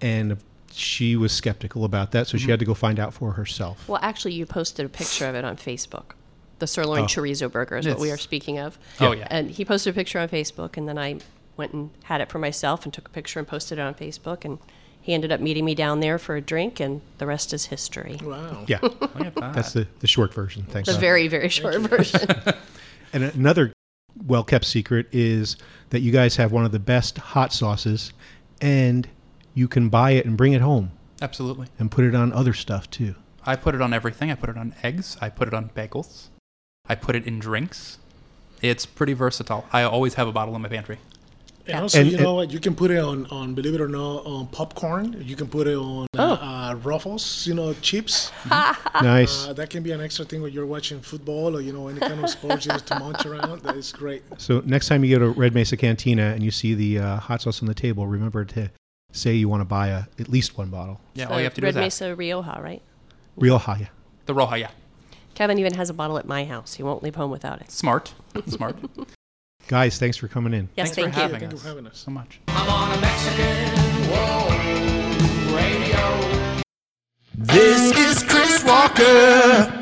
and 0.00 0.38
she 0.72 1.16
was 1.16 1.32
skeptical 1.32 1.84
about 1.84 2.12
that, 2.12 2.26
so 2.26 2.36
she 2.38 2.46
Mhm. 2.46 2.50
had 2.50 2.58
to 2.60 2.64
go 2.64 2.74
find 2.74 2.98
out 2.98 3.12
for 3.14 3.32
herself. 3.32 3.86
Well, 3.88 4.00
actually, 4.02 4.34
you 4.34 4.46
posted 4.46 4.86
a 4.86 4.88
picture 4.88 5.26
of 5.28 5.34
it 5.34 5.44
on 5.44 5.56
Facebook. 5.56 6.12
The 6.58 6.66
sirloin 6.66 7.02
Oh. 7.02 7.06
chorizo 7.06 7.50
burger 7.50 7.76
is 7.78 7.86
what 7.86 7.98
we 7.98 8.10
are 8.10 8.16
speaking 8.16 8.58
of. 8.58 8.78
Oh 9.00 9.12
yeah. 9.12 9.26
And 9.30 9.50
he 9.50 9.64
posted 9.64 9.92
a 9.92 9.94
picture 9.94 10.18
on 10.18 10.28
Facebook, 10.28 10.76
and 10.76 10.88
then 10.88 10.96
I 10.98 11.16
went 11.56 11.72
and 11.72 11.90
had 12.04 12.20
it 12.20 12.30
for 12.30 12.38
myself 12.38 12.84
and 12.84 12.92
took 12.94 13.06
a 13.08 13.10
picture 13.10 13.38
and 13.38 13.46
posted 13.48 13.78
it 13.78 13.82
on 13.82 13.94
Facebook. 13.94 14.44
And 14.44 14.58
he 15.00 15.12
ended 15.12 15.32
up 15.32 15.40
meeting 15.40 15.64
me 15.64 15.74
down 15.74 15.98
there 16.00 16.16
for 16.18 16.36
a 16.36 16.40
drink, 16.40 16.78
and 16.78 17.00
the 17.18 17.26
rest 17.26 17.52
is 17.52 17.66
history. 17.66 18.18
Wow. 18.22 18.64
Yeah, 18.68 18.78
that. 18.80 19.32
that's 19.54 19.72
the, 19.72 19.88
the 19.98 20.06
short 20.06 20.32
version. 20.32 20.64
Thanks. 20.70 20.88
The 20.92 20.98
very, 20.98 21.26
very 21.28 21.48
short 21.48 21.76
version. 21.80 22.20
And 23.14 23.24
another 23.24 23.72
well 24.24 24.42
kept 24.44 24.64
secret 24.64 25.06
is 25.12 25.56
that 25.90 26.00
you 26.00 26.12
guys 26.12 26.36
have 26.36 26.50
one 26.52 26.64
of 26.64 26.72
the 26.72 26.78
best 26.78 27.18
hot 27.18 27.52
sauces, 27.52 28.12
and 28.60 29.06
you 29.54 29.68
can 29.68 29.88
buy 29.88 30.12
it 30.12 30.24
and 30.26 30.36
bring 30.36 30.52
it 30.52 30.60
home 30.60 30.92
absolutely. 31.20 31.68
and 31.78 31.90
put 31.90 32.04
it 32.04 32.14
on 32.14 32.32
other 32.32 32.52
stuff 32.52 32.90
too. 32.90 33.14
I 33.44 33.56
put 33.56 33.74
it 33.74 33.80
on 33.82 33.92
everything. 33.92 34.30
I 34.30 34.34
put 34.34 34.50
it 34.50 34.56
on 34.56 34.74
eggs. 34.82 35.16
I 35.20 35.28
put 35.28 35.48
it 35.48 35.54
on 35.54 35.70
bagels. 35.70 36.28
I 36.88 36.94
put 36.94 37.16
it 37.16 37.26
in 37.26 37.38
drinks. 37.38 37.98
It's 38.60 38.86
pretty 38.86 39.12
versatile. 39.14 39.66
I 39.72 39.82
always 39.82 40.14
have 40.14 40.28
a 40.28 40.32
bottle 40.32 40.54
in 40.54 40.62
my 40.62 40.68
pantry. 40.68 40.98
And 41.66 41.80
also, 41.82 42.00
And- 42.00 42.10
you 42.10 42.18
know 42.18 42.34
what? 42.34 42.50
You 42.52 42.58
can 42.58 42.74
put 42.74 42.90
it 42.90 42.98
on, 42.98 43.26
on, 43.26 43.54
believe 43.54 43.74
it 43.74 43.80
or 43.80 43.88
not, 43.88 44.26
on 44.26 44.48
popcorn. 44.48 45.22
You 45.24 45.36
can 45.36 45.46
put 45.46 45.68
it 45.68 45.76
on 45.76 46.06
uh, 46.16 46.22
uh, 46.22 46.74
Ruffles, 46.82 47.46
you 47.46 47.54
know, 47.54 47.72
chips. 47.74 48.32
Nice. 49.02 49.46
Uh, 49.46 49.52
that 49.54 49.70
can 49.70 49.82
be 49.82 49.90
an 49.92 50.00
extra 50.00 50.24
thing 50.24 50.42
when 50.42 50.52
you're 50.52 50.66
watching 50.66 51.00
football 51.00 51.56
or, 51.56 51.60
you 51.60 51.72
know, 51.72 51.88
any 51.88 51.98
kind 51.98 52.22
of 52.22 52.28
sports 52.30 52.66
just 52.66 52.86
to 52.88 52.98
munch 52.98 53.24
around. 53.24 53.62
That 53.62 53.76
is 53.76 53.90
great. 53.90 54.22
So 54.38 54.62
next 54.66 54.88
time 54.88 55.02
you 55.02 55.18
go 55.18 55.24
to 55.24 55.30
Red 55.30 55.54
Mesa 55.54 55.76
Cantina 55.76 56.32
and 56.34 56.42
you 56.42 56.50
see 56.50 56.74
the 56.74 56.98
uh, 56.98 57.16
hot 57.16 57.42
sauce 57.42 57.62
on 57.62 57.68
the 57.68 57.74
table, 57.74 58.06
remember 58.06 58.44
to 58.44 58.70
say 59.12 59.34
you 59.34 59.48
want 59.48 59.60
to 59.60 59.64
buy 59.64 59.88
a, 59.88 60.04
at 60.18 60.28
least 60.28 60.58
one 60.58 60.68
bottle. 60.70 61.00
Yeah, 61.14 61.26
The 61.26 61.32
all 61.32 61.38
you 61.38 61.44
have 61.44 61.54
to 61.54 61.60
do 61.60 61.66
Red 61.66 61.70
is 61.70 61.76
ask. 61.76 61.84
Mesa 61.84 62.14
Rioja, 62.16 62.60
right? 62.62 62.82
Rioja, 63.36 63.58
high. 63.58 63.90
The 64.26 64.34
Roja, 64.34 64.58
yeah. 64.58 64.70
Kevin 65.34 65.58
even 65.58 65.74
has 65.74 65.88
a 65.90 65.94
bottle 65.94 66.18
at 66.18 66.26
my 66.26 66.44
house. 66.44 66.74
He 66.74 66.82
won't 66.82 67.02
leave 67.02 67.14
home 67.14 67.30
without 67.30 67.60
it. 67.60 67.70
Smart. 67.70 68.12
Smart. 68.48 68.76
Guys, 69.68 69.96
thanks 69.98 70.16
for 70.16 70.28
coming 70.28 70.52
in. 70.52 70.68
Yes, 70.76 70.94
Thanks 70.94 70.96
thank 70.96 71.14
for 71.14 71.20
you. 71.20 71.22
having 71.22 71.40
Thank 71.40 71.52
you 71.52 71.56
us. 71.56 71.62
for 71.62 71.68
having 71.68 71.86
us. 71.86 71.98
so 71.98 72.10
much. 72.10 72.40
I'm 72.48 72.68
on 72.68 72.98
a 72.98 73.00
Mexican 73.00 73.72
radio. 75.54 76.62
This 77.34 77.96
is 77.96 78.22
Chris 78.24 78.62
Walker, 78.64 79.81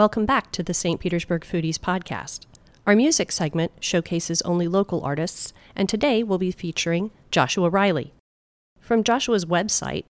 Welcome 0.00 0.24
back 0.24 0.50
to 0.52 0.62
the 0.62 0.72
St. 0.72 0.98
Petersburg 0.98 1.42
Foodies 1.42 1.76
podcast. 1.76 2.46
Our 2.86 2.96
music 2.96 3.30
segment 3.30 3.72
showcases 3.80 4.40
only 4.40 4.66
local 4.66 5.02
artists, 5.02 5.52
and 5.76 5.90
today 5.90 6.22
we'll 6.22 6.38
be 6.38 6.52
featuring 6.52 7.10
Joshua 7.30 7.68
Riley. 7.68 8.14
From 8.80 9.04
Joshua's 9.04 9.44
website, 9.44 10.06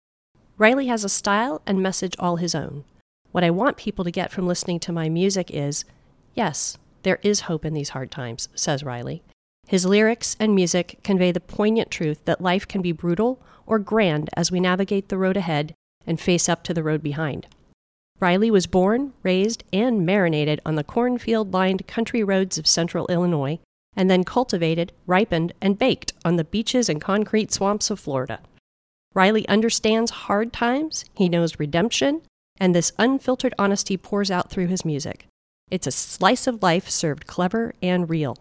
Riley 0.58 0.88
has 0.88 1.04
a 1.04 1.08
style 1.08 1.62
and 1.66 1.82
message 1.82 2.14
all 2.18 2.36
his 2.36 2.54
own. 2.54 2.84
What 3.32 3.44
I 3.44 3.48
want 3.48 3.78
people 3.78 4.04
to 4.04 4.10
get 4.10 4.30
from 4.30 4.46
listening 4.46 4.78
to 4.80 4.92
my 4.92 5.08
music 5.08 5.50
is 5.50 5.86
yes, 6.34 6.76
there 7.02 7.18
is 7.22 7.48
hope 7.48 7.64
in 7.64 7.72
these 7.72 7.88
hard 7.88 8.10
times, 8.10 8.50
says 8.54 8.84
Riley. 8.84 9.22
His 9.66 9.86
lyrics 9.86 10.36
and 10.38 10.54
music 10.54 10.98
convey 11.02 11.32
the 11.32 11.40
poignant 11.40 11.90
truth 11.90 12.22
that 12.26 12.42
life 12.42 12.68
can 12.68 12.82
be 12.82 12.92
brutal 12.92 13.40
or 13.64 13.78
grand 13.78 14.28
as 14.36 14.52
we 14.52 14.60
navigate 14.60 15.08
the 15.08 15.16
road 15.16 15.38
ahead 15.38 15.72
and 16.06 16.20
face 16.20 16.46
up 16.46 16.62
to 16.64 16.74
the 16.74 16.82
road 16.82 17.02
behind. 17.02 17.46
Riley 18.20 18.50
was 18.50 18.66
born, 18.66 19.12
raised, 19.22 19.62
and 19.72 20.04
marinated 20.04 20.60
on 20.66 20.74
the 20.74 20.84
cornfield 20.84 21.52
lined 21.52 21.86
country 21.86 22.24
roads 22.24 22.58
of 22.58 22.66
central 22.66 23.06
Illinois, 23.06 23.60
and 23.94 24.10
then 24.10 24.24
cultivated, 24.24 24.92
ripened, 25.06 25.52
and 25.60 25.78
baked 25.78 26.12
on 26.24 26.36
the 26.36 26.44
beaches 26.44 26.88
and 26.88 27.00
concrete 27.00 27.52
swamps 27.52 27.90
of 27.90 28.00
Florida. 28.00 28.40
Riley 29.14 29.48
understands 29.48 30.10
hard 30.10 30.52
times, 30.52 31.04
he 31.14 31.28
knows 31.28 31.58
redemption, 31.58 32.22
and 32.58 32.74
this 32.74 32.92
unfiltered 32.98 33.54
honesty 33.58 33.96
pours 33.96 34.30
out 34.30 34.50
through 34.50 34.66
his 34.66 34.84
music. 34.84 35.26
It's 35.70 35.86
a 35.86 35.92
slice 35.92 36.46
of 36.46 36.62
life 36.62 36.88
served 36.88 37.26
clever 37.26 37.74
and 37.82 38.08
real. 38.08 38.36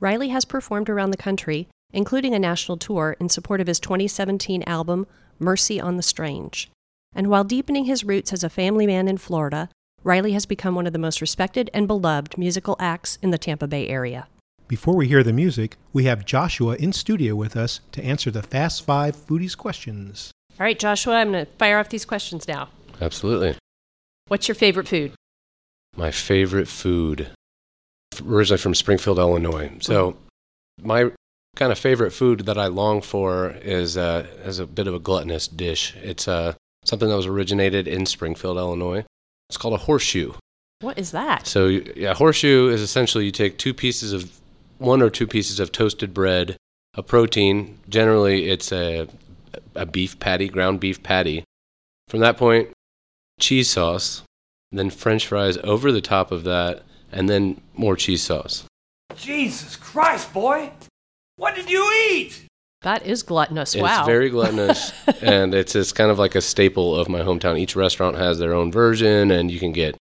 Riley 0.00 0.28
has 0.28 0.44
performed 0.44 0.88
around 0.88 1.10
the 1.10 1.16
country, 1.16 1.68
including 1.92 2.34
a 2.34 2.38
national 2.38 2.76
tour 2.76 3.16
in 3.18 3.28
support 3.28 3.60
of 3.60 3.66
his 3.66 3.80
2017 3.80 4.62
album, 4.64 5.06
Mercy 5.38 5.80
on 5.80 5.96
the 5.96 6.02
Strange. 6.02 6.70
And 7.14 7.28
while 7.28 7.44
deepening 7.44 7.84
his 7.84 8.04
roots 8.04 8.32
as 8.32 8.44
a 8.44 8.50
family 8.50 8.86
man 8.86 9.08
in 9.08 9.18
Florida, 9.18 9.68
Riley 10.04 10.32
has 10.32 10.46
become 10.46 10.74
one 10.74 10.86
of 10.86 10.92
the 10.92 10.98
most 10.98 11.20
respected 11.20 11.70
and 11.74 11.86
beloved 11.86 12.38
musical 12.38 12.76
acts 12.78 13.18
in 13.22 13.30
the 13.30 13.38
Tampa 13.38 13.66
Bay 13.66 13.88
area. 13.88 14.28
Before 14.68 14.94
we 14.94 15.08
hear 15.08 15.22
the 15.22 15.32
music, 15.32 15.76
we 15.92 16.04
have 16.04 16.26
Joshua 16.26 16.76
in 16.76 16.92
studio 16.92 17.34
with 17.34 17.56
us 17.56 17.80
to 17.92 18.04
answer 18.04 18.30
the 18.30 18.42
Fast 18.42 18.84
Five 18.84 19.16
Foodies 19.16 19.56
questions. 19.56 20.30
All 20.60 20.64
right, 20.64 20.78
Joshua, 20.78 21.14
I'm 21.14 21.32
going 21.32 21.46
to 21.46 21.52
fire 21.52 21.78
off 21.78 21.88
these 21.88 22.04
questions 22.04 22.46
now. 22.46 22.68
Absolutely. 23.00 23.56
What's 24.28 24.46
your 24.46 24.54
favorite 24.54 24.86
food? 24.86 25.12
My 25.96 26.10
favorite 26.10 26.68
food, 26.68 27.30
originally 28.24 28.58
from 28.58 28.74
Springfield, 28.74 29.18
Illinois. 29.18 29.72
So, 29.80 30.16
my 30.82 31.12
kind 31.56 31.72
of 31.72 31.78
favorite 31.78 32.12
food 32.12 32.40
that 32.46 32.58
I 32.58 32.66
long 32.66 33.00
for 33.00 33.50
is 33.62 33.96
uh, 33.96 34.26
is 34.44 34.58
a 34.58 34.66
bit 34.66 34.86
of 34.86 34.94
a 34.94 34.98
gluttonous 34.98 35.48
dish. 35.48 35.96
It's 35.96 36.28
uh, 36.28 36.54
something 36.84 37.08
that 37.08 37.16
was 37.16 37.26
originated 37.26 37.88
in 37.88 38.06
Springfield, 38.06 38.56
Illinois. 38.56 39.04
It's 39.48 39.56
called 39.56 39.74
a 39.74 39.78
horseshoe. 39.78 40.32
What 40.80 40.98
is 40.98 41.10
that? 41.10 41.46
So, 41.46 41.66
yeah, 41.66 42.14
horseshoe 42.14 42.68
is 42.68 42.80
essentially 42.80 43.24
you 43.24 43.32
take 43.32 43.58
two 43.58 43.74
pieces 43.74 44.12
of 44.12 44.30
one 44.78 45.02
or 45.02 45.10
two 45.10 45.26
pieces 45.26 45.58
of 45.58 45.72
toasted 45.72 46.14
bread, 46.14 46.56
a 46.94 47.02
protein. 47.02 47.78
Generally, 47.88 48.48
it's 48.48 48.72
a 48.72 49.08
a 49.74 49.86
beef 49.86 50.18
patty, 50.18 50.48
ground 50.48 50.80
beef 50.80 51.02
patty. 51.02 51.44
From 52.08 52.20
that 52.20 52.36
point, 52.36 52.70
cheese 53.40 53.70
sauce, 53.70 54.22
then 54.72 54.90
French 54.90 55.26
fries 55.26 55.58
over 55.64 55.90
the 55.90 56.00
top 56.00 56.30
of 56.30 56.44
that, 56.44 56.82
and 57.10 57.28
then 57.28 57.60
more 57.74 57.96
cheese 57.96 58.22
sauce. 58.22 58.64
Jesus 59.16 59.76
Christ, 59.76 60.32
boy! 60.32 60.70
What 61.36 61.54
did 61.54 61.70
you 61.70 61.90
eat? 62.10 62.44
That 62.82 63.04
is 63.06 63.22
gluttonous. 63.22 63.74
Wow. 63.74 63.98
It's 64.00 64.06
very 64.06 64.30
gluttonous, 64.30 64.92
and 65.22 65.54
it's 65.54 65.74
it's 65.74 65.92
kind 65.92 66.10
of 66.10 66.18
like 66.18 66.34
a 66.36 66.40
staple 66.40 66.94
of 66.96 67.08
my 67.08 67.20
hometown. 67.20 67.58
Each 67.58 67.74
restaurant 67.74 68.16
has 68.16 68.38
their 68.38 68.54
own 68.54 68.70
version, 68.70 69.30
and 69.32 69.50
you 69.50 69.58
can 69.58 69.72
get 69.72 69.96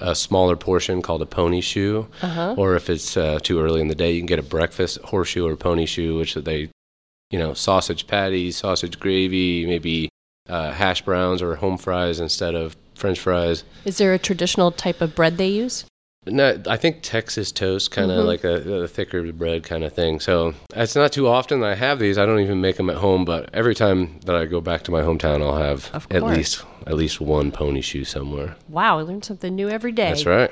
a 0.00 0.14
smaller 0.14 0.56
portion 0.56 1.00
called 1.02 1.22
a 1.22 1.26
pony 1.26 1.60
shoe, 1.60 2.06
Uh-huh. 2.22 2.54
or 2.58 2.74
if 2.76 2.88
it's 2.90 3.16
uh, 3.16 3.38
too 3.42 3.60
early 3.60 3.80
in 3.80 3.88
the 3.88 3.94
day, 3.94 4.12
you 4.12 4.20
can 4.20 4.26
get 4.26 4.38
a 4.38 4.42
breakfast 4.42 4.98
horseshoe 5.04 5.46
or 5.46 5.56
pony 5.56 5.86
shoe, 5.86 6.16
which 6.16 6.34
they, 6.34 6.70
you 7.30 7.38
know, 7.38 7.52
sausage 7.54 8.06
patties, 8.06 8.56
sausage 8.56 8.98
gravy, 9.00 9.66
maybe 9.66 10.08
uh, 10.48 10.72
hash 10.72 11.02
browns 11.02 11.42
or 11.42 11.56
home 11.56 11.76
fries 11.78 12.20
instead 12.20 12.54
of 12.54 12.76
French 12.94 13.18
fries. 13.20 13.64
Is 13.84 13.98
there 13.98 14.12
a 14.14 14.18
traditional 14.18 14.70
type 14.70 15.00
of 15.00 15.14
bread 15.14 15.36
they 15.38 15.48
use? 15.48 15.84
No, 16.26 16.60
I 16.68 16.76
think 16.76 16.98
Texas 17.00 17.50
toast, 17.50 17.90
kind 17.90 18.10
of 18.10 18.18
Mhm. 18.24 18.26
like 18.26 18.44
a, 18.44 18.82
a 18.82 18.88
thicker 18.88 19.32
bread 19.32 19.64
kind 19.64 19.82
of 19.84 19.94
thing. 19.94 20.20
So 20.20 20.54
it's 20.74 20.94
not 20.94 21.12
too 21.12 21.26
often 21.26 21.60
that 21.60 21.70
I 21.70 21.74
have 21.74 21.98
these. 21.98 22.18
I 22.18 22.26
don't 22.26 22.40
even 22.40 22.60
make 22.60 22.76
them 22.76 22.90
at 22.90 22.96
home, 22.96 23.24
but 23.24 23.48
every 23.54 23.74
time 23.74 24.20
that 24.26 24.36
I 24.36 24.44
go 24.44 24.60
back 24.60 24.82
to 24.84 24.90
my 24.90 25.00
hometown, 25.00 25.40
I'll 25.40 25.56
have 25.56 25.90
at 26.10 26.22
least 26.22 26.62
at 26.86 26.94
least 26.94 27.20
one 27.22 27.50
pony 27.50 27.80
shoe 27.80 28.04
somewhere. 28.04 28.56
Wow, 28.68 28.98
I 28.98 29.02
learned 29.02 29.24
something 29.24 29.54
new 29.54 29.70
every 29.70 29.92
day. 29.92 30.08
That's 30.08 30.26
right. 30.26 30.50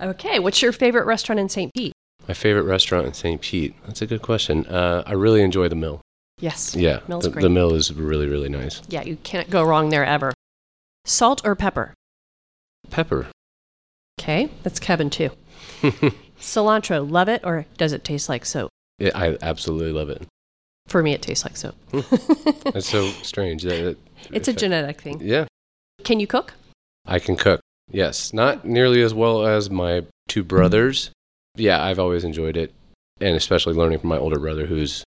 Okay, 0.00 0.38
what's 0.38 0.62
your 0.62 0.72
favorite 0.72 1.04
restaurant 1.04 1.38
in 1.38 1.48
St. 1.50 1.72
Pete? 1.74 1.92
My 2.26 2.34
favorite 2.34 2.62
restaurant 2.64 3.06
in 3.06 3.12
St. 3.12 3.40
Pete. 3.40 3.74
That's 3.86 4.00
a 4.00 4.06
good 4.06 4.22
question. 4.22 4.66
Uh, 4.66 5.02
I 5.06 5.12
really 5.12 5.42
enjoy 5.42 5.68
the 5.68 5.74
Mill. 5.76 6.00
Yes. 6.40 6.74
Yeah, 6.74 7.00
Mill's 7.06 7.24
the, 7.24 7.30
great. 7.30 7.42
the 7.42 7.50
Mill 7.50 7.74
is 7.74 7.92
really 7.92 8.26
really 8.28 8.48
nice. 8.48 8.80
Yeah, 8.88 9.02
you 9.02 9.16
can't 9.22 9.50
go 9.50 9.62
wrong 9.62 9.90
there 9.90 10.06
ever. 10.06 10.32
Salt 11.04 11.42
or 11.44 11.54
pepper? 11.54 11.92
Pepper. 12.90 13.26
Okay, 14.22 14.48
that's 14.62 14.78
Kevin 14.78 15.10
too. 15.10 15.30
Cilantro, 16.38 17.10
love 17.10 17.28
it 17.28 17.40
or 17.42 17.66
does 17.76 17.92
it 17.92 18.04
taste 18.04 18.28
like 18.28 18.44
soap? 18.44 18.70
Yeah, 19.00 19.10
I 19.16 19.36
absolutely 19.42 19.90
love 19.90 20.10
it. 20.10 20.22
For 20.86 21.02
me, 21.02 21.12
it 21.12 21.22
tastes 21.22 21.44
like 21.44 21.56
soap. 21.56 21.74
Hmm. 21.90 22.00
It's 22.76 22.88
so 22.88 23.08
strange 23.24 23.64
that 23.64 23.84
it, 23.84 23.98
It's 24.30 24.46
a 24.46 24.52
genetic 24.52 25.00
thing. 25.00 25.20
Yeah, 25.20 25.46
Can 26.04 26.20
you 26.20 26.28
cook? 26.28 26.54
I 27.04 27.18
can 27.18 27.34
cook. 27.34 27.60
Yes, 27.90 28.32
not 28.32 28.58
hmm. 28.58 28.72
nearly 28.72 29.02
as 29.02 29.12
well 29.12 29.44
as 29.44 29.70
my 29.70 30.06
two 30.28 30.44
brothers. 30.44 31.10
Yeah, 31.56 31.82
I've 31.82 31.98
always 31.98 32.22
enjoyed 32.22 32.56
it, 32.56 32.72
and 33.20 33.34
especially 33.34 33.74
learning 33.74 33.98
from 33.98 34.08
my 34.08 34.18
older 34.18 34.38
brother, 34.38 34.66
who's 34.66 35.02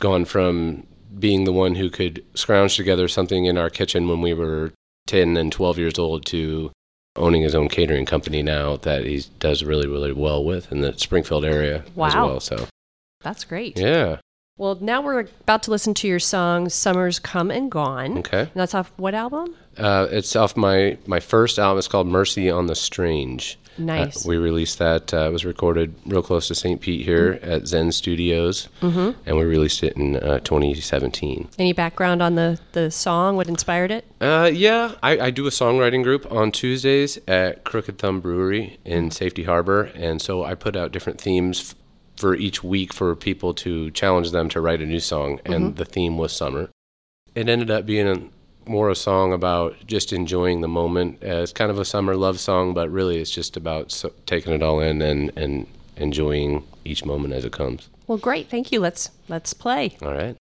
gone 0.00 0.24
from 0.24 0.88
being 1.20 1.44
the 1.44 1.52
one 1.52 1.76
who 1.76 1.88
could 1.88 2.24
scrounge 2.34 2.76
together 2.76 3.06
something 3.06 3.44
in 3.44 3.56
our 3.56 3.70
kitchen 3.70 4.08
when 4.08 4.20
we 4.20 4.34
were 4.34 4.72
10 5.06 5.36
and 5.36 5.52
12 5.52 5.78
years 5.78 5.98
old 6.00 6.26
to 6.26 6.72
owning 7.18 7.42
his 7.42 7.54
own 7.54 7.68
catering 7.68 8.06
company 8.06 8.42
now 8.42 8.76
that 8.78 9.04
he 9.04 9.24
does 9.40 9.62
really, 9.64 9.86
really 9.88 10.12
well 10.12 10.44
with 10.44 10.70
in 10.72 10.80
the 10.80 10.96
Springfield 10.98 11.44
area 11.44 11.78
as 11.86 11.96
Wow. 11.96 12.26
well. 12.26 12.40
So, 12.40 12.66
That's 13.22 13.44
great. 13.44 13.78
yeah. 13.78 14.18
Well, 14.56 14.76
now 14.80 15.00
we're 15.00 15.20
about 15.20 15.62
to 15.64 15.70
listen 15.70 15.94
to 15.94 16.08
your 16.08 16.18
song 16.18 16.68
"Summer's 16.68 17.20
Come 17.20 17.50
and 17.52 17.70
Gone." 17.70 18.18
Okay. 18.18 18.40
And 18.40 18.50
that's 18.54 18.74
off 18.74 18.90
what 18.96 19.14
album? 19.14 19.54
Uh, 19.76 20.08
it's 20.10 20.34
off 20.34 20.56
my, 20.56 20.98
my 21.06 21.20
first 21.20 21.58
album. 21.60 21.78
It's 21.78 21.86
called 21.86 22.08
Mercy 22.08 22.50
on 22.50 22.66
the 22.66 22.74
Strange. 22.74 23.56
Nice. 23.78 24.24
Uh, 24.24 24.28
we 24.28 24.36
released 24.36 24.78
that. 24.78 25.12
Uh, 25.14 25.28
it 25.28 25.32
was 25.32 25.44
recorded 25.44 25.94
real 26.06 26.22
close 26.22 26.48
to 26.48 26.54
St. 26.54 26.80
Pete 26.80 27.04
here 27.04 27.38
at 27.42 27.66
Zen 27.66 27.92
Studios, 27.92 28.68
Mhm. 28.80 29.14
and 29.26 29.36
we 29.36 29.44
released 29.44 29.82
it 29.82 29.96
in 29.96 30.16
uh, 30.16 30.40
2017. 30.40 31.48
Any 31.58 31.72
background 31.72 32.22
on 32.22 32.34
the 32.34 32.58
the 32.72 32.90
song? 32.90 33.36
What 33.36 33.48
inspired 33.48 33.90
it? 33.90 34.04
Uh, 34.20 34.50
yeah, 34.52 34.92
I, 35.02 35.18
I 35.26 35.30
do 35.30 35.46
a 35.46 35.50
songwriting 35.50 36.02
group 36.02 36.30
on 36.32 36.50
Tuesdays 36.52 37.18
at 37.28 37.64
Crooked 37.64 37.98
Thumb 37.98 38.20
Brewery 38.20 38.78
in 38.84 39.10
Safety 39.10 39.44
Harbor, 39.44 39.90
and 39.94 40.20
so 40.20 40.44
I 40.44 40.54
put 40.54 40.76
out 40.76 40.92
different 40.92 41.20
themes 41.20 41.74
for 42.16 42.34
each 42.34 42.64
week 42.64 42.92
for 42.92 43.14
people 43.14 43.54
to 43.54 43.90
challenge 43.92 44.32
them 44.32 44.48
to 44.48 44.60
write 44.60 44.80
a 44.82 44.86
new 44.86 44.98
song, 45.00 45.40
and 45.46 45.74
Mhm. 45.74 45.76
the 45.76 45.84
theme 45.84 46.18
was 46.18 46.32
summer. 46.32 46.68
It 47.34 47.48
ended 47.48 47.70
up 47.70 47.86
being 47.86 48.30
more 48.68 48.90
a 48.90 48.94
song 48.94 49.32
about 49.32 49.74
just 49.86 50.12
enjoying 50.12 50.60
the 50.60 50.68
moment. 50.68 51.22
Uh, 51.22 51.42
it's 51.42 51.52
kind 51.52 51.70
of 51.70 51.78
a 51.78 51.84
summer 51.84 52.16
love 52.16 52.40
song, 52.40 52.74
but 52.74 52.90
really 52.90 53.18
it's 53.18 53.30
just 53.30 53.56
about 53.56 53.90
so, 53.90 54.12
taking 54.26 54.52
it 54.52 54.62
all 54.62 54.80
in 54.80 55.02
and, 55.02 55.32
and 55.36 55.66
enjoying 55.96 56.64
each 56.84 57.04
moment 57.04 57.34
as 57.34 57.44
it 57.44 57.52
comes. 57.52 57.88
Well, 58.06 58.18
great. 58.18 58.48
Thank 58.48 58.72
you. 58.72 58.80
Let's 58.80 59.10
let's 59.28 59.52
play. 59.52 59.96
All 60.02 60.12
right. 60.12 60.36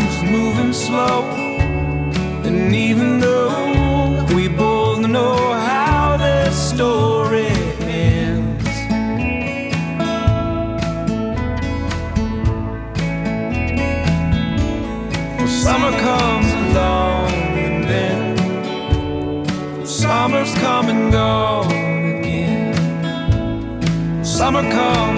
Time's 0.00 0.22
moving 0.30 0.72
slow. 0.72 1.22
And 2.44 2.74
even 2.74 3.20
though 3.20 4.26
we 4.34 4.48
both 4.48 5.00
know 5.00 5.52
how 5.52 6.16
the 6.16 6.50
story 6.50 7.46
ends, 7.80 8.64
well, 15.36 15.48
summer 15.48 15.92
comes 15.98 16.52
along 16.62 17.32
and 17.66 17.84
then 17.84 18.36
summer's 19.86 20.54
come 20.54 20.88
and 20.88 21.12
gone 21.12 21.70
again. 22.18 22.74
Summer 24.24 24.62
comes 24.70 25.09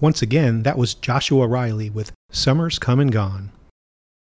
Once 0.00 0.22
again, 0.22 0.62
that 0.62 0.78
was 0.78 0.94
Joshua 0.94 1.48
Riley 1.48 1.90
with 1.90 2.12
Summer's 2.30 2.78
Come 2.78 3.00
and 3.00 3.10
Gone. 3.10 3.50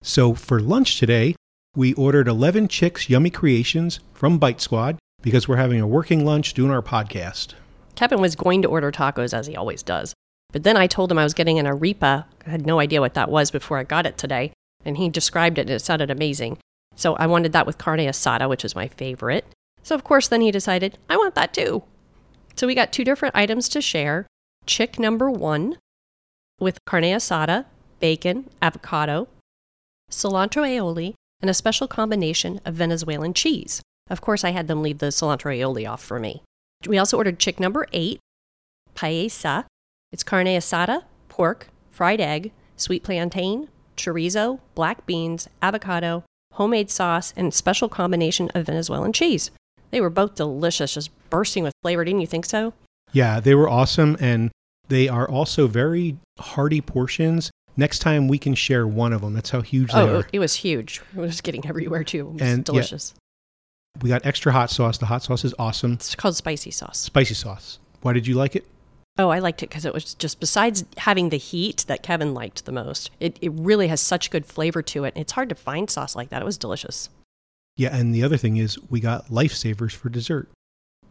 So 0.02 0.32
for 0.32 0.58
lunch 0.58 0.98
today, 0.98 1.36
we 1.76 1.92
ordered 1.92 2.28
11 2.28 2.68
Chicks 2.68 3.10
Yummy 3.10 3.28
Creations 3.28 4.00
from 4.14 4.38
Bite 4.38 4.62
Squad 4.62 4.98
because 5.20 5.46
we're 5.46 5.56
having 5.56 5.78
a 5.78 5.86
working 5.86 6.24
lunch 6.24 6.54
doing 6.54 6.70
our 6.70 6.80
podcast. 6.80 7.52
Kevin 7.94 8.22
was 8.22 8.36
going 8.36 8.62
to 8.62 8.68
order 8.68 8.90
tacos 8.90 9.34
as 9.34 9.46
he 9.46 9.54
always 9.54 9.82
does. 9.82 10.14
But 10.50 10.62
then 10.62 10.78
I 10.78 10.86
told 10.86 11.12
him 11.12 11.18
I 11.18 11.24
was 11.24 11.34
getting 11.34 11.58
an 11.58 11.66
arepa. 11.66 12.24
I 12.46 12.50
had 12.50 12.64
no 12.64 12.80
idea 12.80 13.02
what 13.02 13.12
that 13.12 13.30
was 13.30 13.50
before 13.50 13.76
I 13.76 13.84
got 13.84 14.06
it 14.06 14.16
today. 14.16 14.54
And 14.86 14.96
he 14.96 15.10
described 15.10 15.58
it 15.58 15.62
and 15.62 15.72
it 15.72 15.80
sounded 15.80 16.10
amazing. 16.10 16.56
So 16.96 17.16
I 17.16 17.26
wanted 17.26 17.52
that 17.52 17.66
with 17.66 17.76
carne 17.76 17.98
asada, 18.00 18.48
which 18.48 18.64
is 18.64 18.74
my 18.74 18.88
favorite. 18.88 19.44
So 19.82 19.94
of 19.94 20.04
course 20.04 20.26
then 20.26 20.40
he 20.40 20.50
decided, 20.50 20.96
I 21.10 21.18
want 21.18 21.34
that 21.34 21.52
too. 21.52 21.82
So 22.56 22.66
we 22.66 22.74
got 22.74 22.94
two 22.94 23.04
different 23.04 23.36
items 23.36 23.68
to 23.68 23.82
share. 23.82 24.26
Chick 24.66 24.98
number 24.98 25.30
one 25.30 25.78
with 26.60 26.84
carne 26.84 27.04
asada, 27.04 27.64
bacon, 27.98 28.48
avocado, 28.62 29.28
cilantro 30.10 30.62
aioli, 30.62 31.14
and 31.40 31.50
a 31.50 31.54
special 31.54 31.88
combination 31.88 32.60
of 32.64 32.74
Venezuelan 32.74 33.34
cheese. 33.34 33.82
Of 34.08 34.20
course, 34.20 34.44
I 34.44 34.50
had 34.50 34.68
them 34.68 34.82
leave 34.82 34.98
the 34.98 35.06
cilantro 35.06 35.56
aioli 35.56 35.90
off 35.90 36.02
for 36.02 36.18
me. 36.20 36.42
We 36.86 36.98
also 36.98 37.16
ordered 37.16 37.38
chick 37.38 37.58
number 37.58 37.86
eight, 37.92 38.20
paesa. 38.94 39.64
It's 40.12 40.22
carne 40.22 40.46
asada, 40.46 41.04
pork, 41.28 41.68
fried 41.90 42.20
egg, 42.20 42.52
sweet 42.76 43.02
plantain, 43.02 43.68
chorizo, 43.96 44.60
black 44.74 45.06
beans, 45.06 45.48
avocado, 45.62 46.24
homemade 46.54 46.90
sauce, 46.90 47.32
and 47.36 47.54
special 47.54 47.88
combination 47.88 48.50
of 48.54 48.66
Venezuelan 48.66 49.12
cheese. 49.12 49.50
They 49.90 50.00
were 50.00 50.10
both 50.10 50.34
delicious, 50.34 50.94
just 50.94 51.10
bursting 51.30 51.64
with 51.64 51.74
flavor. 51.82 52.04
Didn't 52.04 52.20
you 52.20 52.26
think 52.26 52.46
so? 52.46 52.74
Yeah, 53.12 53.40
they 53.40 53.54
were 53.54 53.68
awesome 53.68 54.16
and 54.20 54.50
they 54.88 55.08
are 55.08 55.28
also 55.28 55.66
very 55.66 56.16
hearty 56.38 56.80
portions. 56.80 57.50
Next 57.76 58.00
time 58.00 58.28
we 58.28 58.38
can 58.38 58.54
share 58.54 58.86
one 58.86 59.12
of 59.12 59.22
them. 59.22 59.34
That's 59.34 59.50
how 59.50 59.60
huge 59.60 59.92
they 59.92 60.00
oh, 60.00 60.18
are. 60.20 60.28
it 60.32 60.38
was 60.38 60.56
huge. 60.56 61.00
It 61.16 61.20
was 61.20 61.40
getting 61.40 61.66
everywhere 61.66 62.04
too. 62.04 62.28
It 62.28 62.32
was 62.32 62.42
And, 62.42 62.58
yeah, 62.58 62.64
delicious. 62.64 63.14
We 64.02 64.08
got 64.08 64.26
extra 64.26 64.52
hot 64.52 64.70
sauce. 64.70 64.98
The 64.98 65.06
hot 65.06 65.22
sauce 65.22 65.44
is 65.44 65.54
awesome. 65.58 65.94
It's 65.94 66.14
called 66.14 66.36
spicy 66.36 66.70
sauce. 66.70 66.98
Spicy 66.98 67.34
sauce. 67.34 67.78
Why 68.02 68.12
did 68.12 68.26
you 68.26 68.34
like 68.34 68.56
it? 68.56 68.66
Oh, 69.18 69.28
I 69.28 69.38
liked 69.40 69.62
it 69.62 69.68
because 69.68 69.84
it 69.84 69.92
was 69.92 70.14
just 70.14 70.40
besides 70.40 70.84
having 70.96 71.28
the 71.28 71.36
heat 71.36 71.84
that 71.88 72.02
Kevin 72.02 72.32
liked 72.32 72.64
the 72.64 72.72
most, 72.72 73.10
it, 73.20 73.38
it 73.42 73.50
really 73.52 73.88
has 73.88 74.00
such 74.00 74.30
good 74.30 74.46
flavor 74.46 74.82
to 74.82 75.04
it. 75.04 75.12
It's 75.16 75.32
hard 75.32 75.48
to 75.50 75.54
find 75.54 75.90
sauce 75.90 76.16
like 76.16 76.30
that. 76.30 76.40
It 76.40 76.44
was 76.46 76.56
delicious. 76.56 77.10
Yeah, 77.76 77.94
and 77.94 78.14
the 78.14 78.22
other 78.22 78.36
thing 78.36 78.56
is 78.56 78.78
we 78.90 79.00
got 79.00 79.26
lifesavers 79.26 79.92
for 79.92 80.08
dessert. 80.08 80.48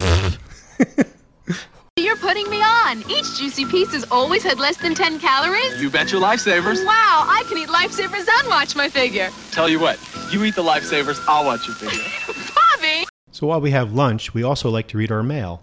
You're 2.30 2.44
putting 2.44 2.50
putting 2.50 2.60
me 2.60 2.64
on. 2.64 3.10
Each 3.10 3.36
juicy 3.36 3.64
piece 3.64 3.92
has 3.92 4.04
always 4.10 4.44
had 4.44 4.60
less 4.60 4.76
than 4.76 4.94
10 4.94 5.18
calories. 5.18 5.82
You 5.82 5.90
bet 5.90 6.12
your 6.12 6.20
lifesavers. 6.20 6.84
Wow, 6.86 7.26
I 7.26 7.42
can 7.48 7.58
eat 7.58 7.68
lifesavers 7.68 8.28
and 8.28 8.48
watch 8.48 8.76
my 8.76 8.88
figure. 8.88 9.30
Tell 9.50 9.68
you 9.68 9.80
what, 9.80 9.98
you 10.30 10.44
eat 10.44 10.54
the 10.54 10.62
lifesavers, 10.62 11.20
I'll 11.26 11.44
watch 11.44 11.66
your 11.66 11.74
figure. 11.74 12.04
Bobby! 12.54 13.06
So 13.32 13.48
while 13.48 13.60
we 13.60 13.72
have 13.72 13.92
lunch, 13.92 14.32
we 14.32 14.44
also 14.44 14.70
like 14.70 14.86
to 14.88 14.98
read 14.98 15.10
our 15.10 15.24
mail. 15.24 15.62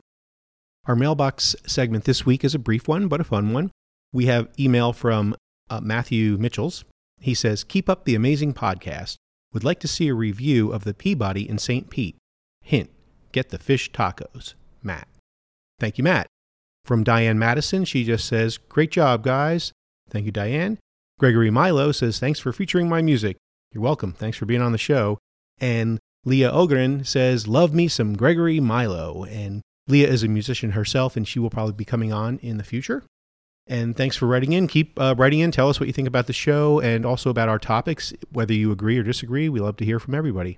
Our 0.86 0.96
mailbox 0.96 1.56
segment 1.66 2.04
this 2.04 2.26
week 2.26 2.44
is 2.44 2.54
a 2.54 2.60
brief 2.60 2.88
one, 2.88 3.08
but 3.08 3.22
a 3.22 3.24
fun 3.24 3.54
one. 3.54 3.72
We 4.12 4.26
have 4.26 4.50
email 4.60 4.92
from 4.92 5.36
uh, 5.70 5.80
Matthew 5.82 6.38
Mitchells. 6.38 6.84
He 7.20 7.34
says, 7.34 7.64
Keep 7.64 7.90
up 7.90 8.04
the 8.04 8.16
amazing 8.16 8.54
podcast. 8.54 9.16
Would 9.54 9.64
like 9.64 9.80
to 9.80 9.88
see 9.88 10.10
a 10.10 10.14
review 10.14 10.74
of 10.74 10.84
the 10.84 10.94
Peabody 10.94 11.48
in 11.48 11.60
St. 11.60 11.90
Pete. 11.90 12.18
Hint, 12.62 12.90
get 13.32 13.50
the 13.50 13.58
fish 13.58 13.92
tacos. 13.92 14.54
Matt. 14.84 15.08
Thank 15.80 15.98
you, 15.98 16.04
Matt. 16.04 16.28
From 16.88 17.04
Diane 17.04 17.38
Madison, 17.38 17.84
she 17.84 18.06
just 18.06 18.26
says, 18.26 18.58
Great 18.58 18.92
job, 18.92 19.22
guys. 19.22 19.74
Thank 20.10 20.26
you, 20.26 20.32
Diane. 20.32 20.80
Gregory 21.20 21.52
Milo 21.52 21.92
says, 21.92 22.18
Thanks 22.18 22.40
for 22.40 22.54
featuring 22.54 22.88
my 22.88 23.02
music. 23.02 23.36
You're 23.74 23.84
welcome. 23.84 24.14
Thanks 24.14 24.38
for 24.38 24.46
being 24.46 24.62
on 24.62 24.72
the 24.72 24.78
show. 24.78 25.18
And 25.60 26.00
Leah 26.24 26.50
Ogren 26.50 27.04
says, 27.04 27.46
Love 27.46 27.74
me 27.74 27.90
some 27.90 28.16
Gregory 28.16 28.62
Milo. 28.62 29.26
And 29.26 29.64
Leah 29.90 30.08
is 30.08 30.24
a 30.24 30.30
musician 30.30 30.72
herself, 30.72 31.18
and 31.18 31.28
she 31.28 31.40
will 31.40 31.50
probably 31.50 31.74
be 31.74 31.84
coming 31.84 32.14
on 32.14 32.38
in 32.38 32.56
the 32.56 32.64
future. 32.64 33.04
And 33.68 33.98
thanks 33.98 34.16
for 34.16 34.26
writing 34.26 34.54
in. 34.54 34.68
Keep 34.68 34.98
uh, 34.98 35.14
writing 35.18 35.40
in. 35.40 35.52
Tell 35.52 35.68
us 35.68 35.82
what 35.82 35.88
you 35.88 35.94
think 35.94 36.08
about 36.08 36.28
the 36.28 36.34
show 36.34 36.80
and 36.80 37.06
also 37.06 37.30
about 37.30 37.50
our 37.50 37.60
topics, 37.60 38.14
whether 38.32 38.54
you 38.54 38.72
agree 38.72 38.98
or 38.98 39.04
disagree. 39.04 39.50
We 39.50 39.60
love 39.60 39.76
to 39.78 39.86
hear 39.86 40.00
from 40.00 40.16
everybody. 40.16 40.58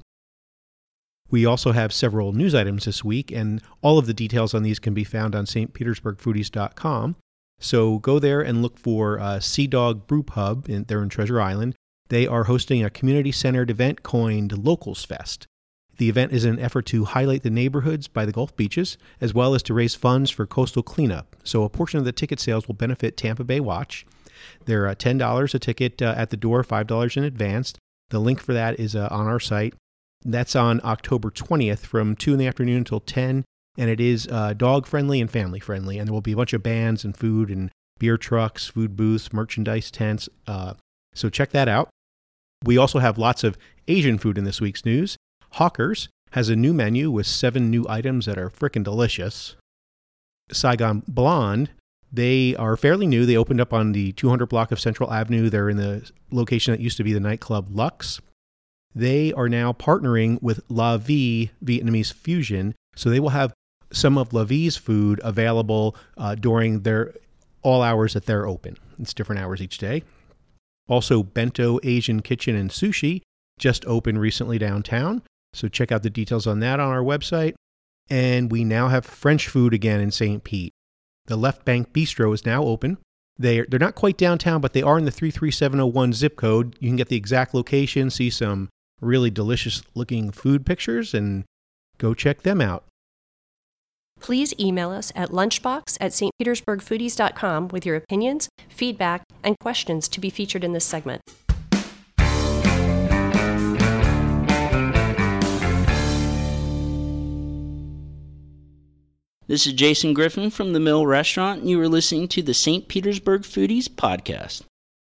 We 1.29 1.45
also 1.45 1.71
have 1.71 1.93
several 1.93 2.33
news 2.33 2.55
items 2.55 2.85
this 2.85 3.03
week, 3.03 3.31
and 3.31 3.61
all 3.81 3.97
of 3.97 4.07
the 4.07 4.13
details 4.13 4.53
on 4.53 4.63
these 4.63 4.79
can 4.79 4.93
be 4.93 5.03
found 5.03 5.35
on 5.35 5.45
stpetersburgfoodies.com. 5.45 7.15
So 7.59 7.99
go 7.99 8.19
there 8.19 8.41
and 8.41 8.61
look 8.61 8.79
for 8.79 9.19
uh, 9.19 9.39
Sea 9.39 9.67
Dog 9.67 10.07
Brew 10.07 10.23
Pub. 10.23 10.69
In, 10.69 10.85
they're 10.85 11.03
in 11.03 11.09
Treasure 11.09 11.41
Island. 11.41 11.75
They 12.07 12.25
are 12.25 12.45
hosting 12.45 12.83
a 12.83 12.89
community 12.89 13.31
centered 13.31 13.69
event 13.69 14.01
coined 14.01 14.57
Locals 14.57 15.05
Fest. 15.05 15.45
The 15.97 16.09
event 16.09 16.31
is 16.31 16.45
an 16.45 16.59
effort 16.59 16.85
to 16.87 17.03
highlight 17.03 17.43
the 17.43 17.49
neighborhoods 17.49 18.07
by 18.07 18.25
the 18.25 18.31
Gulf 18.31 18.55
beaches, 18.55 18.97
as 19.19 19.33
well 19.33 19.53
as 19.53 19.61
to 19.63 19.73
raise 19.73 19.95
funds 19.95 20.31
for 20.31 20.47
coastal 20.47 20.81
cleanup. 20.81 21.35
So 21.43 21.63
a 21.63 21.69
portion 21.69 21.99
of 21.99 22.05
the 22.05 22.13
ticket 22.13 22.39
sales 22.39 22.67
will 22.67 22.75
benefit 22.75 23.17
Tampa 23.17 23.43
Bay 23.43 23.59
Watch. 23.59 24.05
They're 24.63 24.87
uh, 24.87 24.95
$10 24.95 25.53
a 25.53 25.59
ticket 25.59 26.01
uh, 26.01 26.13
at 26.15 26.29
the 26.29 26.37
door, 26.37 26.63
$5 26.63 27.17
in 27.17 27.25
advance. 27.25 27.73
The 28.11 28.19
link 28.19 28.39
for 28.39 28.53
that 28.53 28.79
is 28.79 28.95
uh, 28.95 29.09
on 29.11 29.27
our 29.27 29.41
site. 29.41 29.73
That's 30.23 30.55
on 30.55 30.81
October 30.83 31.29
20th 31.31 31.79
from 31.79 32.15
2 32.15 32.33
in 32.33 32.39
the 32.39 32.47
afternoon 32.47 32.77
until 32.77 32.99
10. 32.99 33.45
And 33.77 33.89
it 33.89 33.99
is 33.99 34.27
uh, 34.27 34.53
dog 34.53 34.85
friendly 34.85 35.21
and 35.21 35.31
family 35.31 35.59
friendly. 35.59 35.97
And 35.97 36.07
there 36.07 36.13
will 36.13 36.21
be 36.21 36.33
a 36.33 36.37
bunch 36.37 36.53
of 36.53 36.63
bands 36.63 37.05
and 37.05 37.15
food 37.15 37.49
and 37.49 37.71
beer 37.99 38.17
trucks, 38.17 38.67
food 38.67 38.95
booths, 38.95 39.31
merchandise 39.31 39.91
tents. 39.91 40.27
Uh, 40.47 40.73
so 41.13 41.29
check 41.29 41.51
that 41.51 41.67
out. 41.67 41.89
We 42.65 42.77
also 42.77 42.99
have 42.99 43.17
lots 43.17 43.43
of 43.43 43.57
Asian 43.87 44.17
food 44.17 44.37
in 44.37 44.43
this 44.43 44.59
week's 44.59 44.83
news. 44.83 45.15
Hawkers 45.53 46.09
has 46.31 46.49
a 46.49 46.55
new 46.55 46.73
menu 46.73 47.09
with 47.09 47.25
seven 47.25 47.69
new 47.69 47.85
items 47.87 48.25
that 48.25 48.37
are 48.37 48.49
frickin' 48.49 48.83
delicious. 48.83 49.55
Saigon 50.51 51.03
Blonde, 51.07 51.69
they 52.11 52.55
are 52.55 52.75
fairly 52.75 53.07
new. 53.07 53.25
They 53.25 53.37
opened 53.37 53.61
up 53.61 53.73
on 53.73 53.93
the 53.93 54.11
200 54.13 54.47
block 54.47 54.71
of 54.71 54.79
Central 54.79 55.11
Avenue. 55.11 55.49
They're 55.49 55.69
in 55.69 55.77
the 55.77 56.09
location 56.31 56.71
that 56.71 56.81
used 56.81 56.97
to 56.97 57.03
be 57.03 57.13
the 57.13 57.19
nightclub 57.19 57.67
Lux. 57.71 58.19
They 58.95 59.31
are 59.33 59.49
now 59.49 59.73
partnering 59.73 60.41
with 60.41 60.61
La 60.69 60.97
Vie 60.97 61.51
Vietnamese 61.63 62.13
Fusion, 62.13 62.75
so 62.95 63.09
they 63.09 63.19
will 63.19 63.29
have 63.29 63.53
some 63.91 64.17
of 64.17 64.33
La 64.33 64.43
Vie's 64.43 64.77
food 64.77 65.19
available 65.23 65.95
uh, 66.17 66.35
during 66.35 66.81
their 66.81 67.13
all 67.61 67.81
hours 67.81 68.13
that 68.13 68.25
they're 68.25 68.47
open. 68.47 68.77
It's 68.99 69.13
different 69.13 69.41
hours 69.41 69.61
each 69.61 69.77
day. 69.77 70.03
Also, 70.87 71.23
Bento 71.23 71.79
Asian 71.83 72.21
Kitchen 72.21 72.55
and 72.55 72.71
Sushi 72.71 73.21
just 73.59 73.85
opened 73.85 74.19
recently 74.19 74.57
downtown. 74.57 75.21
So 75.53 75.67
check 75.67 75.91
out 75.91 76.03
the 76.03 76.09
details 76.09 76.47
on 76.47 76.59
that 76.61 76.79
on 76.79 76.89
our 76.89 77.03
website. 77.03 77.53
And 78.09 78.51
we 78.51 78.63
now 78.63 78.87
have 78.87 79.05
French 79.05 79.47
food 79.47 79.73
again 79.73 79.99
in 79.99 80.11
St. 80.11 80.43
Pete. 80.43 80.73
The 81.27 81.35
Left 81.35 81.63
Bank 81.63 81.93
Bistro 81.93 82.33
is 82.33 82.45
now 82.45 82.63
open. 82.63 82.97
They're, 83.37 83.67
they're 83.69 83.79
not 83.79 83.95
quite 83.95 84.17
downtown, 84.17 84.61
but 84.61 84.73
they 84.73 84.81
are 84.81 84.97
in 84.97 85.05
the 85.05 85.11
33701 85.11 86.13
zip 86.13 86.35
code. 86.35 86.75
You 86.79 86.89
can 86.89 86.95
get 86.95 87.09
the 87.09 87.15
exact 87.15 87.53
location, 87.53 88.09
see 88.09 88.29
some 88.29 88.69
really 89.01 89.29
delicious 89.29 89.81
looking 89.95 90.31
food 90.31 90.65
pictures, 90.65 91.13
and 91.13 91.45
go 91.97 92.13
check 92.13 92.41
them 92.41 92.61
out. 92.61 92.83
Please 94.19 94.53
email 94.59 94.91
us 94.91 95.11
at 95.15 95.29
lunchbox 95.29 95.97
at 96.01 96.11
stpetersburgfoodies.com 96.11 97.69
with 97.69 97.85
your 97.85 97.95
opinions, 97.95 98.49
feedback, 98.67 99.23
and 99.43 99.57
questions 99.59 100.07
to 100.09 100.19
be 100.19 100.29
featured 100.29 100.63
in 100.63 100.73
this 100.73 100.85
segment. 100.85 101.21
This 109.47 109.65
is 109.65 109.73
Jason 109.73 110.13
Griffin 110.13 110.51
from 110.51 110.73
the 110.73 110.79
Mill 110.79 111.07
Restaurant, 111.07 111.61
and 111.61 111.69
you 111.71 111.81
are 111.81 111.87
listening 111.87 112.27
to 112.27 112.43
the 112.43 112.53
St. 112.53 112.87
Petersburg 112.87 113.41
Foodies 113.41 113.87
Podcast. 113.87 114.61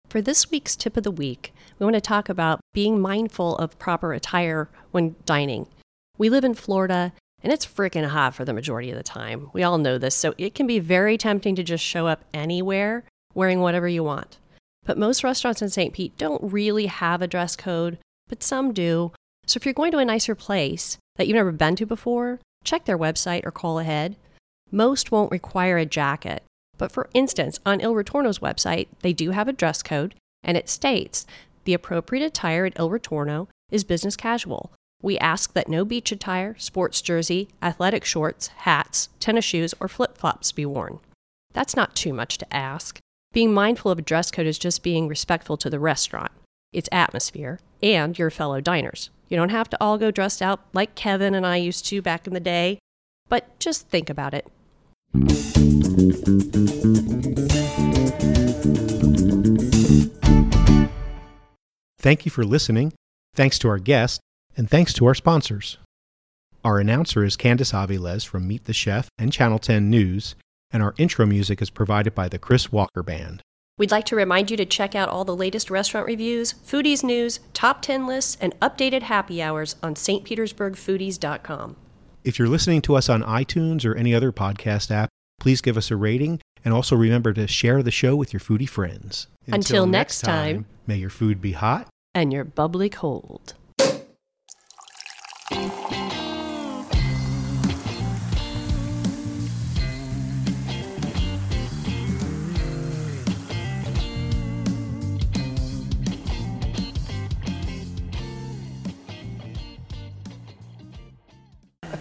For 0.07 0.21
this 0.21 0.51
week's 0.51 0.75
tip 0.75 0.97
of 0.97 1.03
the 1.03 1.09
week, 1.09 1.51
we 1.79 1.85
want 1.85 1.95
to 1.95 2.01
talk 2.01 2.29
about 2.29 2.59
being 2.73 2.99
mindful 2.99 3.55
of 3.57 3.79
proper 3.79 4.13
attire 4.13 4.69
when 4.91 5.15
dining. 5.25 5.67
We 6.17 6.29
live 6.29 6.43
in 6.43 6.53
Florida, 6.53 7.13
and 7.41 7.53
it's 7.53 7.65
freaking 7.65 8.07
hot 8.07 8.35
for 8.35 8.43
the 8.43 8.53
majority 8.53 8.91
of 8.91 8.97
the 8.97 9.03
time. 9.03 9.49
We 9.53 9.63
all 9.63 9.77
know 9.77 9.97
this, 9.97 10.15
so 10.15 10.33
it 10.37 10.53
can 10.53 10.67
be 10.67 10.79
very 10.79 11.17
tempting 11.17 11.55
to 11.55 11.63
just 11.63 11.83
show 11.83 12.07
up 12.07 12.25
anywhere 12.33 13.05
wearing 13.33 13.61
whatever 13.61 13.87
you 13.87 14.03
want. 14.03 14.37
But 14.83 14.97
most 14.97 15.23
restaurants 15.23 15.61
in 15.61 15.69
St. 15.69 15.93
Pete 15.93 16.17
don't 16.17 16.51
really 16.51 16.87
have 16.87 17.21
a 17.21 17.27
dress 17.27 17.55
code, 17.55 17.97
but 18.27 18.43
some 18.43 18.73
do. 18.73 19.13
So 19.45 19.57
if 19.57 19.65
you're 19.65 19.73
going 19.73 19.91
to 19.93 19.99
a 19.99 20.05
nicer 20.05 20.35
place 20.35 20.97
that 21.15 21.27
you've 21.27 21.35
never 21.35 21.51
been 21.51 21.75
to 21.77 21.85
before, 21.85 22.39
check 22.63 22.85
their 22.85 22.97
website 22.97 23.45
or 23.45 23.51
call 23.51 23.79
ahead. 23.79 24.17
Most 24.71 25.11
won't 25.11 25.31
require 25.31 25.77
a 25.77 25.85
jacket, 25.85 26.43
but 26.77 26.91
for 26.91 27.09
instance, 27.13 27.59
on 27.65 27.81
Il 27.81 27.93
Ritorno's 27.93 28.39
website, 28.39 28.87
they 29.01 29.13
do 29.13 29.31
have 29.31 29.47
a 29.47 29.53
dress 29.53 29.81
code, 29.81 30.15
and 30.43 30.57
it 30.57 30.69
states 30.69 31.25
the 31.69 31.75
appropriate 31.75 32.25
attire 32.25 32.65
at 32.65 32.73
Il 32.79 32.89
Ritorno 32.89 33.47
is 33.69 33.83
business 33.83 34.15
casual. 34.15 34.71
We 35.03 35.19
ask 35.19 35.53
that 35.53 35.67
no 35.67 35.85
beach 35.85 36.11
attire, 36.11 36.55
sports 36.57 36.99
jersey, 36.99 37.47
athletic 37.61 38.03
shorts, 38.03 38.47
hats, 38.47 39.09
tennis 39.19 39.45
shoes, 39.45 39.75
or 39.79 39.87
flip 39.87 40.17
flops 40.17 40.51
be 40.51 40.65
worn. 40.65 40.97
That's 41.53 41.75
not 41.75 41.95
too 41.95 42.11
much 42.11 42.39
to 42.39 42.51
ask. 42.51 42.97
Being 43.33 43.53
mindful 43.53 43.91
of 43.91 43.99
a 43.99 44.01
dress 44.01 44.31
code 44.31 44.47
is 44.47 44.57
just 44.57 44.81
being 44.81 45.07
respectful 45.07 45.57
to 45.57 45.69
the 45.69 45.79
restaurant, 45.79 46.31
its 46.73 46.89
atmosphere, 46.91 47.59
and 47.83 48.17
your 48.17 48.31
fellow 48.31 48.61
diners. 48.61 49.11
You 49.27 49.37
don't 49.37 49.49
have 49.49 49.69
to 49.69 49.77
all 49.79 49.99
go 49.99 50.09
dressed 50.09 50.41
out 50.41 50.61
like 50.73 50.95
Kevin 50.95 51.35
and 51.35 51.45
I 51.45 51.57
used 51.57 51.85
to 51.85 52.01
back 52.01 52.25
in 52.25 52.33
the 52.33 52.39
day, 52.39 52.79
but 53.27 53.59
just 53.59 53.87
think 53.89 54.09
about 54.09 54.33
it. 54.33 54.47
Thank 62.01 62.23
you 62.23 62.31
for 62.31 62.45
listening. 62.45 62.93
Thanks 63.35 63.59
to 63.59 63.67
our 63.67 63.77
guest, 63.77 64.21
and 64.55 64.69
thanks 64.69 64.93
to 64.93 65.05
our 65.05 65.13
sponsors. 65.13 65.77
Our 66.63 66.79
announcer 66.79 67.25
is 67.25 67.35
Candice 67.35 67.73
Aviles 67.73 68.25
from 68.25 68.47
Meet 68.47 68.65
the 68.65 68.73
Chef 68.73 69.09
and 69.17 69.33
Channel 69.33 69.59
10 69.59 69.89
News, 69.89 70.35
and 70.71 70.81
our 70.81 70.93
intro 70.97 71.25
music 71.25 71.61
is 71.61 71.69
provided 71.69 72.15
by 72.15 72.29
the 72.29 72.39
Chris 72.39 72.71
Walker 72.71 73.03
Band. 73.03 73.41
We'd 73.77 73.91
like 73.91 74.05
to 74.05 74.15
remind 74.15 74.49
you 74.49 74.55
to 74.57 74.65
check 74.65 74.95
out 74.95 75.09
all 75.09 75.25
the 75.25 75.35
latest 75.35 75.69
restaurant 75.69 76.07
reviews, 76.07 76.53
foodies 76.53 77.03
news, 77.03 77.41
top 77.53 77.81
10 77.81 78.07
lists, 78.07 78.37
and 78.39 78.57
updated 78.61 79.03
happy 79.03 79.41
hours 79.41 79.75
on 79.83 79.95
stpetersburgfoodies.com. 79.95 81.75
If 82.23 82.39
you're 82.39 82.47
listening 82.47 82.81
to 82.83 82.95
us 82.95 83.09
on 83.09 83.23
iTunes 83.23 83.85
or 83.85 83.95
any 83.95 84.15
other 84.15 84.31
podcast 84.31 84.89
app, 84.89 85.09
please 85.39 85.59
give 85.59 85.75
us 85.75 85.91
a 85.91 85.97
rating 85.97 86.39
and 86.63 86.73
also 86.73 86.95
remember 86.95 87.33
to 87.33 87.47
share 87.47 87.81
the 87.83 87.91
show 87.91 88.15
with 88.15 88.33
your 88.33 88.39
foodie 88.39 88.69
friends. 88.69 89.27
Until, 89.47 89.85
next 89.85 90.21
time, 90.21 90.65
may 90.85 90.97
your 90.97 91.09
food 91.09 91.41
be 91.41 91.53
hot 91.53 91.87
and 92.13 92.31
your 92.33 92.43
bubbly 92.43 92.89
cold. 92.89 93.55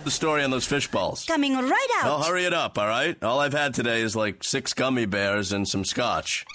The 0.09 0.13
story 0.13 0.43
on 0.43 0.51
those 0.51 0.65
fish 0.65 0.91
balls. 0.91 1.27
Coming 1.27 1.55
right 1.55 1.89
out. 2.01 2.07
Oh, 2.07 2.23
hurry 2.23 2.47
it 2.47 2.55
up, 2.55 2.79
all 2.79 2.89
right? 2.89 3.23
All 3.23 3.41
I've 3.41 3.53
had 3.53 3.75
today 3.75 4.01
is 4.01 4.17
like 4.17 4.43
six 4.43 4.73
gummy 4.73 5.05
bears 5.05 5.53
and 5.53 5.69
some 5.69 5.85
scotch. 5.85 6.47